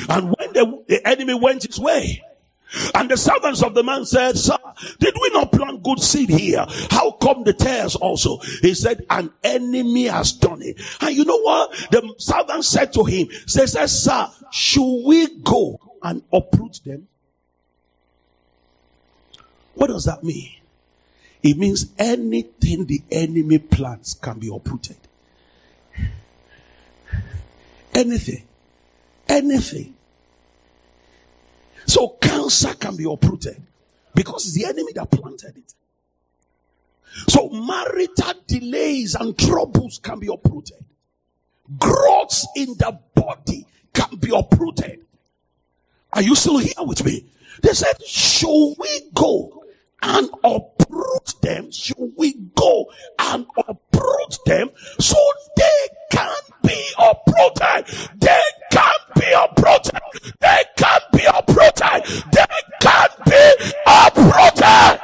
And 0.09 0.35
when 0.37 0.53
the, 0.53 0.85
the 0.89 1.07
enemy 1.07 1.35
went 1.35 1.65
his 1.65 1.79
way, 1.79 2.23
and 2.95 3.09
the 3.11 3.17
servants 3.17 3.63
of 3.63 3.75
the 3.75 3.85
man 3.85 4.05
said, 4.05 4.37
Sir, 4.37 4.57
did 4.99 5.15
we 5.21 5.31
not 5.31 5.53
plant 5.53 5.83
good 5.83 6.01
seed 6.01 6.29
here? 6.29 6.67
How 6.91 7.13
come 7.13 7.45
the 7.45 7.53
tares 7.53 7.95
also? 7.95 8.39
He 8.61 8.75
said, 8.75 9.07
An 9.09 9.31
enemy 9.45 10.07
has 10.07 10.33
done 10.33 10.63
it. 10.63 10.81
And 11.01 11.15
you 11.15 11.25
know 11.25 11.41
what? 11.41 11.73
The 11.91 12.15
servant 12.19 12.65
said 12.65 12.93
to 12.95 13.05
him, 13.05 13.29
says, 13.47 13.73
Sir, 14.03 14.29
should 14.51 15.05
we 15.05 15.39
go 15.41 15.79
and 16.03 16.23
uproot 16.33 16.81
them? 16.85 17.07
What 19.75 19.89
does 19.89 20.05
that 20.07 20.25
mean? 20.25 20.51
It 21.43 21.57
means 21.59 21.93
anything 21.99 22.87
the 22.87 23.03
enemy 23.11 23.59
plants 23.59 24.15
can 24.15 24.41
be 24.41 24.51
uprooted. 24.53 24.97
Anything. 27.95 28.43
Anything. 29.37 29.95
So 31.87 32.09
cancer 32.21 32.73
can 32.75 32.97
be 32.97 33.05
uprooted 33.05 33.63
because 34.15 34.47
it's 34.47 34.55
the 34.55 34.65
enemy 34.65 34.93
that 34.95 35.11
planted 35.11 35.59
it. 35.59 35.75
So 37.29 37.49
marital 37.51 38.33
delays 38.47 39.15
and 39.15 39.39
troubles 39.39 40.01
can 40.03 40.19
be 40.21 40.29
uprooted. 40.29 40.83
Growths 41.79 42.47
in 42.57 42.69
the 42.79 42.99
body 43.15 43.67
can 43.93 44.17
be 44.17 44.31
uprooted. 44.35 45.05
Are 46.15 46.23
you 46.23 46.35
still 46.35 46.59
here 46.59 46.73
with 46.79 47.05
me? 47.05 47.27
They 47.63 47.73
said, 47.73 48.03
should 48.07 48.75
we 48.79 49.11
go 49.13 49.65
and 50.03 50.31
uproot 50.45 51.35
them? 51.43 51.71
Should 51.71 52.13
we 52.17 52.35
go 52.55 52.87
and 53.19 53.47
uproot 53.69 54.39
them 54.47 54.71
so 54.99 55.17
they 55.57 55.89
can 56.11 56.37
be 56.63 56.89
uprooted? 56.99 57.87
They 58.19 58.41
be 59.15 59.33
uprooted. 59.33 60.01
They 60.41 60.65
can't 60.77 61.05
be 61.13 61.25
uprooted. 61.25 62.25
They 62.33 62.45
can't 62.81 63.25
be 63.25 63.55
uprooted. 63.87 65.01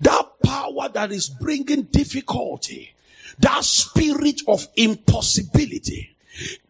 That 0.00 0.26
power 0.44 0.88
that 0.90 1.10
is 1.12 1.28
bringing 1.28 1.82
difficulty, 1.82 2.94
that 3.40 3.64
spirit 3.64 4.42
of 4.46 4.68
impossibility, 4.76 6.16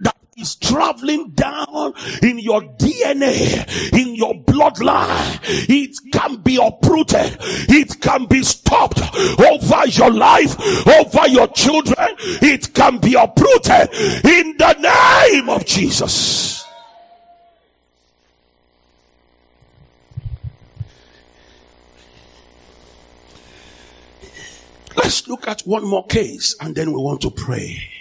that 0.00 0.16
is 0.38 0.56
traveling 0.56 1.30
down 1.30 1.94
in 2.22 2.38
your 2.38 2.62
DNA, 2.62 3.92
in 3.92 4.14
your 4.14 4.34
bloodline. 4.34 5.40
It 5.68 5.96
can 6.12 6.36
be 6.36 6.56
uprooted. 6.56 7.36
It 7.68 8.00
can 8.00 8.26
be 8.26 8.42
stopped 8.42 9.00
over 9.40 9.86
your 9.88 10.10
life, 10.10 10.56
over 10.86 11.28
your 11.28 11.48
children. 11.48 12.14
It 12.18 12.72
can 12.74 12.98
be 12.98 13.14
uprooted 13.14 13.92
in 14.24 14.56
the 14.56 14.74
name 14.78 15.48
of 15.48 15.66
Jesus. 15.66 16.64
Let's 24.96 25.28
look 25.28 25.46
at 25.46 25.62
one 25.62 25.84
more 25.84 26.06
case 26.06 26.56
and 26.60 26.74
then 26.74 26.92
we 26.92 27.00
want 27.00 27.20
to 27.22 27.30
pray. 27.30 27.97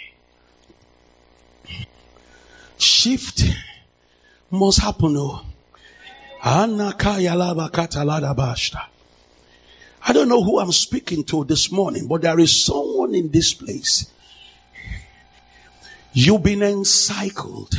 Shift 2.78 3.42
must 4.50 4.80
happen. 4.80 5.16
Oh. 5.16 5.44
I 6.40 6.66
don't 10.12 10.28
know 10.28 10.42
who 10.42 10.60
I'm 10.60 10.72
speaking 10.72 11.24
to 11.24 11.44
this 11.44 11.70
morning, 11.72 12.06
but 12.06 12.22
there 12.22 12.38
is 12.38 12.64
someone 12.64 13.14
in 13.14 13.30
this 13.30 13.52
place. 13.52 14.12
You've 16.12 16.42
been 16.42 16.62
encircled. 16.62 17.74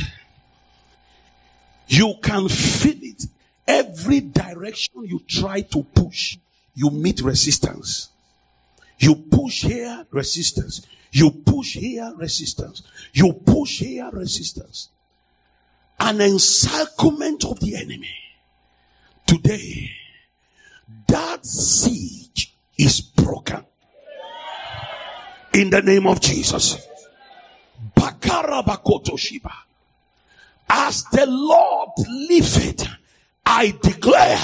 You 1.88 2.14
can 2.22 2.48
feel 2.48 2.98
it. 3.00 3.24
Every 3.66 4.20
direction 4.20 5.04
you 5.04 5.20
try 5.26 5.62
to 5.62 5.82
push, 5.82 6.38
you 6.74 6.90
meet 6.90 7.22
resistance. 7.22 8.10
You 9.00 9.16
push 9.16 9.62
here, 9.62 10.06
resistance. 10.10 10.82
You 11.10 11.30
push 11.30 11.74
here, 11.74 12.12
resistance. 12.16 12.82
You 13.14 13.32
push 13.32 13.80
here, 13.80 14.10
resistance. 14.12 14.90
An 15.98 16.20
encirclement 16.20 17.44
of 17.46 17.58
the 17.60 17.76
enemy. 17.76 18.14
Today, 19.26 19.90
that 21.08 21.46
siege 21.46 22.54
is 22.78 23.00
broken. 23.00 23.64
In 25.54 25.70
the 25.70 25.80
name 25.80 26.06
of 26.06 26.20
Jesus. 26.20 26.76
Bakara 27.96 28.62
bakoto 28.62 29.18
Shiba. 29.18 29.52
As 30.68 31.04
the 31.04 31.26
Lord 31.26 31.90
liveth, 32.06 32.86
I 33.46 33.76
declare 33.82 34.38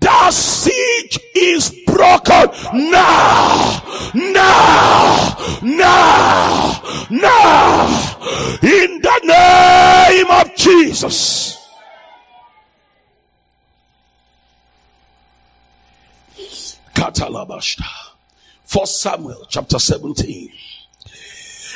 that 0.00 0.32
siege 0.32 1.18
is 1.34 1.70
broken 1.86 2.48
now, 2.90 3.82
now, 4.14 5.58
now, 5.62 6.82
now, 7.10 8.18
in 8.62 9.00
the 9.00 9.20
name 9.24 10.30
of 10.30 10.54
Jesus. 10.56 11.58
Katalabashta. 16.94 17.84
First 18.64 19.00
Samuel 19.00 19.46
chapter 19.48 19.78
17. 19.78 20.52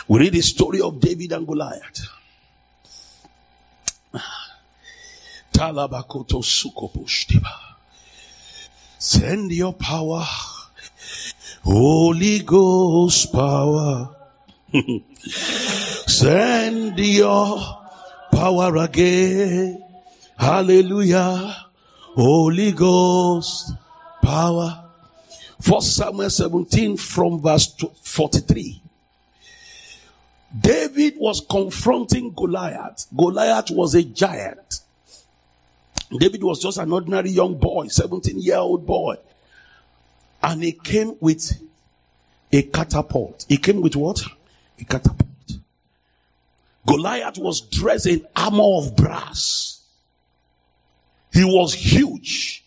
We 0.08 0.20
read 0.20 0.32
the 0.32 0.40
story 0.40 0.80
of 0.80 1.00
David 1.00 1.32
and 1.32 1.46
Goliath. 1.46 2.08
Talabakoto 5.52 6.42
sukopushtiba. 6.42 7.65
Send 8.98 9.52
your 9.52 9.72
power. 9.74 10.24
Holy 11.62 12.40
Ghost 12.40 13.32
power. 13.32 14.14
Send 16.06 16.98
your 16.98 17.58
power 18.32 18.76
again. 18.76 19.82
Hallelujah. 20.38 21.66
Holy 22.14 22.72
Ghost 22.72 23.72
power. 24.22 24.84
First 25.60 25.96
Samuel 25.96 26.30
17 26.30 26.96
from 26.96 27.42
verse 27.42 27.74
43. 28.02 28.82
David 30.58 31.14
was 31.18 31.44
confronting 31.48 32.32
Goliath. 32.32 33.06
Goliath 33.14 33.70
was 33.70 33.94
a 33.94 34.02
giant. 34.02 34.80
David 36.10 36.42
was 36.42 36.60
just 36.60 36.78
an 36.78 36.92
ordinary 36.92 37.30
young 37.30 37.56
boy, 37.56 37.88
17 37.88 38.40
year 38.40 38.58
old 38.58 38.86
boy. 38.86 39.16
And 40.42 40.62
he 40.62 40.72
came 40.72 41.16
with 41.20 41.52
a 42.52 42.62
catapult. 42.62 43.44
He 43.48 43.56
came 43.56 43.80
with 43.80 43.96
what? 43.96 44.22
A 44.78 44.84
catapult. 44.84 45.26
Goliath 46.86 47.38
was 47.38 47.60
dressed 47.60 48.06
in 48.06 48.24
armor 48.36 48.78
of 48.78 48.96
brass. 48.96 49.80
He 51.32 51.42
was 51.42 51.74
huge. 51.74 52.64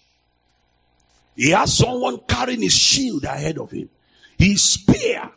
He 1.35 1.51
had 1.51 1.69
someone 1.69 2.19
carrying 2.27 2.61
his 2.61 2.73
shield 2.73 3.23
ahead 3.23 3.57
of 3.57 3.71
him. 3.71 3.89
His 4.37 4.61
spear 4.61 5.29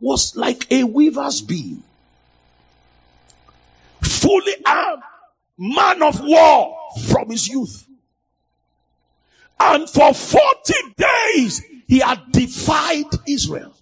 was 0.00 0.34
like 0.36 0.70
a 0.72 0.84
weaver's 0.84 1.42
beam. 1.42 1.82
Fully 4.00 4.54
armed 4.64 5.02
man 5.56 6.02
of 6.02 6.20
war 6.20 6.76
from 7.08 7.30
his 7.30 7.48
youth. 7.48 7.86
And 9.58 9.88
for 9.88 10.12
40 10.12 10.74
days, 10.96 11.62
he 11.86 12.00
had 12.00 12.20
defied 12.32 13.06
Israel. 13.26 13.74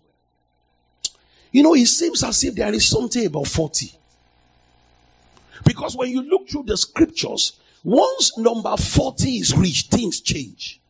You 1.50 1.62
know, 1.62 1.74
it 1.74 1.86
seems 1.86 2.22
as 2.24 2.42
if 2.44 2.54
there 2.54 2.72
is 2.72 2.86
something 2.88 3.26
about 3.26 3.46
40. 3.46 3.92
Because 5.64 5.96
when 5.96 6.10
you 6.10 6.22
look 6.22 6.48
through 6.48 6.64
the 6.64 6.76
scriptures, 6.76 7.58
once 7.84 8.36
number 8.38 8.76
40 8.76 9.28
is 9.36 9.56
reached, 9.56 9.90
things 9.90 10.20
change. 10.20 10.80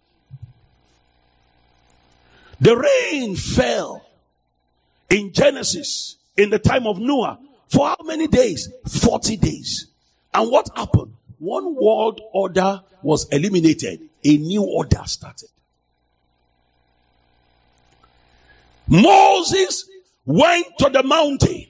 The 2.61 2.77
rain 2.77 3.35
fell 3.35 4.07
in 5.11 5.33
Genesis 5.33 6.17
in 6.37 6.51
the 6.51 6.59
time 6.59 6.87
of 6.87 6.99
Noah 6.99 7.39
for 7.69 7.89
how 7.89 7.97
many 8.05 8.29
days? 8.29 8.69
40 8.89 9.37
days. 9.37 9.89
And 10.35 10.51
what 10.51 10.69
happened? 10.77 11.15
One 11.39 11.75
world 11.75 12.21
order 12.33 12.83
was 13.03 13.29
eliminated. 13.29 14.09
A 14.25 14.37
new 14.37 14.63
order 14.63 15.03
started. 15.05 15.49
Moses 18.89 19.89
went 20.25 20.67
to 20.79 20.89
the 20.91 21.03
mountain 21.03 21.67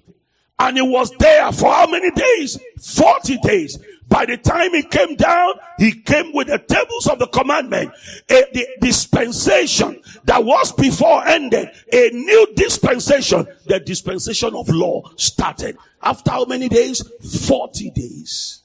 and 0.59 0.77
he 0.77 0.83
was 0.83 1.11
there 1.19 1.51
for 1.53 1.73
how 1.73 1.87
many 1.87 2.11
days? 2.11 2.59
40 2.81 3.39
days. 3.39 3.79
By 4.13 4.27
the 4.27 4.37
time 4.37 4.75
he 4.75 4.83
came 4.83 5.17
down, 5.17 5.55
he 5.79 5.93
came 5.93 6.35
with 6.35 6.49
the 6.49 6.59
tables 6.59 7.07
of 7.07 7.19
the 7.19 7.29
commandment. 7.29 7.93
A, 8.29 8.45
the 8.53 8.69
dispensation 8.83 10.03
that 10.25 10.45
was 10.45 10.71
before 10.71 11.27
ended. 11.27 11.71
A 11.91 12.11
new 12.13 12.47
dispensation. 12.55 13.47
The 13.65 13.81
dispensation 13.81 14.55
of 14.55 14.69
law 14.69 15.11
started. 15.17 15.79
After 16.03 16.31
how 16.31 16.45
many 16.45 16.69
days? 16.69 17.03
40 17.47 17.89
days. 17.93 18.63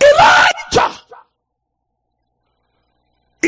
Elijah. 0.00 0.99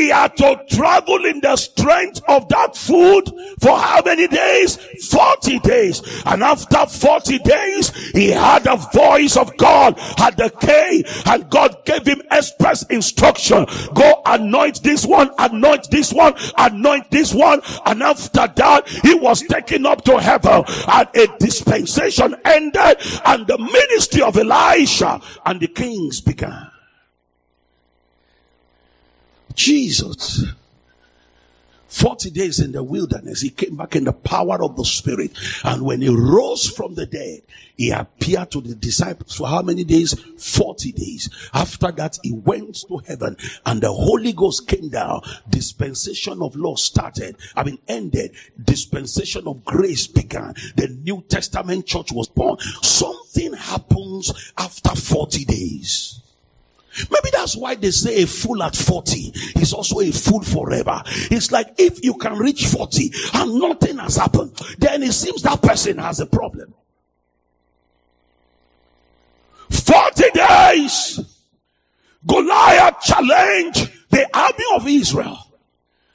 Had 0.09 0.23
had 0.23 0.37
to 0.37 0.75
travel 0.75 1.25
in 1.25 1.41
the 1.41 1.55
strength 1.55 2.21
of 2.27 2.47
that 2.49 2.75
food 2.75 3.25
for 3.59 3.77
how 3.77 4.01
many 4.03 4.27
days? 4.27 4.77
40 5.09 5.59
days. 5.59 6.01
And 6.25 6.43
after 6.43 6.85
40 6.85 7.39
days, 7.39 7.89
he 8.11 8.29
had 8.29 8.65
a 8.67 8.77
voice 8.77 9.35
of 9.35 9.55
God 9.57 9.99
at 10.19 10.37
the 10.37 10.49
cave 10.49 11.23
and 11.25 11.49
God 11.49 11.83
gave 11.85 12.05
him 12.05 12.21
express 12.31 12.83
instruction. 12.83 13.65
Go 13.93 14.21
anoint 14.25 14.81
this 14.83 15.05
one, 15.05 15.31
anoint 15.37 15.91
this 15.91 16.13
one, 16.13 16.35
anoint 16.57 17.09
this 17.11 17.33
one. 17.33 17.61
And 17.85 18.01
after 18.01 18.47
that, 18.47 18.87
he 18.87 19.13
was 19.15 19.41
taken 19.41 19.85
up 19.85 20.03
to 20.05 20.19
heaven 20.19 20.63
and 20.87 21.09
a 21.15 21.27
dispensation 21.39 22.35
ended 22.45 22.97
and 23.25 23.47
the 23.47 23.57
ministry 23.57 24.21
of 24.21 24.37
Elisha 24.37 25.19
and 25.45 25.59
the 25.59 25.67
kings 25.67 26.21
began. 26.21 26.72
Jesus 29.55 30.45
40 31.93 32.31
days 32.31 32.59
in 32.59 32.71
the 32.71 32.83
wilderness, 32.83 33.41
he 33.41 33.51
came 33.51 33.77
back 33.77 33.95
in 33.95 34.05
the 34.05 34.13
power 34.13 34.63
of 34.63 34.75
the 34.75 34.83
Spirit. 34.83 35.31
And 35.63 35.83
when 35.83 36.01
he 36.01 36.09
rose 36.09 36.67
from 36.67 36.95
the 36.95 37.05
dead, 37.05 37.41
he 37.77 37.91
appeared 37.91 38.49
to 38.51 38.61
the 38.61 38.73
disciples 38.73 39.35
for 39.35 39.47
how 39.47 39.61
many 39.61 39.83
days? 39.83 40.13
40 40.13 40.91
days. 40.93 41.29
After 41.53 41.91
that, 41.91 42.17
he 42.23 42.31
went 42.31 42.83
to 42.87 42.97
heaven 43.07 43.37
and 43.67 43.79
the 43.79 43.93
Holy 43.93 44.33
Ghost 44.33 44.67
came 44.67 44.89
down. 44.89 45.21
Dispensation 45.47 46.41
of 46.41 46.55
law 46.55 46.75
started. 46.75 47.37
I 47.55 47.63
mean, 47.63 47.77
ended. 47.87 48.31
Dispensation 48.61 49.47
of 49.47 49.63
grace 49.63 50.07
began. 50.07 50.55
The 50.75 50.87
New 51.03 51.23
Testament 51.29 51.85
church 51.85 52.11
was 52.11 52.27
born. 52.27 52.57
Something 52.81 53.53
happens 53.53 54.51
after 54.57 54.95
40 54.95 55.45
days. 55.45 56.22
Maybe 57.09 57.29
that's 57.31 57.55
why 57.55 57.75
they 57.75 57.91
say 57.91 58.23
a 58.23 58.27
fool 58.27 58.61
at 58.63 58.75
40 58.75 59.31
is 59.55 59.73
also 59.73 59.99
a 59.99 60.11
fool 60.11 60.41
forever. 60.41 61.01
It's 61.05 61.51
like 61.51 61.73
if 61.77 62.03
you 62.03 62.15
can 62.15 62.37
reach 62.37 62.67
40 62.67 63.11
and 63.33 63.55
nothing 63.55 63.97
has 63.97 64.17
happened, 64.17 64.55
then 64.77 65.03
it 65.03 65.13
seems 65.13 65.41
that 65.43 65.61
person 65.61 65.97
has 65.97 66.19
a 66.19 66.25
problem. 66.25 66.73
40 69.69 70.23
days, 70.33 71.19
Goliath 72.25 73.01
challenged 73.01 73.91
the 74.09 74.27
army 74.37 74.65
of 74.75 74.87
Israel. 74.87 75.42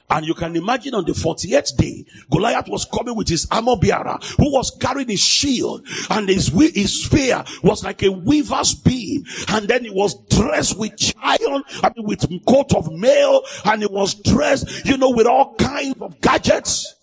And 0.09 0.25
you 0.25 0.33
can 0.33 0.55
imagine 0.55 0.95
on 0.95 1.05
the 1.05 1.11
48th 1.11 1.77
day, 1.77 2.05
Goliath 2.31 2.67
was 2.67 2.85
coming 2.85 3.15
with 3.15 3.27
his 3.29 3.47
armor 3.51 3.75
bearer 3.75 4.17
who 4.37 4.51
was 4.51 4.75
carrying 4.79 5.09
his 5.09 5.19
shield 5.19 5.85
and 6.09 6.27
his, 6.27 6.47
his 6.47 7.03
spear 7.03 7.43
was 7.61 7.83
like 7.83 8.01
a 8.01 8.09
weaver's 8.09 8.73
beam. 8.73 9.23
And 9.49 9.67
then 9.67 9.83
he 9.83 9.91
was 9.91 10.15
dressed 10.29 10.79
with 10.79 11.13
iron, 11.21 11.63
I 11.83 11.91
mean, 11.95 12.07
with 12.07 12.45
coat 12.45 12.73
of 12.73 12.91
mail 12.91 13.43
and 13.65 13.81
he 13.81 13.87
was 13.87 14.15
dressed, 14.15 14.85
you 14.85 14.97
know, 14.97 15.11
with 15.11 15.27
all 15.27 15.53
kinds 15.55 16.01
of 16.01 16.19
gadgets. 16.21 16.95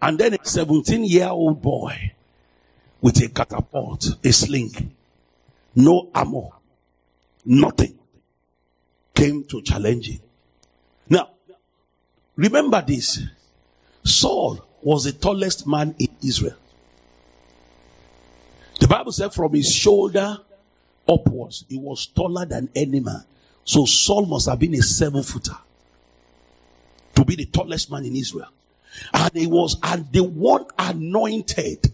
And 0.00 0.18
then 0.18 0.34
a 0.34 0.38
17 0.40 1.04
year 1.04 1.28
old 1.28 1.62
boy 1.62 2.12
with 3.00 3.20
a 3.22 3.28
catapult, 3.28 4.06
a 4.24 4.32
sling, 4.32 4.94
no 5.74 6.10
armor, 6.14 6.50
nothing 7.44 7.98
came 9.14 9.44
to 9.44 9.62
challenge 9.62 10.10
him. 10.10 10.20
Remember 12.36 12.82
this. 12.86 13.22
Saul 14.04 14.64
was 14.82 15.04
the 15.04 15.12
tallest 15.12 15.66
man 15.66 15.94
in 15.98 16.08
Israel. 16.22 16.56
The 18.78 18.86
Bible 18.86 19.12
said 19.12 19.32
from 19.32 19.54
his 19.54 19.72
shoulder 19.72 20.38
upwards, 21.08 21.64
he 21.68 21.78
was 21.78 22.06
taller 22.06 22.44
than 22.44 22.68
any 22.74 23.00
man. 23.00 23.24
So 23.64 23.84
Saul 23.84 24.26
must 24.26 24.48
have 24.48 24.58
been 24.58 24.74
a 24.74 24.82
seven 24.82 25.22
footer 25.22 25.56
to 27.14 27.24
be 27.24 27.36
the 27.36 27.46
tallest 27.46 27.90
man 27.90 28.04
in 28.04 28.14
Israel. 28.14 28.48
And 29.12 29.32
he 29.34 29.46
was 29.46 29.76
and 29.82 30.10
the 30.12 30.22
one 30.22 30.66
anointed 30.78 31.90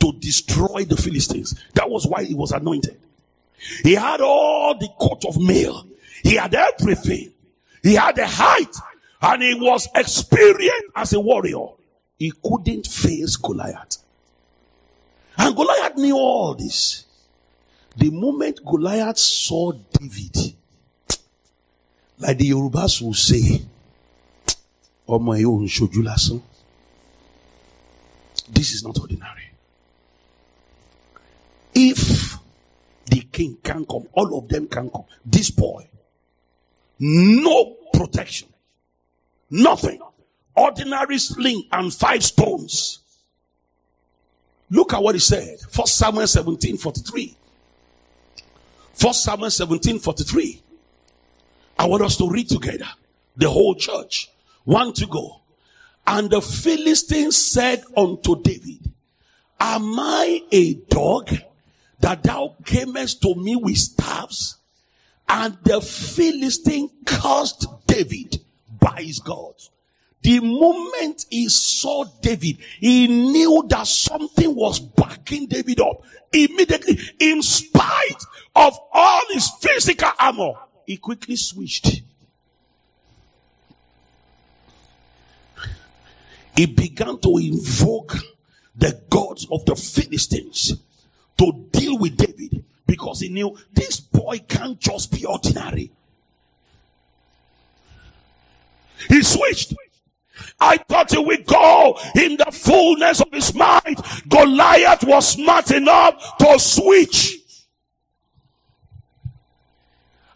to 0.00 0.12
destroy 0.18 0.84
the 0.84 0.96
Philistines. 0.96 1.54
That 1.74 1.90
was 1.90 2.06
why 2.06 2.24
he 2.24 2.34
was 2.34 2.52
anointed. 2.52 3.00
He 3.82 3.94
had 3.94 4.20
all 4.20 4.78
the 4.78 4.88
coat 5.00 5.24
of 5.26 5.40
mail. 5.40 5.86
He 6.22 6.36
had 6.36 6.54
everything. 6.54 7.32
He 7.82 7.94
had 7.94 8.16
the 8.16 8.26
height 8.26 8.74
and 9.20 9.42
he 9.42 9.54
was 9.54 9.88
experienced 9.94 10.86
as 10.94 11.12
a 11.12 11.20
warrior. 11.20 11.66
He 12.18 12.32
couldn't 12.42 12.86
face 12.86 13.36
Goliath. 13.36 13.98
And 15.36 15.54
Goliath 15.54 15.96
knew 15.96 16.16
all 16.16 16.54
this. 16.54 17.04
The 17.96 18.10
moment 18.10 18.60
Goliath 18.64 19.18
saw 19.18 19.72
David, 19.72 20.54
like 22.18 22.38
the 22.38 22.50
Yorubas 22.50 23.02
will 23.02 23.14
say, 23.14 23.62
my 25.08 25.42
own 25.42 25.66
shoju 25.66 26.42
This 28.50 28.72
is 28.74 28.84
not 28.84 28.98
ordinary. 29.00 29.50
If 31.74 32.36
the 33.06 33.20
king 33.32 33.56
can 33.62 33.86
come, 33.86 34.06
all 34.12 34.38
of 34.38 34.48
them 34.48 34.66
can 34.68 34.90
come. 34.90 35.04
This 35.24 35.50
boy, 35.50 35.88
no 36.98 37.76
protection. 37.92 38.48
Nothing. 39.50 40.00
Ordinary 40.54 41.18
sling 41.18 41.64
and 41.72 41.92
five 41.92 42.24
stones. 42.24 43.00
Look 44.70 44.92
at 44.92 45.02
what 45.02 45.14
he 45.14 45.20
said. 45.20 45.60
First 45.70 45.96
Samuel 45.96 46.26
17 46.26 46.76
43. 46.76 47.36
First 48.92 49.22
Samuel 49.22 49.50
17 49.50 49.98
43. 49.98 50.62
I 51.78 51.86
want 51.86 52.02
us 52.02 52.16
to 52.16 52.28
read 52.28 52.48
together. 52.48 52.88
The 53.36 53.48
whole 53.48 53.74
church. 53.74 54.30
One 54.64 54.92
to 54.94 55.06
go. 55.06 55.40
And 56.06 56.30
the 56.30 56.40
Philistines 56.40 57.36
said 57.36 57.84
unto 57.96 58.40
David, 58.42 58.90
Am 59.60 59.98
I 59.98 60.42
a 60.50 60.74
dog 60.74 61.30
that 62.00 62.22
thou 62.22 62.56
camest 62.64 63.22
to 63.22 63.34
me 63.34 63.56
with 63.56 63.76
staffs? 63.76 64.56
And 65.28 65.58
the 65.62 65.80
Philistine 65.80 66.90
cursed 67.04 67.66
David 67.86 68.38
by 68.80 69.02
his 69.02 69.18
God. 69.20 69.54
The 70.22 70.40
moment 70.40 71.26
he 71.30 71.48
saw 71.48 72.04
David, 72.20 72.58
he 72.80 73.06
knew 73.06 73.64
that 73.68 73.86
something 73.86 74.54
was 74.54 74.80
backing 74.80 75.46
David 75.46 75.80
up. 75.80 76.02
Immediately, 76.32 76.98
in 77.20 77.40
spite 77.40 78.22
of 78.54 78.78
all 78.92 79.22
his 79.30 79.48
physical 79.60 80.10
armor, 80.18 80.54
he 80.86 80.96
quickly 80.96 81.36
switched. 81.36 82.02
He 86.56 86.66
began 86.66 87.18
to 87.20 87.38
invoke 87.38 88.16
the 88.74 89.00
gods 89.08 89.46
of 89.50 89.64
the 89.64 89.76
Philistines 89.76 90.74
to 91.36 91.52
deal 91.70 91.96
with 91.98 92.16
David 92.16 92.64
because 92.84 93.20
he 93.20 93.28
knew 93.28 93.56
this 93.72 94.00
boy 94.00 94.40
can't 94.48 94.80
just 94.80 95.12
be 95.12 95.24
ordinary. 95.24 95.92
He 99.08 99.22
switched. 99.22 99.74
I 100.60 100.76
thought 100.76 101.12
he 101.12 101.18
would 101.18 101.46
go 101.46 101.98
in 102.16 102.36
the 102.36 102.50
fullness 102.50 103.20
of 103.20 103.28
his 103.32 103.54
might. 103.54 103.96
Goliath 104.28 105.04
was 105.04 105.28
smart 105.28 105.70
enough 105.70 106.36
to 106.38 106.58
switch. 106.58 107.36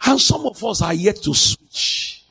And 0.05 0.21
some 0.21 0.47
of 0.47 0.63
us 0.65 0.83
are 0.83 0.95
yet 0.95 1.17
to 1.23 1.35
switch. 1.35 2.25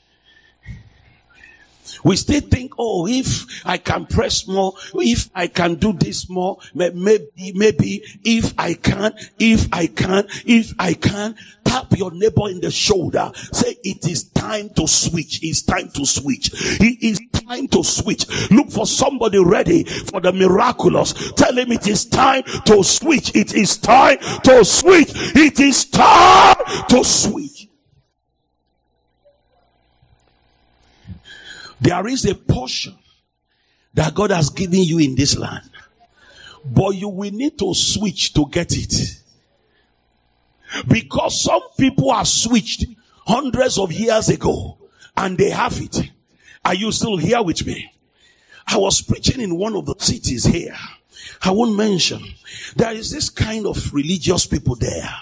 We 2.04 2.16
still 2.16 2.42
think, 2.42 2.74
oh, 2.80 3.08
if 3.08 3.46
I 3.66 3.78
can 3.78 4.06
press 4.08 4.48
more, 4.48 4.74
if 4.96 5.30
I 5.36 5.48
can 5.48 5.76
do 5.76 5.94
this 5.94 6.30
more, 6.30 6.58
maybe, 6.74 7.28
maybe, 7.54 8.04
if 8.24 8.54
I 8.58 8.74
can, 8.74 9.14
if 9.38 9.68
I 9.72 9.88
can, 9.88 10.28
if 10.46 10.74
I 10.80 10.94
can, 10.94 11.36
tap 11.72 11.98
your 11.98 12.12
neighbor 12.12 12.50
in 12.50 12.60
the 12.60 12.70
shoulder. 12.70 13.32
Say, 13.54 13.78
it 13.84 14.06
is 14.08 14.26
time 14.30 14.70
to 14.72 14.88
switch. 14.88 15.40
It's 15.42 15.62
time 15.62 15.90
to 15.92 16.06
switch. 16.06 16.52
It 16.82 17.02
is 17.02 17.20
time 17.32 17.68
to 17.70 17.84
switch. 17.84 18.26
Look 18.52 18.70
for 18.70 18.86
somebody 18.86 19.40
ready 19.40 19.86
for 19.86 20.20
the 20.20 20.34
miraculous. 20.34 21.32
Tell 21.34 21.58
him 21.58 21.72
it 21.72 21.88
is 21.88 22.06
time 22.06 22.44
to 22.66 22.84
switch. 22.84 23.34
It 23.36 23.54
is 23.54 23.78
time 23.78 24.18
to 24.44 24.66
switch. 24.66 25.12
It 25.14 25.60
is 25.60 25.86
time 25.86 26.58
to 26.90 27.04
switch. 27.04 27.70
There 31.80 32.08
is 32.08 32.26
a 32.26 32.36
portion 32.36 32.96
that 33.94 34.14
God 34.14 34.32
has 34.32 34.50
given 34.50 34.84
you 34.84 35.00
in 35.00 35.16
this 35.16 35.38
land, 35.38 35.70
but 36.66 36.92
you 36.92 37.10
will 37.10 37.32
need 37.32 37.58
to 37.60 37.74
switch 37.74 38.34
to 38.34 38.46
get 38.52 38.74
it. 38.78 39.21
Because 40.88 41.42
some 41.44 41.62
people 41.78 42.12
are 42.12 42.26
switched 42.26 42.86
hundreds 43.26 43.78
of 43.78 43.92
years 43.92 44.30
ago 44.30 44.78
and 45.18 45.38
they 45.38 45.50
have 45.50 45.80
it. 45.80 46.12
Are 46.64 46.74
you 46.74 46.92
still 46.92 47.18
here 47.18 47.42
with 47.42 47.66
me? 47.66 47.94
I 48.68 48.78
was 48.78 49.02
preaching 49.02 49.42
in 49.42 49.58
one 49.58 49.76
of 49.76 49.86
the 49.86 49.96
cities 50.00 50.46
here. 50.46 50.78
I 51.42 51.52
won't 51.52 51.76
mention. 51.76 52.24
There 52.76 52.94
is 52.94 53.12
this 53.12 53.30
kind 53.30 53.66
of 53.66 53.94
religious 53.94 54.46
people 54.46 54.76
there. 54.76 55.14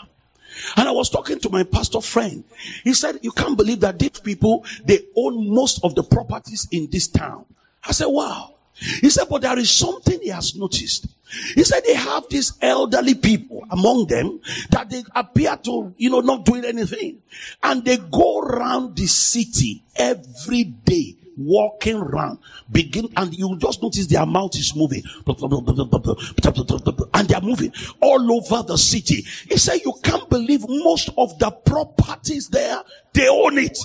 And 0.75 0.87
I 0.87 0.91
was 0.91 1.09
talking 1.09 1.39
to 1.39 1.49
my 1.49 1.63
pastor 1.63 2.01
friend. 2.01 2.43
He 2.83 2.93
said, 2.93 3.19
you 3.21 3.31
can't 3.31 3.57
believe 3.57 3.79
that 3.79 3.97
these 3.97 4.19
people, 4.19 4.65
they 4.83 5.05
own 5.15 5.49
most 5.53 5.83
of 5.83 5.95
the 5.95 6.03
properties 6.03 6.67
in 6.71 6.89
this 6.91 7.07
town. 7.07 7.45
I 7.83 7.91
said, 7.91 8.07
wow. 8.07 8.55
He 8.73 9.09
said, 9.09 9.25
but 9.29 9.41
there 9.41 9.57
is 9.57 9.71
something 9.71 10.19
he 10.21 10.29
has 10.29 10.55
noticed. 10.55 11.07
He 11.55 11.63
said 11.63 11.83
they 11.85 11.93
have 11.93 12.23
these 12.29 12.53
elderly 12.61 13.15
people 13.15 13.65
among 13.69 14.07
them 14.07 14.39
that 14.71 14.89
they 14.89 15.03
appear 15.15 15.55
to, 15.57 15.93
you 15.97 16.09
know, 16.09 16.21
not 16.21 16.45
doing 16.45 16.65
anything. 16.65 17.21
And 17.61 17.85
they 17.85 17.97
go 17.97 18.39
around 18.39 18.95
the 18.95 19.05
city 19.05 19.83
every 19.95 20.63
day 20.63 21.17
walking 21.39 21.95
around, 21.95 22.39
begin, 22.69 23.07
and 23.15 23.33
you 23.33 23.57
just 23.57 23.81
notice 23.81 24.07
their 24.07 24.25
mouth 24.25 24.53
is 24.55 24.75
moving, 24.75 25.01
and 25.25 27.27
they 27.27 27.35
are 27.35 27.41
moving 27.41 27.71
all 28.01 28.31
over 28.33 28.63
the 28.63 28.77
city. 28.77 29.25
He 29.47 29.57
said, 29.57 29.79
You 29.85 29.93
can't 30.03 30.29
believe 30.29 30.67
most 30.67 31.09
of 31.17 31.39
the 31.39 31.49
properties 31.49 32.49
there, 32.49 32.81
they 33.13 33.29
own 33.29 33.57
it. 33.57 33.77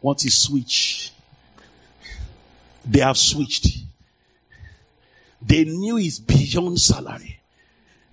What 0.00 0.24
is 0.24 0.36
switch? 0.36 1.12
They 2.84 3.00
have 3.00 3.16
switched. 3.16 3.85
They 5.46 5.64
knew 5.64 5.96
it's 5.96 6.18
beyond 6.18 6.80
salary. 6.80 7.40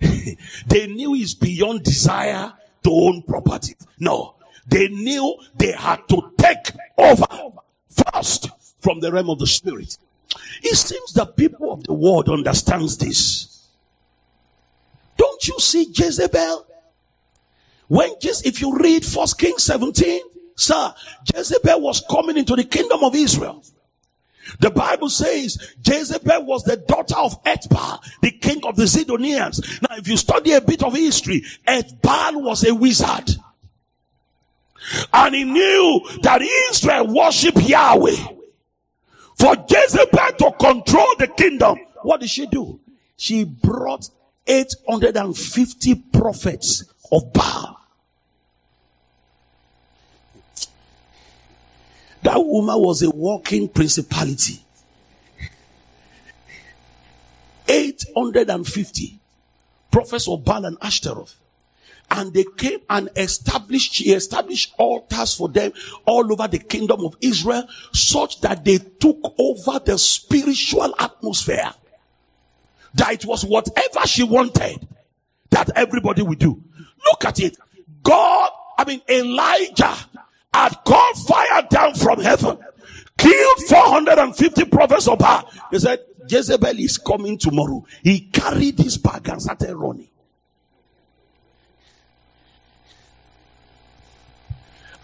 they 0.00 0.86
knew 0.86 1.14
it's 1.14 1.34
beyond 1.34 1.82
desire 1.82 2.52
to 2.84 2.90
own 2.90 3.22
property. 3.22 3.74
No, 3.98 4.36
they 4.66 4.88
knew 4.88 5.36
they 5.56 5.72
had 5.72 6.08
to 6.08 6.32
take 6.38 6.70
over 6.96 7.26
first 7.88 8.50
from 8.80 9.00
the 9.00 9.10
realm 9.10 9.30
of 9.30 9.38
the 9.38 9.46
spirit. 9.46 9.98
It 10.62 10.76
seems 10.76 11.12
the 11.12 11.26
people 11.26 11.72
of 11.72 11.84
the 11.84 11.92
world 11.92 12.28
understands 12.28 12.98
this. 12.98 13.66
Don't 15.16 15.48
you 15.48 15.58
see 15.58 15.90
Jezebel? 15.92 16.66
When 17.88 18.14
just 18.20 18.46
if 18.46 18.60
you 18.60 18.76
read 18.76 19.04
First 19.04 19.38
Kings 19.38 19.64
17, 19.64 20.20
sir, 20.56 20.94
Jezebel 21.34 21.80
was 21.80 22.02
coming 22.08 22.36
into 22.36 22.56
the 22.56 22.64
kingdom 22.64 23.02
of 23.02 23.14
Israel. 23.14 23.62
The 24.60 24.70
Bible 24.70 25.08
says 25.08 25.74
Jezebel 25.84 26.44
was 26.44 26.64
the 26.64 26.76
daughter 26.76 27.16
of 27.16 27.42
Ethbaal, 27.44 28.00
the 28.20 28.30
king 28.30 28.64
of 28.64 28.76
the 28.76 28.84
Zidonians. 28.84 29.82
Now, 29.82 29.96
if 29.96 30.08
you 30.08 30.16
study 30.16 30.52
a 30.52 30.60
bit 30.60 30.82
of 30.82 30.94
history, 30.94 31.44
Ethbaal 31.66 32.42
was 32.42 32.64
a 32.64 32.74
wizard. 32.74 33.30
And 35.12 35.34
he 35.34 35.44
knew 35.44 36.00
that 36.22 36.42
Israel 36.70 37.14
worship 37.14 37.54
Yahweh. 37.56 38.16
For 39.36 39.56
Jezebel 39.68 40.32
to 40.38 40.52
control 40.58 41.14
the 41.18 41.28
kingdom, 41.36 41.78
what 42.02 42.20
did 42.20 42.30
she 42.30 42.46
do? 42.46 42.80
She 43.16 43.44
brought 43.44 44.08
850 44.46 45.94
prophets 46.12 46.84
of 47.10 47.32
Baal. 47.32 47.80
That 52.24 52.44
woman 52.44 52.80
was 52.80 53.02
a 53.02 53.10
walking 53.10 53.68
principality. 53.68 54.60
850 57.68 59.18
prophets 59.90 60.28
of 60.28 60.44
Baal 60.44 60.64
and 60.64 60.76
Ashtaroth 60.82 61.38
and 62.10 62.32
they 62.32 62.44
came 62.56 62.80
and 62.90 63.08
established, 63.16 63.94
she 63.94 64.12
established 64.12 64.74
altars 64.78 65.34
for 65.34 65.48
them 65.48 65.72
all 66.06 66.30
over 66.32 66.46
the 66.46 66.58
kingdom 66.58 67.04
of 67.04 67.16
Israel, 67.20 67.66
such 67.92 68.40
that 68.42 68.64
they 68.64 68.78
took 68.78 69.34
over 69.38 69.80
the 69.84 69.98
spiritual 69.98 70.94
atmosphere. 70.98 71.72
That 72.94 73.14
it 73.14 73.24
was 73.24 73.44
whatever 73.44 74.06
she 74.06 74.22
wanted 74.22 74.86
that 75.50 75.70
everybody 75.74 76.22
would 76.22 76.38
do. 76.38 76.62
Look 77.04 77.24
at 77.24 77.40
it. 77.40 77.56
God, 78.02 78.50
I 78.78 78.84
mean, 78.84 79.02
Elijah 79.08 79.96
had 80.54 80.76
called 80.84 81.16
fire 81.26 81.66
down 81.68 81.94
from 81.94 82.20
heaven, 82.20 82.56
killed 83.18 83.58
450 83.68 84.64
prophets 84.66 85.08
of 85.08 85.18
Baal. 85.18 85.50
He 85.72 85.80
said, 85.80 85.98
Jezebel 86.28 86.78
is 86.78 86.96
coming 86.96 87.36
tomorrow. 87.36 87.84
He 88.02 88.20
carried 88.20 88.78
his 88.78 88.96
bag 88.96 89.28
and 89.28 89.42
started 89.42 89.74
running. 89.74 90.08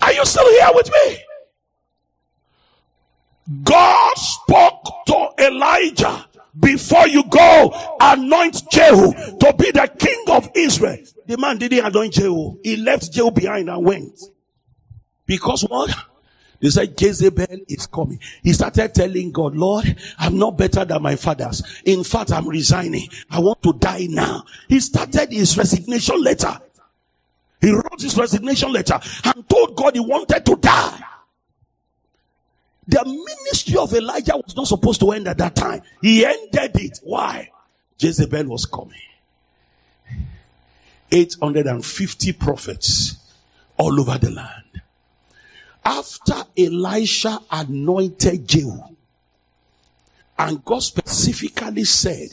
Are 0.01 0.13
you 0.13 0.25
still 0.25 0.49
here 0.49 0.71
with 0.73 0.91
me? 0.91 1.19
God 3.65 4.15
spoke 4.17 5.05
to 5.07 5.29
Elijah 5.41 6.27
before 6.59 7.09
you 7.09 7.25
go, 7.25 7.97
anoint 8.01 8.63
Jehu 8.71 9.13
to 9.13 9.55
be 9.59 9.73
the 9.73 9.91
king 9.99 10.25
of 10.29 10.49
Israel. 10.55 10.99
The 11.27 11.37
man 11.37 11.59
didn't 11.59 11.85
anoint 11.85 12.15
Jehu. 12.15 12.59
He 12.63 12.77
left 12.77 13.13
Jehu 13.13 13.31
behind 13.31 13.69
and 13.69 13.85
went. 13.85 14.19
Because 15.31 15.63
what? 15.63 15.95
They 16.59 16.71
said 16.71 17.01
Jezebel 17.01 17.61
is 17.69 17.87
coming. 17.87 18.19
He 18.43 18.53
started 18.53 18.93
telling 18.93 19.31
God, 19.31 19.55
Lord, 19.55 19.97
I'm 20.19 20.37
not 20.37 20.59
better 20.59 20.85
than 20.85 21.01
my 21.01 21.15
fathers. 21.15 21.63
In 21.85 22.03
fact, 22.03 22.33
I'm 22.33 22.49
resigning. 22.49 23.09
I 23.31 23.39
want 23.39 23.63
to 23.63 23.73
die 23.75 24.09
now. 24.11 24.43
He 24.69 24.81
started 24.81 25.31
his 25.31 25.57
resignation 25.57 26.21
letter. 26.21 26.59
He 27.61 27.71
wrote 27.71 28.01
his 28.01 28.19
resignation 28.19 28.73
letter 28.73 28.99
and 29.23 29.49
told 29.49 29.77
God 29.77 29.95
he 29.95 30.01
wanted 30.01 30.45
to 30.47 30.57
die. 30.57 31.01
The 32.89 33.05
ministry 33.05 33.77
of 33.77 33.95
Elijah 33.95 34.37
was 34.37 34.57
not 34.57 34.67
supposed 34.67 34.99
to 34.99 35.13
end 35.13 35.29
at 35.29 35.39
that 35.39 35.55
time. 35.55 35.83
He 36.03 36.27
ended 36.27 36.73
it. 36.75 36.99
Why? 37.05 37.53
Jezebel 38.01 38.47
was 38.47 38.67
coming. 38.67 38.99
850 41.13 42.33
prophets 42.33 43.15
all 43.77 44.01
over 44.01 44.19
the 44.19 44.33
land. 44.33 44.65
After 45.85 46.45
Elisha 46.57 47.41
anointed 47.51 48.47
Jehu, 48.47 48.79
and 50.39 50.65
God 50.65 50.83
specifically 50.83 51.85
said, 51.85 52.29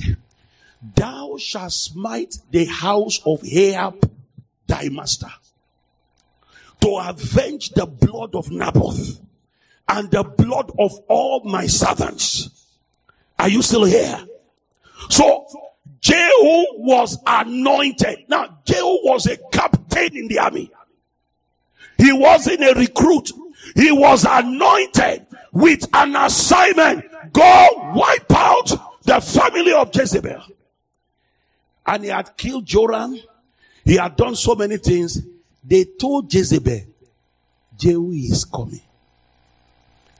Thou 0.96 1.38
shalt 1.38 1.72
smite 1.72 2.38
the 2.52 2.66
house 2.66 3.20
of 3.26 3.44
Ahab 3.44 4.10
thy 4.66 4.90
master 4.90 5.32
to 6.82 6.98
avenge 6.98 7.72
the 7.72 7.86
blood 7.86 8.36
of 8.36 8.52
Naboth 8.52 9.20
and 9.88 10.12
the 10.12 10.24
blood 10.24 10.72
of 10.78 10.92
all 11.08 11.42
my 11.44 11.68
servants. 11.68 12.50
Are 13.40 13.50
you 13.50 13.62
still 13.62 13.86
here? 13.86 14.26
So 15.10 15.46
Jehu 16.00 16.66
was 16.78 17.18
anointed. 17.26 18.26
Now 18.28 18.60
Jehu 18.66 19.00
was 19.04 19.26
a 19.26 19.38
captain 19.52 20.16
in 20.16 20.28
the 20.28 20.40
army. 20.40 20.72
He 21.98 22.12
wasn't 22.14 22.64
a 22.64 22.74
recruit. 22.76 23.32
He 23.76 23.92
was 23.92 24.26
anointed 24.30 25.26
with 25.52 25.88
an 25.94 26.16
assignment. 26.16 27.06
Go 27.34 27.94
wipe 27.96 28.32
out 28.32 28.72
the 29.04 29.20
family 29.22 29.74
of 29.74 29.96
Jezebel. 29.96 30.44
And 31.86 32.04
he 32.04 32.10
had 32.10 32.36
killed 32.36 32.66
Joram 32.66 33.18
he 33.88 33.96
had 33.96 34.18
done 34.18 34.36
so 34.36 34.54
many 34.54 34.76
things. 34.76 35.22
They 35.64 35.86
told 35.86 36.34
Jezebel, 36.34 36.82
Jehu 37.78 38.12
is 38.12 38.44
coming. 38.44 38.82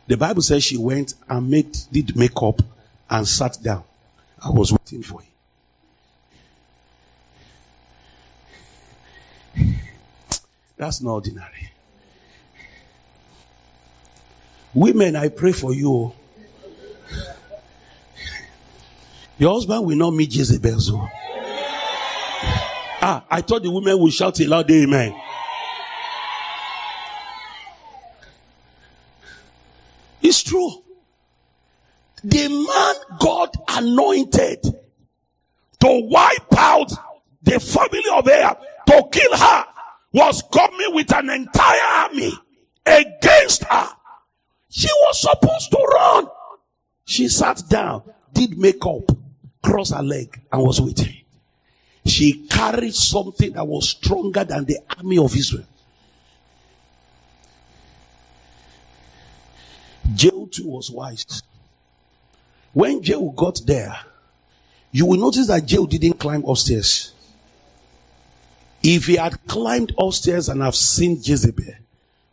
The 0.08 0.16
Bible 0.16 0.42
says 0.42 0.64
she 0.64 0.78
went 0.78 1.16
and 1.28 1.50
made, 1.50 1.78
did 1.92 2.16
makeup 2.16 2.62
and 3.10 3.28
sat 3.28 3.58
down. 3.62 3.84
I 4.42 4.52
was 4.52 4.72
waiting 4.72 5.04
for 5.04 5.20
him. 5.20 5.28
That's 10.78 11.02
not 11.02 11.12
ordinary. 11.12 11.72
Women, 14.74 15.16
I 15.16 15.30
pray 15.30 15.52
for 15.52 15.74
you. 15.74 16.14
Your 19.40 19.54
husband 19.54 19.86
will 19.86 19.96
not 19.96 20.12
meet 20.12 20.34
Jezebel. 20.36 20.80
So. 20.80 21.08
Ah, 23.00 23.26
I 23.30 23.42
thought 23.42 23.64
the 23.64 23.72
women 23.72 24.00
would 24.00 24.14
shout 24.14 24.40
a 24.40 24.48
loud 24.48 24.70
amen. 24.70 25.20
It's 30.22 30.44
true. 30.44 30.84
The 32.24 32.48
man 32.50 33.18
God 33.20 33.50
anointed 33.70 34.64
to 34.64 36.08
wipe 36.10 36.58
out 36.58 36.92
the 37.44 37.60
family 37.60 38.04
of 38.14 38.28
Ahab, 38.28 38.58
to 38.88 39.04
kill 39.12 39.38
her, 39.38 39.66
was 40.18 40.44
coming 40.52 40.94
with 40.94 41.14
an 41.16 41.30
entire 41.30 42.04
army 42.04 42.34
against 42.86 43.64
her. 43.64 43.90
She 44.70 44.90
was 45.06 45.22
supposed 45.22 45.72
to 45.72 45.78
run. 45.78 46.28
She 47.06 47.30
sat 47.30 47.62
down, 47.70 48.04
did 48.34 48.58
makeup, 48.58 49.12
crossed 49.64 49.94
her 49.94 50.04
leg, 50.04 50.42
and 50.52 50.62
was 50.64 50.82
waiting 50.82 51.18
she 52.08 52.48
carried 52.48 52.96
something 52.96 53.54
that 53.54 53.68
was 53.68 53.90
stronger 53.90 54.44
than 54.44 54.66
the 54.66 54.78
army 54.98 55.18
of 55.18 55.36
Israel. 55.36 55.66
Jehu 60.16 60.48
too 60.48 60.68
was 60.68 60.90
wise. 60.90 61.44
When 62.74 63.04
Jehu 63.04 63.34
got 63.36 63.60
there, 63.66 63.96
you 64.92 65.06
will 65.06 65.20
notice 65.20 65.48
that 65.48 65.66
Jehu 65.66 65.88
didn't 65.88 66.14
climb 66.14 66.44
upstairs. 66.46 67.14
If 68.90 69.08
he 69.08 69.18
had 69.18 69.46
climbed 69.48 69.94
upstairs 70.00 70.48
and 70.48 70.62
have 70.62 70.74
seen 70.74 71.20
Jezebel, 71.22 71.74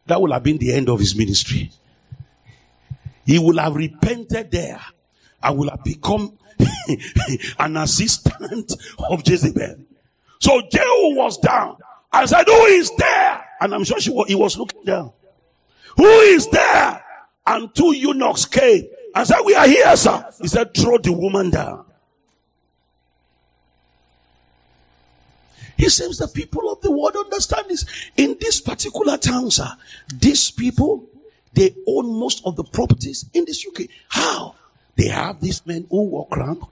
that 0.06 0.22
would 0.22 0.30
have 0.30 0.44
been 0.44 0.58
the 0.58 0.72
end 0.72 0.88
of 0.88 1.00
his 1.00 1.16
ministry. 1.16 1.72
He 3.26 3.40
would 3.40 3.58
have 3.58 3.74
repented 3.74 4.52
there 4.52 4.80
and 5.42 5.58
would 5.58 5.70
have 5.70 5.82
become 5.82 6.38
an 7.58 7.76
assistant 7.76 8.72
of 9.10 9.26
Jezebel. 9.26 9.78
So 10.38 10.62
Jehu 10.70 11.16
was 11.16 11.38
down. 11.38 11.76
and 12.12 12.28
said, 12.28 12.44
Who 12.46 12.64
is 12.66 12.92
there? 12.98 13.44
And 13.60 13.74
I'm 13.74 13.82
sure 13.82 13.98
she 13.98 14.10
was, 14.10 14.28
he 14.28 14.36
was 14.36 14.56
looking 14.56 14.84
down. 14.84 15.10
Who 15.96 16.06
is 16.06 16.46
there? 16.50 17.04
And 17.48 17.74
two 17.74 17.96
eunuchs 17.96 18.44
came 18.44 18.86
and 19.12 19.26
said, 19.26 19.40
We 19.44 19.56
are 19.56 19.66
here, 19.66 19.96
sir. 19.96 20.24
He 20.40 20.46
said, 20.46 20.72
Throw 20.72 20.98
the 20.98 21.12
woman 21.12 21.50
down. 21.50 21.84
He 25.76 25.88
says 25.88 26.18
the 26.18 26.28
people 26.28 26.70
of 26.70 26.80
the 26.80 26.90
world 26.90 27.16
understand 27.16 27.66
this. 27.68 27.84
In 28.16 28.36
this 28.40 28.60
particular 28.60 29.16
town, 29.16 29.50
sir, 29.50 29.68
these 30.12 30.50
people, 30.50 31.08
they 31.52 31.74
own 31.86 32.18
most 32.18 32.42
of 32.44 32.56
the 32.56 32.64
properties 32.64 33.24
in 33.32 33.44
this 33.44 33.66
UK. 33.66 33.88
How? 34.08 34.54
They 34.96 35.08
have 35.08 35.40
these 35.40 35.64
men 35.66 35.86
who 35.90 36.02
walk 36.02 36.36
around 36.36 36.62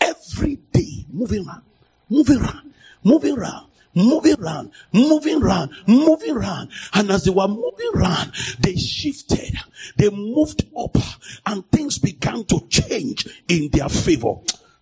every 0.00 0.56
day, 0.72 1.04
moving 1.10 1.46
around, 1.46 1.62
moving 2.08 2.38
around, 2.38 2.72
moving 3.04 3.38
around, 3.38 3.66
moving 3.94 4.40
around, 4.40 4.70
moving 4.92 5.42
around, 5.42 5.70
moving 5.86 6.36
around. 6.36 6.70
And 6.94 7.10
as 7.10 7.24
they 7.24 7.30
were 7.30 7.48
moving 7.48 7.90
around, 7.94 8.32
they 8.58 8.76
shifted, 8.76 9.56
they 9.96 10.10
moved 10.10 10.66
up, 10.76 10.96
and 11.46 11.68
things 11.70 11.98
began 11.98 12.44
to 12.44 12.60
change 12.68 13.26
in 13.48 13.68
their 13.70 13.88
favor. 13.88 14.36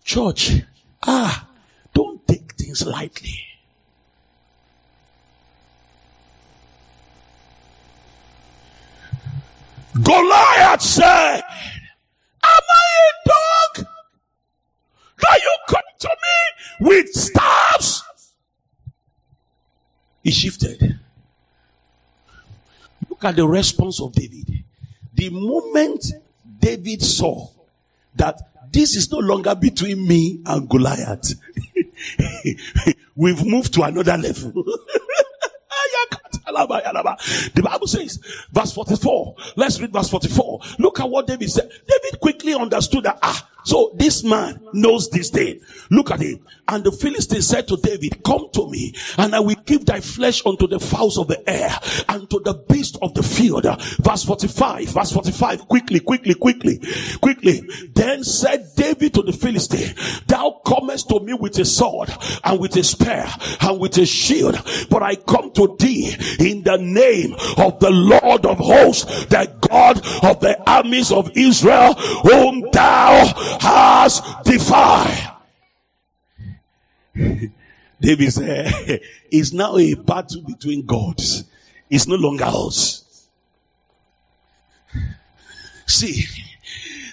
Church, 0.04 0.62
ah, 1.02 1.48
don't 1.94 2.26
take 2.26 2.52
things 2.54 2.84
lightly. 2.86 3.46
Goliath 10.02 10.82
said, 10.82 11.42
Am 12.42 12.62
I 12.70 12.90
a 13.02 13.28
dog? 13.28 13.86
That 15.20 15.40
you 15.42 15.56
come 15.68 15.82
to 16.00 16.08
me 16.08 16.86
with 16.88 17.12
staffs? 17.12 18.02
He 20.22 20.30
shifted. 20.30 20.98
Look 23.08 23.24
at 23.24 23.36
the 23.36 23.46
response 23.46 24.00
of 24.00 24.12
David. 24.12 24.64
The 25.14 25.30
moment 25.30 26.12
David 26.58 27.02
saw 27.02 27.48
that 28.14 28.49
this 28.70 28.96
is 28.96 29.10
no 29.10 29.18
longer 29.18 29.54
between 29.54 30.06
me 30.06 30.40
and 30.46 30.68
Goliath, 30.68 31.34
we've 33.16 33.44
moved 33.44 33.74
to 33.74 33.82
another 33.82 34.16
level. 34.16 34.52
The 36.52 37.62
Bible 37.62 37.86
says, 37.86 38.18
verse 38.52 38.72
44. 38.72 39.36
Let's 39.56 39.80
read 39.80 39.92
verse 39.92 40.10
44. 40.10 40.60
Look 40.78 41.00
at 41.00 41.08
what 41.08 41.26
David 41.26 41.50
said. 41.50 41.70
David 41.70 42.20
quickly 42.20 42.54
understood 42.54 43.04
that, 43.04 43.18
ah, 43.22 43.49
so 43.64 43.92
this 43.96 44.24
man 44.24 44.60
knows 44.72 45.08
this 45.10 45.30
thing. 45.30 45.60
Look 45.90 46.10
at 46.10 46.22
it. 46.22 46.40
And 46.68 46.84
the 46.84 46.92
Philistine 46.92 47.42
said 47.42 47.66
to 47.68 47.76
David, 47.76 48.22
Come 48.22 48.48
to 48.52 48.70
me, 48.70 48.94
and 49.18 49.34
I 49.34 49.40
will 49.40 49.56
give 49.66 49.86
thy 49.86 50.00
flesh 50.00 50.44
unto 50.46 50.68
the 50.68 50.78
fowls 50.78 51.18
of 51.18 51.26
the 51.26 51.48
air 51.48 51.70
and 52.08 52.30
to 52.30 52.40
the 52.44 52.54
beast 52.54 52.96
of 53.02 53.12
the 53.14 53.22
field. 53.22 53.66
Verse 54.00 54.24
45. 54.24 54.88
Verse 54.88 55.12
45. 55.12 55.66
Quickly, 55.66 56.00
quickly, 56.00 56.34
quickly, 56.34 56.80
quickly. 57.20 57.62
Then 57.92 58.22
said 58.22 58.68
David 58.76 59.14
to 59.14 59.22
the 59.22 59.32
Philistine, 59.32 59.94
Thou 60.26 60.60
comest 60.64 61.08
to 61.08 61.20
me 61.20 61.34
with 61.34 61.58
a 61.58 61.64
sword 61.64 62.10
and 62.44 62.60
with 62.60 62.76
a 62.76 62.84
spear 62.84 63.26
and 63.60 63.80
with 63.80 63.98
a 63.98 64.06
shield, 64.06 64.60
but 64.90 65.02
I 65.02 65.16
come 65.16 65.52
to 65.52 65.76
thee 65.78 66.14
in 66.38 66.62
the 66.62 66.78
name 66.78 67.34
of 67.56 67.80
the 67.80 67.90
Lord 67.90 68.46
of 68.46 68.58
hosts, 68.58 69.26
the 69.26 69.52
God 69.68 69.98
of 70.24 70.40
the 70.40 70.56
armies 70.70 71.12
of 71.12 71.30
Israel, 71.36 71.94
whom 71.94 72.68
thou 72.72 73.49
has 73.60 74.22
defied. 74.44 75.36
David 78.00 78.32
said, 78.32 79.00
it's 79.30 79.52
now 79.52 79.76
a 79.76 79.94
battle 79.94 80.42
between 80.42 80.86
gods. 80.86 81.44
It's 81.88 82.06
no 82.06 82.16
longer 82.16 82.44
us. 82.46 83.28
See, 85.86 86.24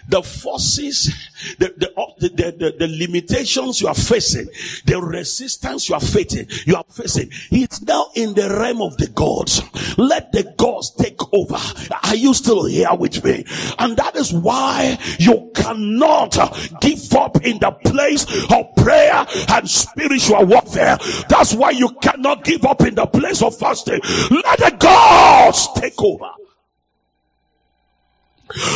the 0.08 0.22
forces, 0.22 1.12
the, 1.60 1.74
the, 1.78 2.30
the, 2.30 2.52
the, 2.52 2.76
the 2.78 2.88
limitations 2.88 3.82
you 3.82 3.88
are 3.88 3.96
facing, 3.96 4.48
the 4.86 5.00
resistance 5.02 5.90
you 5.90 5.96
are 5.96 6.02
facing, 6.02 6.48
you 6.66 6.76
are 6.76 6.86
facing, 6.90 7.30
it's 7.52 7.82
now 7.82 8.08
in 8.16 8.34
the 8.34 8.50
realm 8.50 8.82
of 8.82 8.98
the 8.98 9.08
gods. 9.08 9.62
Let 9.98 10.32
the 10.32 10.54
gods 10.58 10.92
take 10.92 11.22
over. 11.34 11.58
Are 12.04 12.16
you 12.16 12.34
still 12.34 12.66
here 12.66 12.94
with 12.94 13.24
me? 13.24 13.46
And 13.80 13.98
that 13.98 14.16
is 14.16 14.34
why 14.34 14.98
you 15.20 15.52
cannot 15.56 16.38
give 16.82 17.14
up 17.14 17.44
in 17.44 17.60
the 17.60 17.72
place 17.72 18.26
of 18.52 18.76
prayer 18.76 19.26
and 19.50 19.70
spiritual 19.70 20.46
warfare. 20.46 20.98
That's 21.30 21.54
why 21.54 21.72
you 21.72 21.90
cannot 22.02 22.44
give 22.44 22.66
up 22.66 22.82
in 22.82 22.96
the 22.96 23.06
place 23.06 23.42
of 23.42 23.58
fasting. 23.58 24.00
Let 24.30 24.60
the 24.60 24.76
gods 24.80 25.68
take 25.76 26.02
over. 26.02 26.30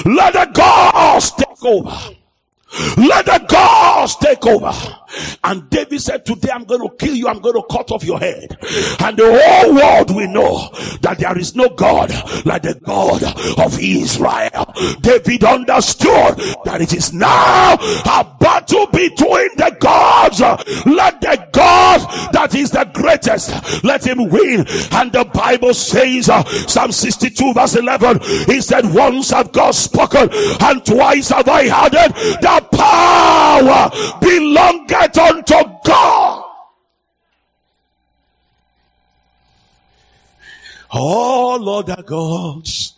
Let 0.06 0.34
the 0.34 0.52
gods 0.54 1.32
take 1.32 1.64
over. 1.64 2.16
Let 2.98 3.26
the 3.26 3.46
gods 3.48 4.16
take 4.18 4.46
over. 4.46 4.72
And 5.44 5.70
David 5.70 6.02
said, 6.02 6.26
Today 6.26 6.50
I'm 6.54 6.64
going 6.64 6.88
to 6.88 6.96
kill 6.96 7.16
you, 7.16 7.28
I'm 7.28 7.40
going 7.40 7.56
to 7.56 7.64
cut 7.70 7.92
off 7.92 8.04
your 8.04 8.20
head. 8.20 8.58
And 9.00 9.18
the 9.18 9.42
whole 9.44 9.76
world 9.76 10.16
will 10.16 10.30
know 10.30 10.70
that 11.02 11.18
there 11.20 11.38
is 11.38 11.56
no 11.56 11.70
God 11.70 12.12
like 12.46 12.64
the 12.64 12.76
God 12.76 13.24
of 13.60 13.80
Israel. 13.80 14.74
David 15.02 15.44
understood 15.44 16.38
that 16.66 16.80
it 16.82 16.94
is 16.94 17.14
now 17.14 17.74
a 17.74 18.38
battle 18.40 18.88
between 18.88 19.50
the 19.58 19.76
gods. 19.80 20.40
Let 20.86 21.22
the 21.22 21.48
God 21.52 22.32
that 22.34 22.56
is 22.56 22.72
the 22.72 22.90
greatest 22.94 23.84
let 23.84 24.06
him 24.06 24.30
win. 24.30 24.66
And 24.92 25.12
the 25.12 25.30
Bible 25.34 25.74
says, 25.74 26.30
uh, 26.30 26.44
Psalm 26.44 26.92
62, 26.92 27.54
verse 27.54 27.76
11, 27.76 28.20
he 28.48 28.62
said, 28.62 28.94
Once 28.94 29.32
have 29.32 29.52
God 29.52 29.72
spoken, 29.72 30.30
and 30.32 30.86
twice 30.86 31.30
have 31.30 31.48
I 31.48 31.68
heard 31.68 31.94
it. 31.94 32.42
The 32.42 32.61
power 32.72 33.90
belongeth 34.20 35.18
unto 35.18 35.64
God. 35.86 36.44
All 40.92 41.70
other 41.70 42.04
gods, 42.04 42.96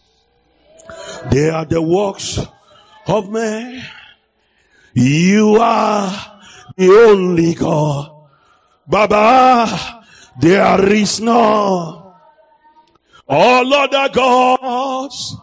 they 1.29 1.49
are 1.49 1.65
the 1.65 1.81
works 1.81 2.39
of 3.07 3.29
man. 3.29 3.83
You 4.93 5.57
are 5.59 6.41
the 6.75 6.89
only 6.89 7.53
God. 7.53 8.11
Baba, 8.87 10.03
there 10.39 10.91
is 10.91 11.21
no 11.21 12.03
all 13.27 13.73
other 13.73 14.09
gods. 14.09 15.35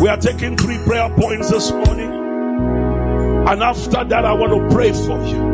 We 0.00 0.08
are 0.08 0.16
taking 0.16 0.56
three 0.56 0.78
prayer 0.84 1.08
points 1.16 1.50
this 1.50 1.70
morning. 1.70 2.21
And 3.48 3.62
after 3.62 4.04
that, 4.04 4.24
I 4.24 4.32
want 4.32 4.52
to 4.52 4.74
pray 4.74 4.92
for 4.92 5.20
you. 5.26 5.52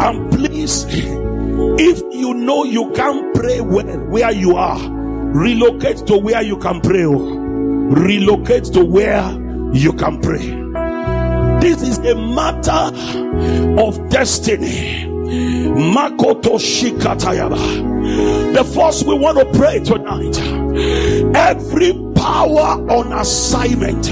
And 0.00 0.30
please, 0.32 0.86
if 0.88 2.02
you 2.12 2.34
know 2.34 2.64
you 2.64 2.90
can't 2.92 3.34
pray 3.34 3.60
well 3.60 3.98
where 4.08 4.32
you 4.32 4.56
are, 4.56 4.78
relocate 4.90 5.98
to 6.06 6.16
where 6.16 6.42
you 6.42 6.58
can 6.58 6.80
pray. 6.80 7.04
Oh. 7.04 7.36
Relocate 7.90 8.64
to 8.72 8.84
where 8.84 9.30
you 9.72 9.92
can 9.92 10.20
pray. 10.20 10.46
This 11.60 11.82
is 11.82 11.98
a 11.98 12.14
matter 12.14 12.92
of 13.80 14.08
destiny. 14.10 15.04
Makoto 15.74 16.58
Shikatayaba. 16.58 18.54
The 18.54 18.64
first 18.64 19.06
we 19.06 19.14
want 19.14 19.38
to 19.38 19.58
pray 19.58 19.80
tonight. 19.80 20.38
Every 21.36 21.92
power 22.24 22.80
on 22.88 23.12
assignment 23.12 24.08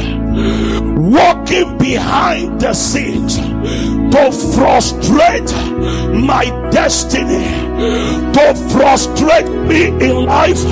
walking 0.98 1.78
behind 1.78 2.60
the 2.60 2.74
scenes 2.74 3.36
to 3.36 4.30
frustrate 4.54 5.50
my 6.12 6.44
destiny, 6.70 7.71
to 8.32 8.54
frustrate 8.70 9.48
me 9.48 9.86
in 9.86 10.26
life, 10.26 10.62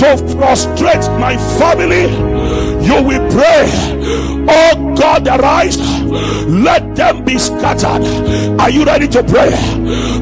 to 0.00 0.16
frustrate 0.36 1.06
my 1.18 1.36
family. 1.58 2.10
You 2.84 3.02
will 3.02 3.30
pray, 3.30 3.66
Oh 4.48 4.94
God, 4.96 5.28
arise, 5.28 5.78
let 6.48 6.96
them 6.96 7.24
be 7.24 7.38
scattered. 7.38 8.04
Are 8.60 8.70
you 8.70 8.84
ready 8.84 9.06
to 9.08 9.22
pray? 9.22 9.50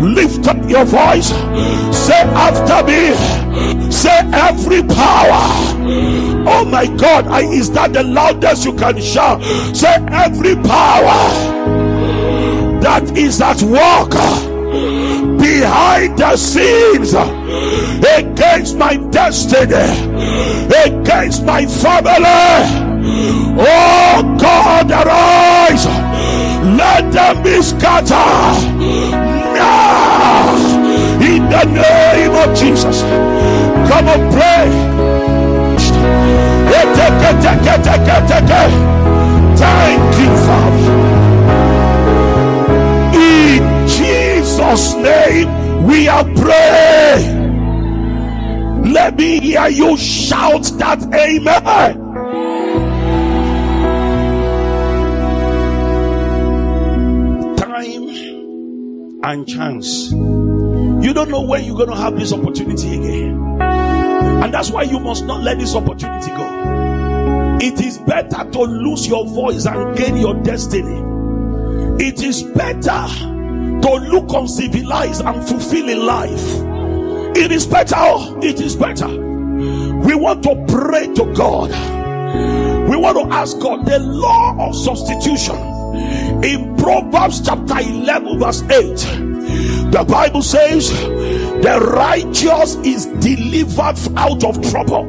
Lift 0.01 0.47
up 0.49 0.69
your 0.69 0.85
voice, 0.85 1.29
say 1.97 2.23
after 2.35 2.87
me, 2.87 3.91
say 3.91 4.19
every 4.33 4.83
power 4.83 5.69
Oh 6.51 6.65
my 6.65 6.87
God, 6.87 7.27
I, 7.27 7.43
is 7.43 7.71
that 7.73 7.93
the 7.93 8.03
loudest 8.03 8.65
you 8.65 8.73
can 8.73 9.01
shout? 9.01 9.43
Say 9.77 9.95
every 10.11 10.55
power 10.57 11.19
that 12.81 13.17
is 13.17 13.41
at 13.41 13.61
work 13.63 14.13
behind 15.39 16.19
the 16.19 16.37
scenes 16.37 17.15
uh, 17.15 17.25
against 18.19 18.77
my 18.77 18.97
destiny, 19.11 19.89
against 20.85 21.45
my 21.45 21.65
family. 21.67 22.89
Oh 23.61 24.37
God, 24.39 24.91
arise. 24.91 25.87
Let 26.77 27.13
them 27.13 27.43
be 27.43 27.63
scattered 27.63 28.59
now 29.55 30.55
in 31.23 31.49
the 31.49 31.65
name 31.65 32.33
of 32.33 32.57
Jesus. 32.57 33.03
Come 33.91 34.09
and 34.09 34.33
pray. 34.33 34.89
Thank 39.59 40.19
you, 40.21 40.31
Father. 40.47 40.68
Jesus' 44.59 44.95
name, 44.95 45.85
we 45.85 46.09
are 46.09 46.25
praying. 46.25 47.47
Let 48.93 49.15
me 49.15 49.39
hear 49.39 49.69
you 49.69 49.97
shout 49.97 50.65
that 50.79 51.01
amen. 51.15 51.95
Time 57.57 58.09
and 59.23 59.47
chance. 59.47 60.11
You 60.11 61.15
don't 61.15 61.31
know 61.31 61.43
when 61.43 61.63
you're 61.63 61.77
going 61.77 61.91
to 61.91 61.97
have 61.97 62.19
this 62.19 62.33
opportunity 62.33 62.97
again. 62.97 63.61
And 63.61 64.53
that's 64.53 64.71
why 64.73 64.83
you 64.83 64.99
must 64.99 65.25
not 65.25 65.41
let 65.41 65.61
this 65.61 65.77
opportunity 65.77 66.33
go. 66.33 67.59
It 67.61 67.81
is 67.81 67.99
better 67.99 68.51
to 68.51 68.63
lose 68.63 69.07
your 69.07 69.25
voice 69.25 69.67
and 69.67 69.97
gain 69.97 70.17
your 70.17 70.35
destiny. 70.43 71.01
It 72.05 72.25
is 72.25 72.43
better 72.43 73.38
to 73.83 73.95
look 73.95 74.33
uncivilized 74.33 75.25
and 75.25 75.47
fulfilling 75.47 76.01
life. 76.01 76.43
It 77.37 77.53
is 77.53 77.67
better. 77.67 77.95
Oh, 77.97 78.39
it 78.43 78.61
is 78.61 78.75
better. 78.75 79.09
We 79.09 80.15
want 80.15 80.43
to 80.45 80.65
pray 80.69 81.07
to 81.15 81.33
God. 81.35 81.71
We 82.89 82.97
want 82.97 83.19
to 83.19 83.35
ask 83.35 83.59
God 83.59 83.85
the 83.87 83.99
law 83.99 84.69
of 84.69 84.75
substitution 84.75 85.57
in 86.43 86.77
Proverbs 86.77 87.41
chapter 87.45 87.81
11, 87.81 88.39
verse 88.39 88.63
8. 88.63 89.29
The 89.91 90.05
Bible 90.09 90.43
says 90.43 90.91
the 90.91 91.79
righteous 91.95 92.77
is 92.77 93.07
delivered 93.21 93.99
out 94.17 94.45
of 94.45 94.71
trouble, 94.71 95.05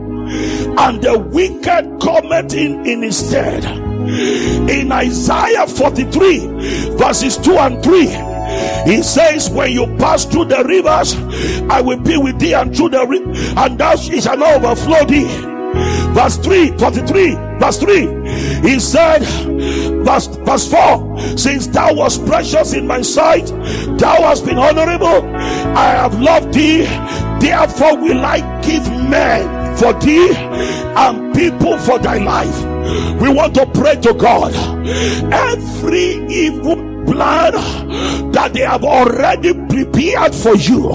and 0.80 1.02
the 1.02 1.20
wicked 1.20 2.02
cometh 2.02 2.54
in, 2.54 2.86
in 2.86 3.02
his 3.04 3.28
stead. 3.28 3.64
In 3.66 4.92
Isaiah 4.92 5.68
43, 5.68 6.96
verses 6.98 7.38
2 7.38 7.52
and 7.54 7.84
3, 7.84 8.29
he 8.86 9.04
says, 9.04 9.50
When 9.50 9.72
you 9.72 9.86
pass 9.98 10.26
through 10.26 10.46
the 10.46 10.64
rivers, 10.64 11.16
I 11.70 11.82
will 11.82 12.00
be 12.00 12.18
with 12.18 12.40
thee, 12.40 12.54
and 12.54 12.76
through 12.76 12.90
the 12.90 13.06
river, 13.06 13.32
and 13.60 13.78
thou 13.78 13.96
shalt 13.96 14.40
not 14.40 14.64
overflow 14.64 15.06
thee. 15.06 15.28
Verse 16.14 16.38
3, 16.38 16.78
43, 16.78 17.36
verse 17.60 17.78
3, 17.78 18.00
he 18.68 18.80
said, 18.80 19.20
verse, 20.04 20.28
verse 20.28 20.70
4 20.70 21.38
since 21.38 21.68
thou 21.68 21.94
was 21.94 22.18
precious 22.18 22.74
in 22.74 22.88
my 22.88 23.02
sight 23.02 23.46
thou 24.00 24.16
hast 24.24 24.46
been 24.46 24.58
honorable. 24.58 25.26
I 25.76 25.92
have 25.92 26.20
loved 26.20 26.54
thee. 26.54 26.84
Therefore 27.40 27.98
will 27.98 28.26
i 28.26 28.40
give 28.62 28.86
men 29.10 29.78
for 29.78 29.94
thee 30.00 30.34
and 30.36 31.34
people 31.36 31.78
for 31.78 32.00
thy 32.00 32.18
life. 32.18 32.64
We 33.22 33.30
want 33.30 33.56
to 33.56 33.66
pray 33.68 33.96
to 33.98 34.14
god. 34.14 34.54
Every 35.34 36.26
evil 36.28 36.79
plan 37.12 38.32
that 38.32 38.54
they 38.54 38.62
have 38.62 38.84
already 38.84 39.54
prepared 39.54 40.34
for 40.34 40.56
you. 40.56 40.90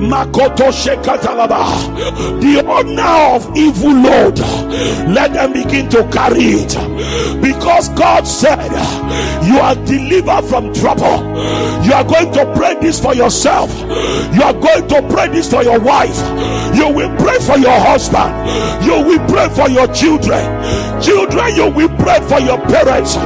Makoto 0.00 0.70
Shekatalaba, 0.72 2.40
the 2.40 2.64
owner 2.66 3.36
of 3.36 3.56
evil 3.56 3.92
Lord, 3.92 4.38
let 5.12 5.32
them 5.32 5.52
begin 5.52 5.88
to 5.90 6.08
carry 6.10 6.64
it. 6.64 6.74
Because 7.42 7.88
God 7.90 8.26
said, 8.26 8.70
You 9.46 9.58
are 9.58 9.74
delivered 9.86 10.42
from 10.48 10.72
trouble. 10.72 11.36
You 11.84 11.92
are 11.92 12.04
going 12.04 12.32
to 12.32 12.52
pray 12.56 12.74
this 12.80 12.98
for 13.00 13.14
yourself, 13.14 13.70
you 14.34 14.42
are 14.42 14.52
going 14.52 14.88
to 14.88 15.08
pray 15.08 15.28
this 15.28 15.48
for 15.48 15.62
your 15.62 15.78
wife, 15.78 16.16
you 16.74 16.88
will 16.88 17.14
pray 17.16 17.38
for 17.38 17.56
your 17.58 17.78
husband, 17.78 18.34
you 18.84 18.92
will 19.06 19.24
pray 19.28 19.48
for 19.50 19.70
your 19.70 19.86
children, 19.94 20.42
children, 21.00 21.54
you 21.54 21.70
will 21.70 21.88
pray 21.96 22.20
for 22.28 22.40
your 22.40 22.58
parents. 22.66 23.16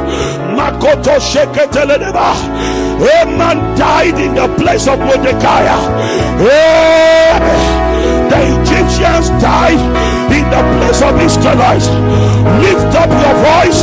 Makoto 0.56 1.18
Haman 3.00 3.58
died 3.78 4.18
in 4.20 4.34
the 4.34 4.48
place 4.56 4.86
of 4.86 4.98
Mordecai. 4.98 5.64
The 8.28 8.40
Egyptians 8.60 9.28
died 9.40 9.80
in 10.30 10.44
the 10.52 10.62
place 10.76 11.00
of 11.02 11.16
Israelites. 11.20 11.88
Lift 12.60 12.92
up 12.94 13.10
your 13.10 13.36
voice. 13.40 13.80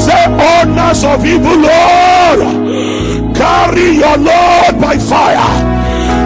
Say, 0.00 0.24
honors 0.26 1.02
of 1.04 1.24
evil 1.24 1.58
Lord, 1.66 2.40
carry 3.34 3.98
your 3.98 4.18
Lord 4.18 4.80
by 4.80 4.98
fire. 4.98 5.50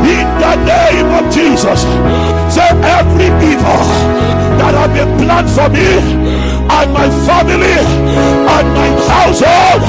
In 0.04 0.28
the 0.40 0.54
name 0.64 1.10
of 1.18 1.32
Jesus. 1.32 1.82
Say, 2.54 2.68
every 2.96 3.30
evil 3.50 3.82
that 4.58 4.74
have 4.74 4.92
been 4.92 5.16
planned 5.18 5.48
for 5.50 5.68
me 5.68 6.27
and 6.70 6.92
my 6.92 7.08
family 7.26 7.78
and 8.54 8.68
my 8.76 8.88
household 9.08 9.82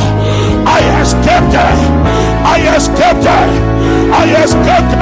I 0.66 0.82
escaped 1.02 1.56
I 2.46 2.48
escaped 2.76 3.28
I 4.12 4.14
escaped 4.44 4.94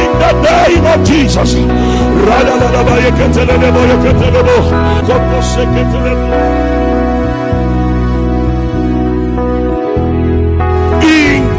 in 0.00 0.10
the 0.18 0.32
name 0.42 0.84
of 0.86 1.04
Jesus. 1.06 1.54
In 1.54 1.68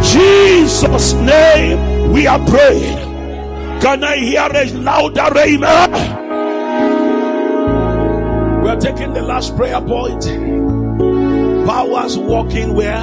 Jesus' 0.03 1.13
name 1.13 2.11
we 2.11 2.28
are 2.28 2.39
praying. 2.45 2.99
Can 3.82 4.03
I 4.03 4.17
hear 4.17 4.49
a 4.53 4.65
louder 4.73 5.38
amen? 5.38 6.26
We 8.68 8.74
are 8.74 8.82
taking 8.82 9.13
the 9.13 9.22
last 9.22 9.55
prayer 9.55 9.80
point 9.80 10.26
powers 11.65 12.18
walking 12.18 12.76
where? 12.76 13.01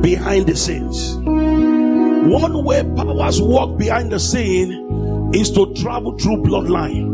Behind 0.00 0.46
the 0.46 0.56
scenes. 0.56 1.16
One 1.16 2.64
way 2.64 2.82
powers 2.96 3.38
walk 3.38 3.76
behind 3.76 4.10
the 4.12 4.18
scene 4.18 5.30
is 5.34 5.50
to 5.50 5.74
travel 5.74 6.16
through 6.16 6.38
bloodline. 6.44 7.04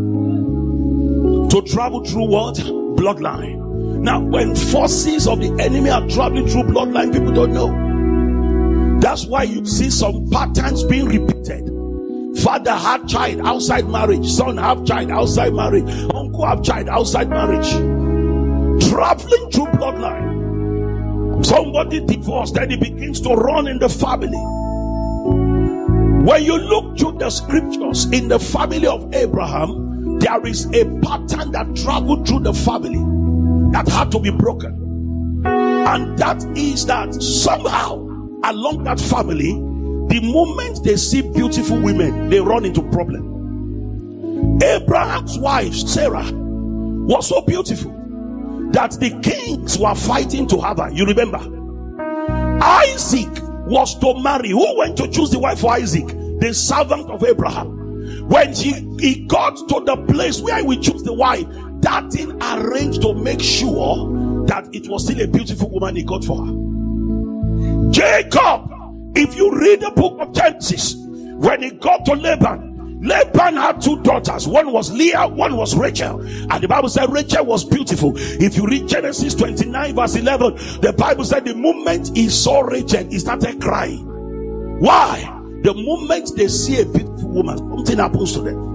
To 1.50 1.62
travel 1.62 2.04
through 2.04 2.28
what? 2.28 2.54
Bloodline. 2.54 3.58
Now, 3.98 4.20
when 4.20 4.54
forces 4.54 5.26
of 5.26 5.40
the 5.40 5.50
enemy 5.60 5.90
are 5.90 6.06
traveling 6.06 6.46
through 6.46 6.72
bloodline, 6.72 7.12
people 7.12 7.32
don't 7.32 7.52
know. 7.52 9.00
That's 9.00 9.26
why 9.26 9.42
you 9.42 9.66
see 9.66 9.90
some 9.90 10.30
patterns 10.30 10.84
being 10.84 11.06
repeated. 11.06 11.79
Father 12.38 12.72
had 12.72 13.08
child 13.08 13.40
outside 13.40 13.88
marriage, 13.88 14.26
son 14.26 14.56
have 14.56 14.84
child 14.84 15.10
outside 15.10 15.52
marriage, 15.52 15.88
uncle 16.14 16.46
have 16.46 16.62
child 16.62 16.88
outside 16.88 17.28
marriage. 17.28 17.70
Traveling 18.88 19.50
through 19.50 19.66
bloodline. 19.66 21.44
Somebody 21.44 22.00
divorced 22.04 22.56
and 22.56 22.70
he 22.70 22.76
begins 22.76 23.20
to 23.22 23.30
run 23.30 23.66
in 23.66 23.78
the 23.78 23.88
family. 23.88 24.38
When 26.24 26.44
you 26.44 26.56
look 26.58 26.98
through 26.98 27.18
the 27.18 27.30
scriptures 27.30 28.04
in 28.12 28.28
the 28.28 28.38
family 28.38 28.86
of 28.86 29.12
Abraham, 29.14 30.18
there 30.18 30.46
is 30.46 30.66
a 30.66 30.84
pattern 31.00 31.52
that 31.52 31.74
traveled 31.76 32.28
through 32.28 32.40
the 32.40 32.52
family 32.52 32.98
that 33.72 33.88
had 33.88 34.12
to 34.12 34.20
be 34.20 34.30
broken. 34.30 35.42
And 35.44 36.18
that 36.18 36.42
is 36.56 36.86
that 36.86 37.14
somehow 37.14 37.96
along 38.44 38.84
that 38.84 39.00
family, 39.00 39.52
the 40.10 40.20
moment 40.20 40.82
they 40.84 40.96
see 40.96 41.22
beautiful 41.22 41.80
women, 41.80 42.28
they 42.30 42.40
run 42.40 42.64
into 42.64 42.82
problem. 42.90 44.60
Abraham's 44.62 45.38
wife, 45.38 45.72
Sarah, 45.74 46.30
was 46.32 47.28
so 47.28 47.40
beautiful 47.42 47.92
that 48.72 48.92
the 49.00 49.10
kings 49.22 49.78
were 49.78 49.94
fighting 49.94 50.46
to 50.48 50.60
have 50.60 50.78
her. 50.78 50.90
You 50.90 51.06
remember? 51.06 51.38
Isaac 52.60 53.28
was 53.66 53.98
to 54.00 54.20
marry. 54.20 54.50
Who 54.50 54.78
went 54.78 54.96
to 54.98 55.08
choose 55.08 55.30
the 55.30 55.38
wife 55.38 55.60
for 55.60 55.72
Isaac? 55.72 56.06
The 56.40 56.52
servant 56.54 57.08
of 57.08 57.24
Abraham. 57.24 58.28
When 58.28 58.52
he, 58.52 58.72
he 58.98 59.24
got 59.26 59.56
to 59.56 59.80
the 59.84 59.96
place 60.08 60.40
where 60.40 60.64
we 60.64 60.78
choose 60.78 61.04
the 61.04 61.12
wife, 61.12 61.46
that 61.82 62.12
thing 62.12 62.40
arranged 62.42 63.02
to 63.02 63.14
make 63.14 63.40
sure 63.40 64.46
that 64.46 64.68
it 64.74 64.88
was 64.88 65.04
still 65.04 65.20
a 65.20 65.26
beautiful 65.26 65.70
woman 65.70 65.96
he 65.96 66.02
got 66.02 66.24
for 66.24 66.44
her. 66.44 66.52
Jacob, 67.90 68.69
if 69.14 69.36
you 69.36 69.50
read 69.58 69.80
the 69.80 69.90
book 69.90 70.20
of 70.20 70.32
Genesis, 70.34 70.94
when 70.94 71.62
he 71.62 71.70
got 71.70 72.04
to 72.06 72.12
Laban, 72.12 73.00
Laban 73.02 73.56
had 73.56 73.80
two 73.80 74.00
daughters. 74.02 74.46
One 74.46 74.72
was 74.72 74.92
Leah, 74.92 75.26
one 75.26 75.56
was 75.56 75.74
Rachel. 75.74 76.20
And 76.20 76.62
the 76.62 76.68
Bible 76.68 76.88
said 76.88 77.10
Rachel 77.10 77.46
was 77.46 77.64
beautiful. 77.64 78.12
If 78.16 78.56
you 78.56 78.66
read 78.66 78.88
Genesis 78.88 79.34
29, 79.34 79.94
verse 79.94 80.16
11, 80.16 80.56
the 80.80 80.94
Bible 80.96 81.24
said 81.24 81.46
the 81.46 81.54
moment 81.54 82.14
he 82.14 82.28
saw 82.28 82.60
Rachel, 82.60 83.04
he 83.04 83.18
started 83.18 83.60
crying. 83.60 84.06
Why? 84.80 85.20
The 85.62 85.74
moment 85.74 86.36
they 86.36 86.48
see 86.48 86.80
a 86.80 86.84
beautiful 86.84 87.28
woman, 87.28 87.58
something 87.58 87.98
happens 87.98 88.32
to 88.34 88.42
them 88.42 88.69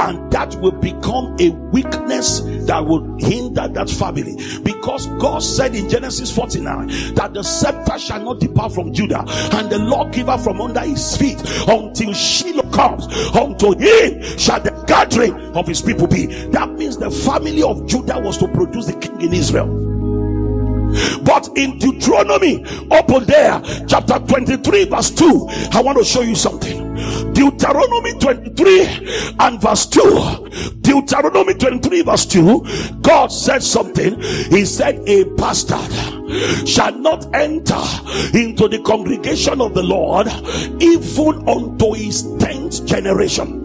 and 0.00 0.30
that 0.32 0.54
will 0.56 0.72
become 0.72 1.36
a 1.40 1.50
weakness 1.50 2.40
that 2.66 2.84
will 2.84 3.16
hinder 3.18 3.68
that 3.68 3.88
family. 3.88 4.36
Because 4.62 5.06
God 5.18 5.42
said 5.42 5.74
in 5.74 5.88
Genesis 5.88 6.34
49 6.34 7.14
that 7.14 7.32
the 7.34 7.42
scepter 7.42 7.98
shall 7.98 8.22
not 8.22 8.40
depart 8.40 8.72
from 8.72 8.92
Judah 8.92 9.24
and 9.52 9.70
the 9.70 9.78
lawgiver 9.78 10.36
from 10.38 10.60
under 10.60 10.80
his 10.80 11.16
feet 11.16 11.40
until 11.68 12.12
Shiloh 12.12 12.70
comes. 12.70 13.06
Unto 13.34 13.76
him 13.78 14.22
shall 14.38 14.60
the 14.60 14.70
gathering 14.86 15.34
of 15.56 15.66
his 15.66 15.80
people 15.82 16.06
be. 16.06 16.26
That 16.26 16.70
means 16.72 16.96
the 16.96 17.10
family 17.10 17.62
of 17.62 17.86
Judah 17.86 18.18
was 18.20 18.38
to 18.38 18.48
produce 18.48 18.86
the 18.86 18.94
king 18.94 19.20
in 19.20 19.32
Israel. 19.32 19.84
But 21.24 21.48
in 21.56 21.78
Deuteronomy, 21.78 22.64
open 22.90 23.24
there, 23.24 23.60
chapter 23.88 24.18
23, 24.18 24.84
verse 24.84 25.10
2, 25.10 25.48
I 25.72 25.82
want 25.82 25.98
to 25.98 26.04
show 26.04 26.20
you 26.20 26.36
something. 26.36 26.73
Deuteronomy 27.34 28.12
23 28.18 29.34
and 29.40 29.60
verse 29.60 29.86
2. 29.86 30.48
Deuteronomy 30.80 31.54
23, 31.54 32.02
verse 32.02 32.26
2, 32.26 32.64
God 33.02 33.28
said 33.28 33.62
something. 33.62 34.20
He 34.22 34.64
said, 34.64 35.02
A 35.08 35.24
bastard 35.34 35.90
shall 36.66 36.96
not 36.98 37.26
enter 37.34 37.74
into 38.32 38.68
the 38.68 38.80
congregation 38.84 39.60
of 39.60 39.74
the 39.74 39.82
Lord 39.82 40.28
even 40.80 41.48
unto 41.48 41.92
his 41.92 42.22
tenth 42.38 42.86
generation. 42.86 43.60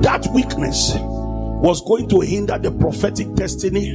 That 0.00 0.26
weakness 0.32 0.94
was 0.96 1.80
going 1.82 2.08
to 2.10 2.20
hinder 2.20 2.58
the 2.58 2.70
prophetic 2.70 3.34
destiny 3.34 3.90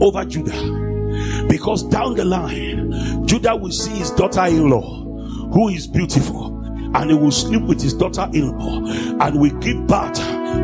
over 0.00 0.24
Judah. 0.24 1.46
Because 1.48 1.82
down 1.84 2.14
the 2.14 2.24
line, 2.24 3.26
Judah 3.26 3.54
will 3.54 3.70
see 3.70 3.92
his 3.92 4.10
daughter 4.12 4.46
in 4.46 4.68
law, 4.70 5.04
who 5.52 5.68
is 5.68 5.86
beautiful, 5.86 6.53
and 6.94 7.10
he 7.10 7.16
will 7.16 7.30
sleep 7.30 7.62
with 7.62 7.80
his 7.82 7.94
daughter 7.94 8.28
in 8.32 8.56
law 8.58 8.78
and 9.26 9.40
will 9.40 9.58
give 9.60 9.86
birth 9.86 10.16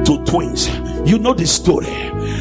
to 0.06 0.22
twins. 0.24 0.68
You 1.08 1.18
know 1.18 1.34
the 1.34 1.46
story. 1.46 1.86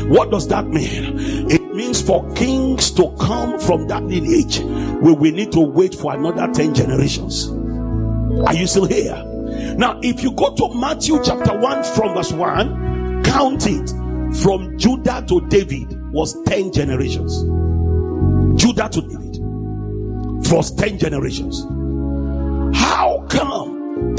What 0.07 0.31
does 0.31 0.47
that 0.49 0.67
mean? 0.67 1.49
It 1.49 1.73
means 1.73 2.01
for 2.01 2.31
kings 2.33 2.91
to 2.91 3.15
come 3.19 3.59
from 3.59 3.87
that 3.87 4.03
lineage, 4.03 4.59
we 4.59 5.13
will 5.13 5.33
need 5.33 5.51
to 5.53 5.61
wait 5.61 5.95
for 5.95 6.13
another 6.13 6.51
10 6.51 6.73
generations. 6.73 7.47
Are 8.47 8.53
you 8.53 8.67
still 8.67 8.85
here? 8.85 9.25
Now, 9.77 9.99
if 10.03 10.21
you 10.23 10.31
go 10.31 10.53
to 10.55 10.73
Matthew 10.75 11.19
chapter 11.23 11.57
1 11.57 11.83
from 11.95 12.13
verse 12.13 12.31
1, 12.31 13.23
count 13.23 13.65
it 13.67 13.89
from 14.41 14.77
Judah 14.77 15.23
to 15.27 15.41
David 15.47 15.99
was 16.11 16.41
10 16.43 16.71
generations. 16.71 17.39
Judah 18.61 18.89
to 18.89 19.01
David 19.01 19.37
was 20.51 20.71
10 20.75 20.97
generations. 20.97 21.63
How 22.75 23.25
come 23.29 23.68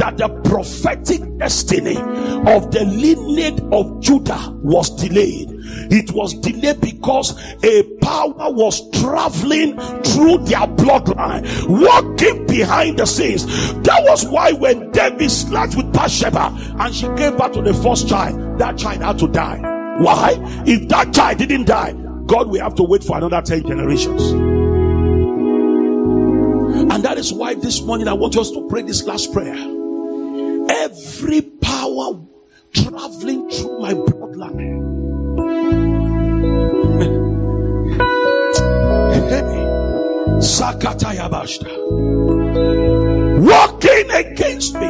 that 0.00 0.16
the 0.16 0.28
prophetic 0.44 1.20
destiny 1.36 1.96
of 1.96 2.70
the 2.70 2.84
lineage 2.86 3.60
of 3.70 4.00
Judah 4.00 4.50
was 4.62 4.88
delayed? 4.96 5.48
It 5.92 6.12
was 6.12 6.32
delayed 6.34 6.80
because 6.80 7.38
a 7.62 7.82
power 8.00 8.50
was 8.50 8.90
traveling 9.00 9.78
through 10.02 10.38
their 10.46 10.66
bloodline, 10.66 11.44
walking 11.68 12.46
behind 12.46 12.98
the 12.98 13.06
scenes. 13.06 13.44
That 13.82 14.02
was 14.04 14.26
why 14.26 14.52
when 14.52 14.90
David 14.92 15.30
slept 15.30 15.76
with 15.76 15.92
Bathsheba 15.92 16.56
and 16.78 16.94
she 16.94 17.06
gave 17.08 17.36
birth 17.36 17.52
to 17.52 17.62
the 17.62 17.74
first 17.74 18.08
child, 18.08 18.58
that 18.58 18.78
child 18.78 19.02
had 19.02 19.18
to 19.18 19.28
die. 19.28 19.58
Why? 20.00 20.36
If 20.66 20.88
that 20.88 21.12
child 21.12 21.38
didn't 21.38 21.66
die, 21.66 21.92
God 22.24 22.48
will 22.48 22.62
have 22.62 22.74
to 22.76 22.84
wait 22.84 23.04
for 23.04 23.18
another 23.18 23.42
10 23.42 23.66
generations. 23.66 24.22
And 26.90 27.04
that 27.04 27.18
is 27.18 27.32
why 27.32 27.54
this 27.54 27.82
morning 27.82 28.08
I 28.08 28.14
want 28.14 28.36
us 28.38 28.50
to 28.52 28.66
pray 28.68 28.82
this 28.82 29.04
last 29.04 29.32
prayer. 29.32 29.79
Every 31.20 31.42
power 31.42 32.18
traveling 32.72 33.50
through 33.50 33.78
my 33.78 33.92
bloodline. 33.92 34.80
Working 43.44 44.10
against 44.12 44.74
me, 44.76 44.88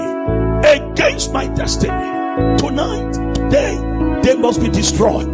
against 0.69 1.32
my 1.32 1.48
destiny. 1.48 1.90
Tonight, 2.59 3.12
today, 3.35 4.20
they 4.23 4.36
must 4.36 4.61
be 4.61 4.69
destroyed. 4.69 5.28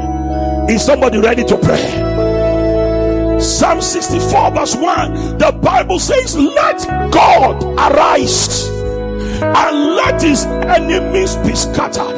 Is 0.71 0.83
somebody 0.83 1.19
ready 1.19 1.45
to 1.45 1.59
pray? 1.59 3.39
Psalm 3.39 3.83
64, 3.83 4.51
verse 4.53 4.75
1 4.75 5.37
the 5.37 5.53
Bible 5.63 5.99
says, 5.99 6.35
Let 6.35 7.13
God 7.13 7.63
arise 7.93 8.76
and 9.43 9.95
let 9.97 10.23
his 10.23 10.45
enemies 10.47 11.37
be 11.37 11.55
scattered. 11.55 12.17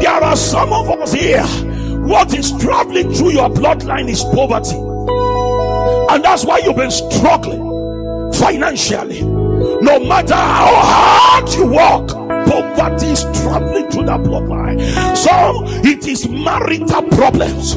There 0.00 0.10
are 0.10 0.36
some 0.36 0.72
of 0.72 0.88
us 0.90 1.12
here. 1.12 1.44
What 1.98 2.32
is 2.32 2.52
traveling 2.58 3.12
through 3.12 3.32
your 3.32 3.50
bloodline 3.50 4.08
is 4.08 4.22
poverty, 4.24 4.76
and 6.12 6.24
that's 6.24 6.44
why 6.44 6.58
you've 6.58 6.76
been 6.76 6.90
struggling 6.90 8.32
financially. 8.32 9.22
No 9.22 9.98
matter 10.00 10.34
how 10.34 10.70
hard 10.74 11.48
you 11.52 11.66
work, 11.66 12.10
poverty 12.48 13.06
is 13.06 13.22
traveling 13.42 13.90
through 13.90 14.06
that 14.06 14.20
bloodline. 14.20 14.80
So 15.16 15.62
it 15.86 16.06
is 16.06 16.28
marital 16.28 17.02
problems. 17.10 17.76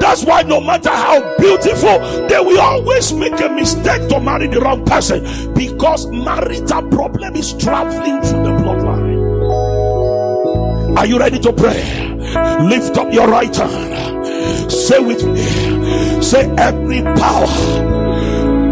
That's 0.00 0.24
why 0.24 0.42
no 0.42 0.60
matter 0.60 0.90
how 0.90 1.20
beautiful, 1.36 1.98
they 2.28 2.40
will 2.40 2.60
always 2.60 3.12
make 3.12 3.38
a 3.40 3.48
mistake 3.48 4.08
to 4.08 4.18
marry 4.20 4.46
the 4.48 4.60
wrong 4.60 4.84
person 4.84 5.22
because 5.54 6.06
marital 6.06 6.82
problem 6.88 7.36
is 7.36 7.52
traveling 7.54 8.20
through 8.22 8.42
the 8.44 8.50
bloodline. 8.62 9.12
Are 10.96 11.06
you 11.06 11.18
ready 11.18 11.38
to 11.40 11.52
pray? 11.52 11.82
Lift 12.62 12.96
up 12.96 13.12
your 13.12 13.28
right 13.28 13.54
hand. 13.54 14.72
Say 14.72 15.00
with 15.00 15.24
me. 15.24 16.22
Say 16.22 16.48
every 16.56 17.02
power. 17.02 17.46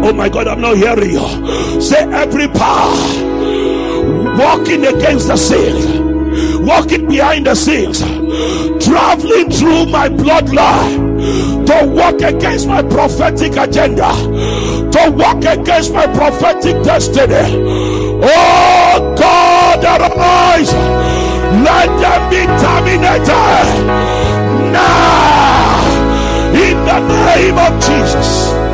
Oh 0.03 0.13
my 0.13 0.29
God, 0.29 0.47
I'm 0.47 0.61
not 0.61 0.77
hearing 0.77 1.11
you. 1.11 1.81
Say 1.81 2.03
every 2.11 2.47
power 2.47 3.40
walking 4.37 4.85
against 4.85 5.27
the 5.27 5.37
scenes, 5.37 5.85
walking 6.59 7.07
behind 7.07 7.45
the 7.45 7.55
scenes, 7.55 7.99
traveling 8.83 9.49
through 9.51 9.85
my 9.87 10.07
bloodline 10.09 11.65
to 11.65 11.87
walk 11.87 12.21
against 12.21 12.67
my 12.67 12.81
prophetic 12.81 13.55
agenda, 13.57 14.11
to 14.91 15.11
walk 15.11 15.43
against 15.45 15.93
my 15.93 16.07
prophetic 16.07 16.83
destiny. 16.83 17.57
Oh 18.23 19.15
God, 19.17 19.83
arise! 19.83 20.73
Let 21.63 21.87
them 21.99 22.29
be 22.29 22.45
terminated 22.63 23.31
now 24.71 25.61
in 26.53 26.77
the 26.85 26.99
name 27.25 27.57
of 27.57 27.79
Jesus. 27.81 28.70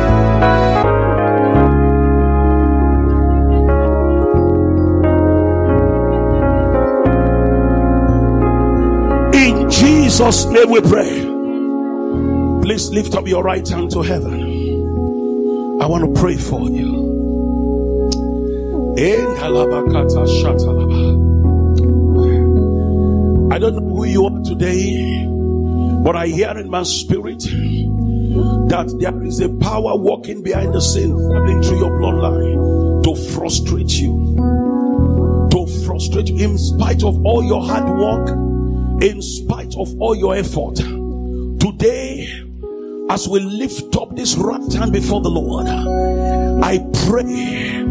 Jesus' 10.18 10.46
name 10.46 10.70
we 10.70 10.80
pray. 10.80 11.20
Please 12.62 12.90
lift 12.90 13.14
up 13.14 13.28
your 13.28 13.44
right 13.44 13.68
hand 13.68 13.92
to 13.92 14.02
heaven. 14.02 14.42
I 15.80 15.86
want 15.86 16.12
to 16.12 16.20
pray 16.20 16.36
for 16.36 16.68
you. 16.68 17.06
I 23.52 23.58
don't 23.60 23.76
know 23.76 23.94
who 23.94 24.04
you 24.06 24.24
are 24.24 24.42
today, 24.42 25.24
but 26.02 26.16
I 26.16 26.26
hear 26.26 26.50
in 26.58 26.68
my 26.68 26.82
spirit 26.82 27.42
that 27.42 28.96
there 28.98 29.22
is 29.22 29.38
a 29.38 29.48
power 29.50 29.96
walking 29.96 30.42
behind 30.42 30.74
the 30.74 30.80
scene, 30.80 31.12
coming 31.12 31.62
through 31.62 31.78
your 31.78 31.90
bloodline 31.90 33.04
to 33.04 33.14
frustrate 33.34 33.92
you. 33.92 34.34
To 35.52 35.64
frustrate 35.86 36.30
you 36.30 36.44
in 36.44 36.58
spite 36.58 37.04
of 37.04 37.24
all 37.24 37.44
your 37.44 37.64
hard 37.64 37.88
work 37.96 38.47
in 39.00 39.22
spite 39.22 39.74
of 39.76 39.94
all 40.00 40.14
your 40.14 40.34
effort. 40.34 40.76
Today, 40.76 42.26
as 43.10 43.28
we 43.28 43.40
lift 43.40 43.96
up 43.96 44.14
this 44.16 44.36
right 44.36 44.72
hand 44.72 44.92
before 44.92 45.20
the 45.20 45.30
Lord, 45.30 45.66
I 45.68 46.78
pray 47.06 47.84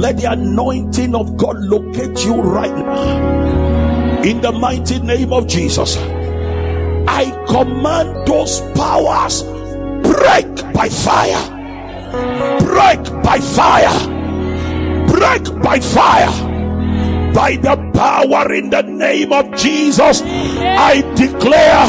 let 0.00 0.16
the 0.18 0.32
anointing 0.32 1.14
of 1.14 1.36
God 1.36 1.56
locate 1.58 2.24
you 2.24 2.34
right 2.36 2.74
now. 2.74 4.22
In 4.22 4.40
the 4.40 4.52
mighty 4.52 4.98
name 4.98 5.32
of 5.32 5.46
Jesus, 5.46 5.96
I 5.96 7.30
command 7.48 8.26
those 8.26 8.60
powers 8.74 9.42
break 10.02 10.72
by 10.72 10.88
fire. 10.88 11.58
Break 12.60 13.22
by 13.22 13.40
fire. 13.40 14.08
Break 15.06 15.62
by 15.62 15.80
fire 15.80 16.50
by 17.32 17.56
the 17.56 17.76
power 17.94 18.52
in 18.52 18.70
the 18.70 18.82
name 19.00 19.32
of 19.32 19.50
Jesus. 19.56 20.22
I 20.22 21.00
declare 21.16 21.88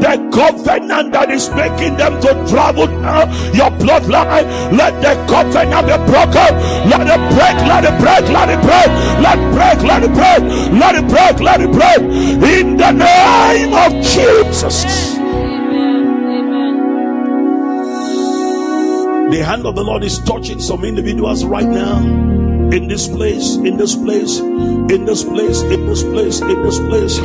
the 0.00 0.14
covenant 0.32 1.12
that 1.12 1.30
is 1.30 1.48
making 1.50 1.96
them 1.96 2.20
to 2.20 2.30
travel 2.48 2.86
now, 2.86 3.24
your 3.52 3.72
bloodline, 3.80 4.44
let 4.76 4.94
the 5.00 5.16
covenant 5.26 5.86
be 5.88 5.96
broken. 6.04 6.50
Let 6.88 7.08
it 7.08 7.22
break, 7.32 7.56
let 7.64 7.84
it 7.88 7.96
break, 7.98 8.24
let 8.28 8.48
it 8.52 8.60
break, 8.60 8.88
let 9.24 9.38
it 9.40 9.50
break, 9.56 9.78
let 9.88 10.02
it 10.04 10.12
break, 10.12 10.40
let 10.80 10.94
it 10.94 11.08
break, 11.08 11.40
let 11.40 11.60
it 11.60 11.72
break. 11.72 12.00
In 12.60 12.76
the 12.76 12.92
name 12.92 13.72
of 13.74 13.92
Jesus. 14.04 14.84
The 19.30 19.44
hand 19.44 19.64
of 19.64 19.76
the 19.76 19.84
Lord 19.84 20.02
is 20.02 20.18
touching 20.18 20.60
some 20.60 20.84
individuals 20.84 21.44
right 21.44 21.66
now 21.66 22.39
in 22.72 22.88
this 22.88 23.08
place, 23.08 23.56
in 23.56 23.76
this 23.76 23.96
place, 23.96 24.38
in 24.38 25.04
this 25.04 25.24
place, 25.24 25.62
in 25.62 25.86
this 25.86 26.02
place, 26.02 26.40
in 26.40 26.62
this 26.62 26.78
place. 26.78 27.18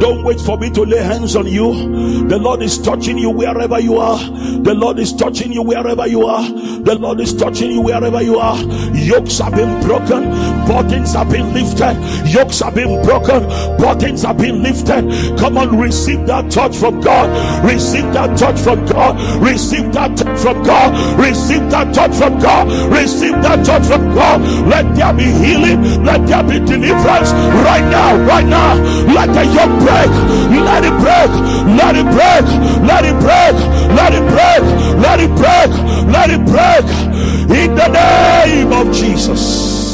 Don't 0.00 0.24
wait 0.24 0.40
for 0.40 0.56
me 0.58 0.70
to 0.70 0.82
lay 0.82 0.98
hands 1.02 1.36
on 1.36 1.46
you. 1.46 2.26
The 2.28 2.38
Lord 2.38 2.62
is 2.62 2.78
touching 2.78 3.18
you 3.18 3.30
wherever 3.30 3.78
you 3.78 3.98
are. 3.98 4.18
The 4.18 4.74
Lord 4.74 4.98
is 4.98 5.12
touching 5.12 5.52
you 5.52 5.62
wherever 5.62 6.06
you 6.06 6.26
are. 6.26 6.42
The 6.42 6.96
Lord 6.98 7.20
is 7.20 7.34
touching 7.34 7.70
you 7.72 7.82
wherever 7.82 8.22
you 8.22 8.38
are. 8.38 8.58
Yokes 8.94 9.38
have 9.38 9.54
been 9.54 9.80
broken, 9.86 10.30
burdens 10.66 11.12
have 11.14 11.30
been 11.30 11.52
lifted, 11.52 11.96
yokes 12.26 12.60
have 12.60 12.74
been 12.74 13.02
broken, 13.04 13.46
burdens 13.78 14.22
have 14.22 14.38
been 14.38 14.62
lifted. 14.62 15.38
Come 15.38 15.58
on, 15.58 15.78
receive 15.78 16.26
that 16.26 16.50
touch 16.50 16.76
from 16.76 17.00
God. 17.00 17.28
Receive 17.64 18.12
that 18.14 18.38
touch 18.38 18.58
from 18.60 18.86
God. 18.86 19.42
Receive 19.42 19.92
that 19.92 20.16
touch 20.16 20.40
from 20.40 20.62
God. 20.62 21.20
Receive 21.20 21.70
that 21.70 21.94
touch 21.94 22.14
from 22.14 22.38
God. 22.40 22.92
Receive 22.92 23.32
that 23.42 23.64
touch 23.64 23.86
from 23.86 24.14
God. 24.14 24.40
Let 24.66 24.79
let 24.82 24.96
there 24.96 25.12
be 25.12 25.24
healing. 25.24 26.04
Let 26.04 26.26
there 26.26 26.42
be 26.42 26.58
deliverance 26.58 27.32
right 27.66 27.84
now. 27.90 28.16
Right 28.24 28.46
now. 28.46 28.76
Let 29.12 29.28
the 29.28 29.44
yoke 29.44 29.76
break. 29.84 30.10
Let 30.64 30.84
it 30.84 30.96
break. 31.04 31.30
Let 31.76 31.96
it 31.96 32.06
break. 32.06 32.46
Let 32.88 33.04
it 33.04 33.18
break. 33.20 33.56
Let 33.94 34.14
it 34.14 34.24
break. 34.32 34.62
Let 35.04 35.20
it 35.20 35.30
break. 35.36 35.70
Let 36.14 36.30
it 36.30 36.44
break. 36.46 36.86
In 37.60 37.74
the 37.74 37.88
name 37.88 38.72
of 38.72 38.94
Jesus. 38.94 39.89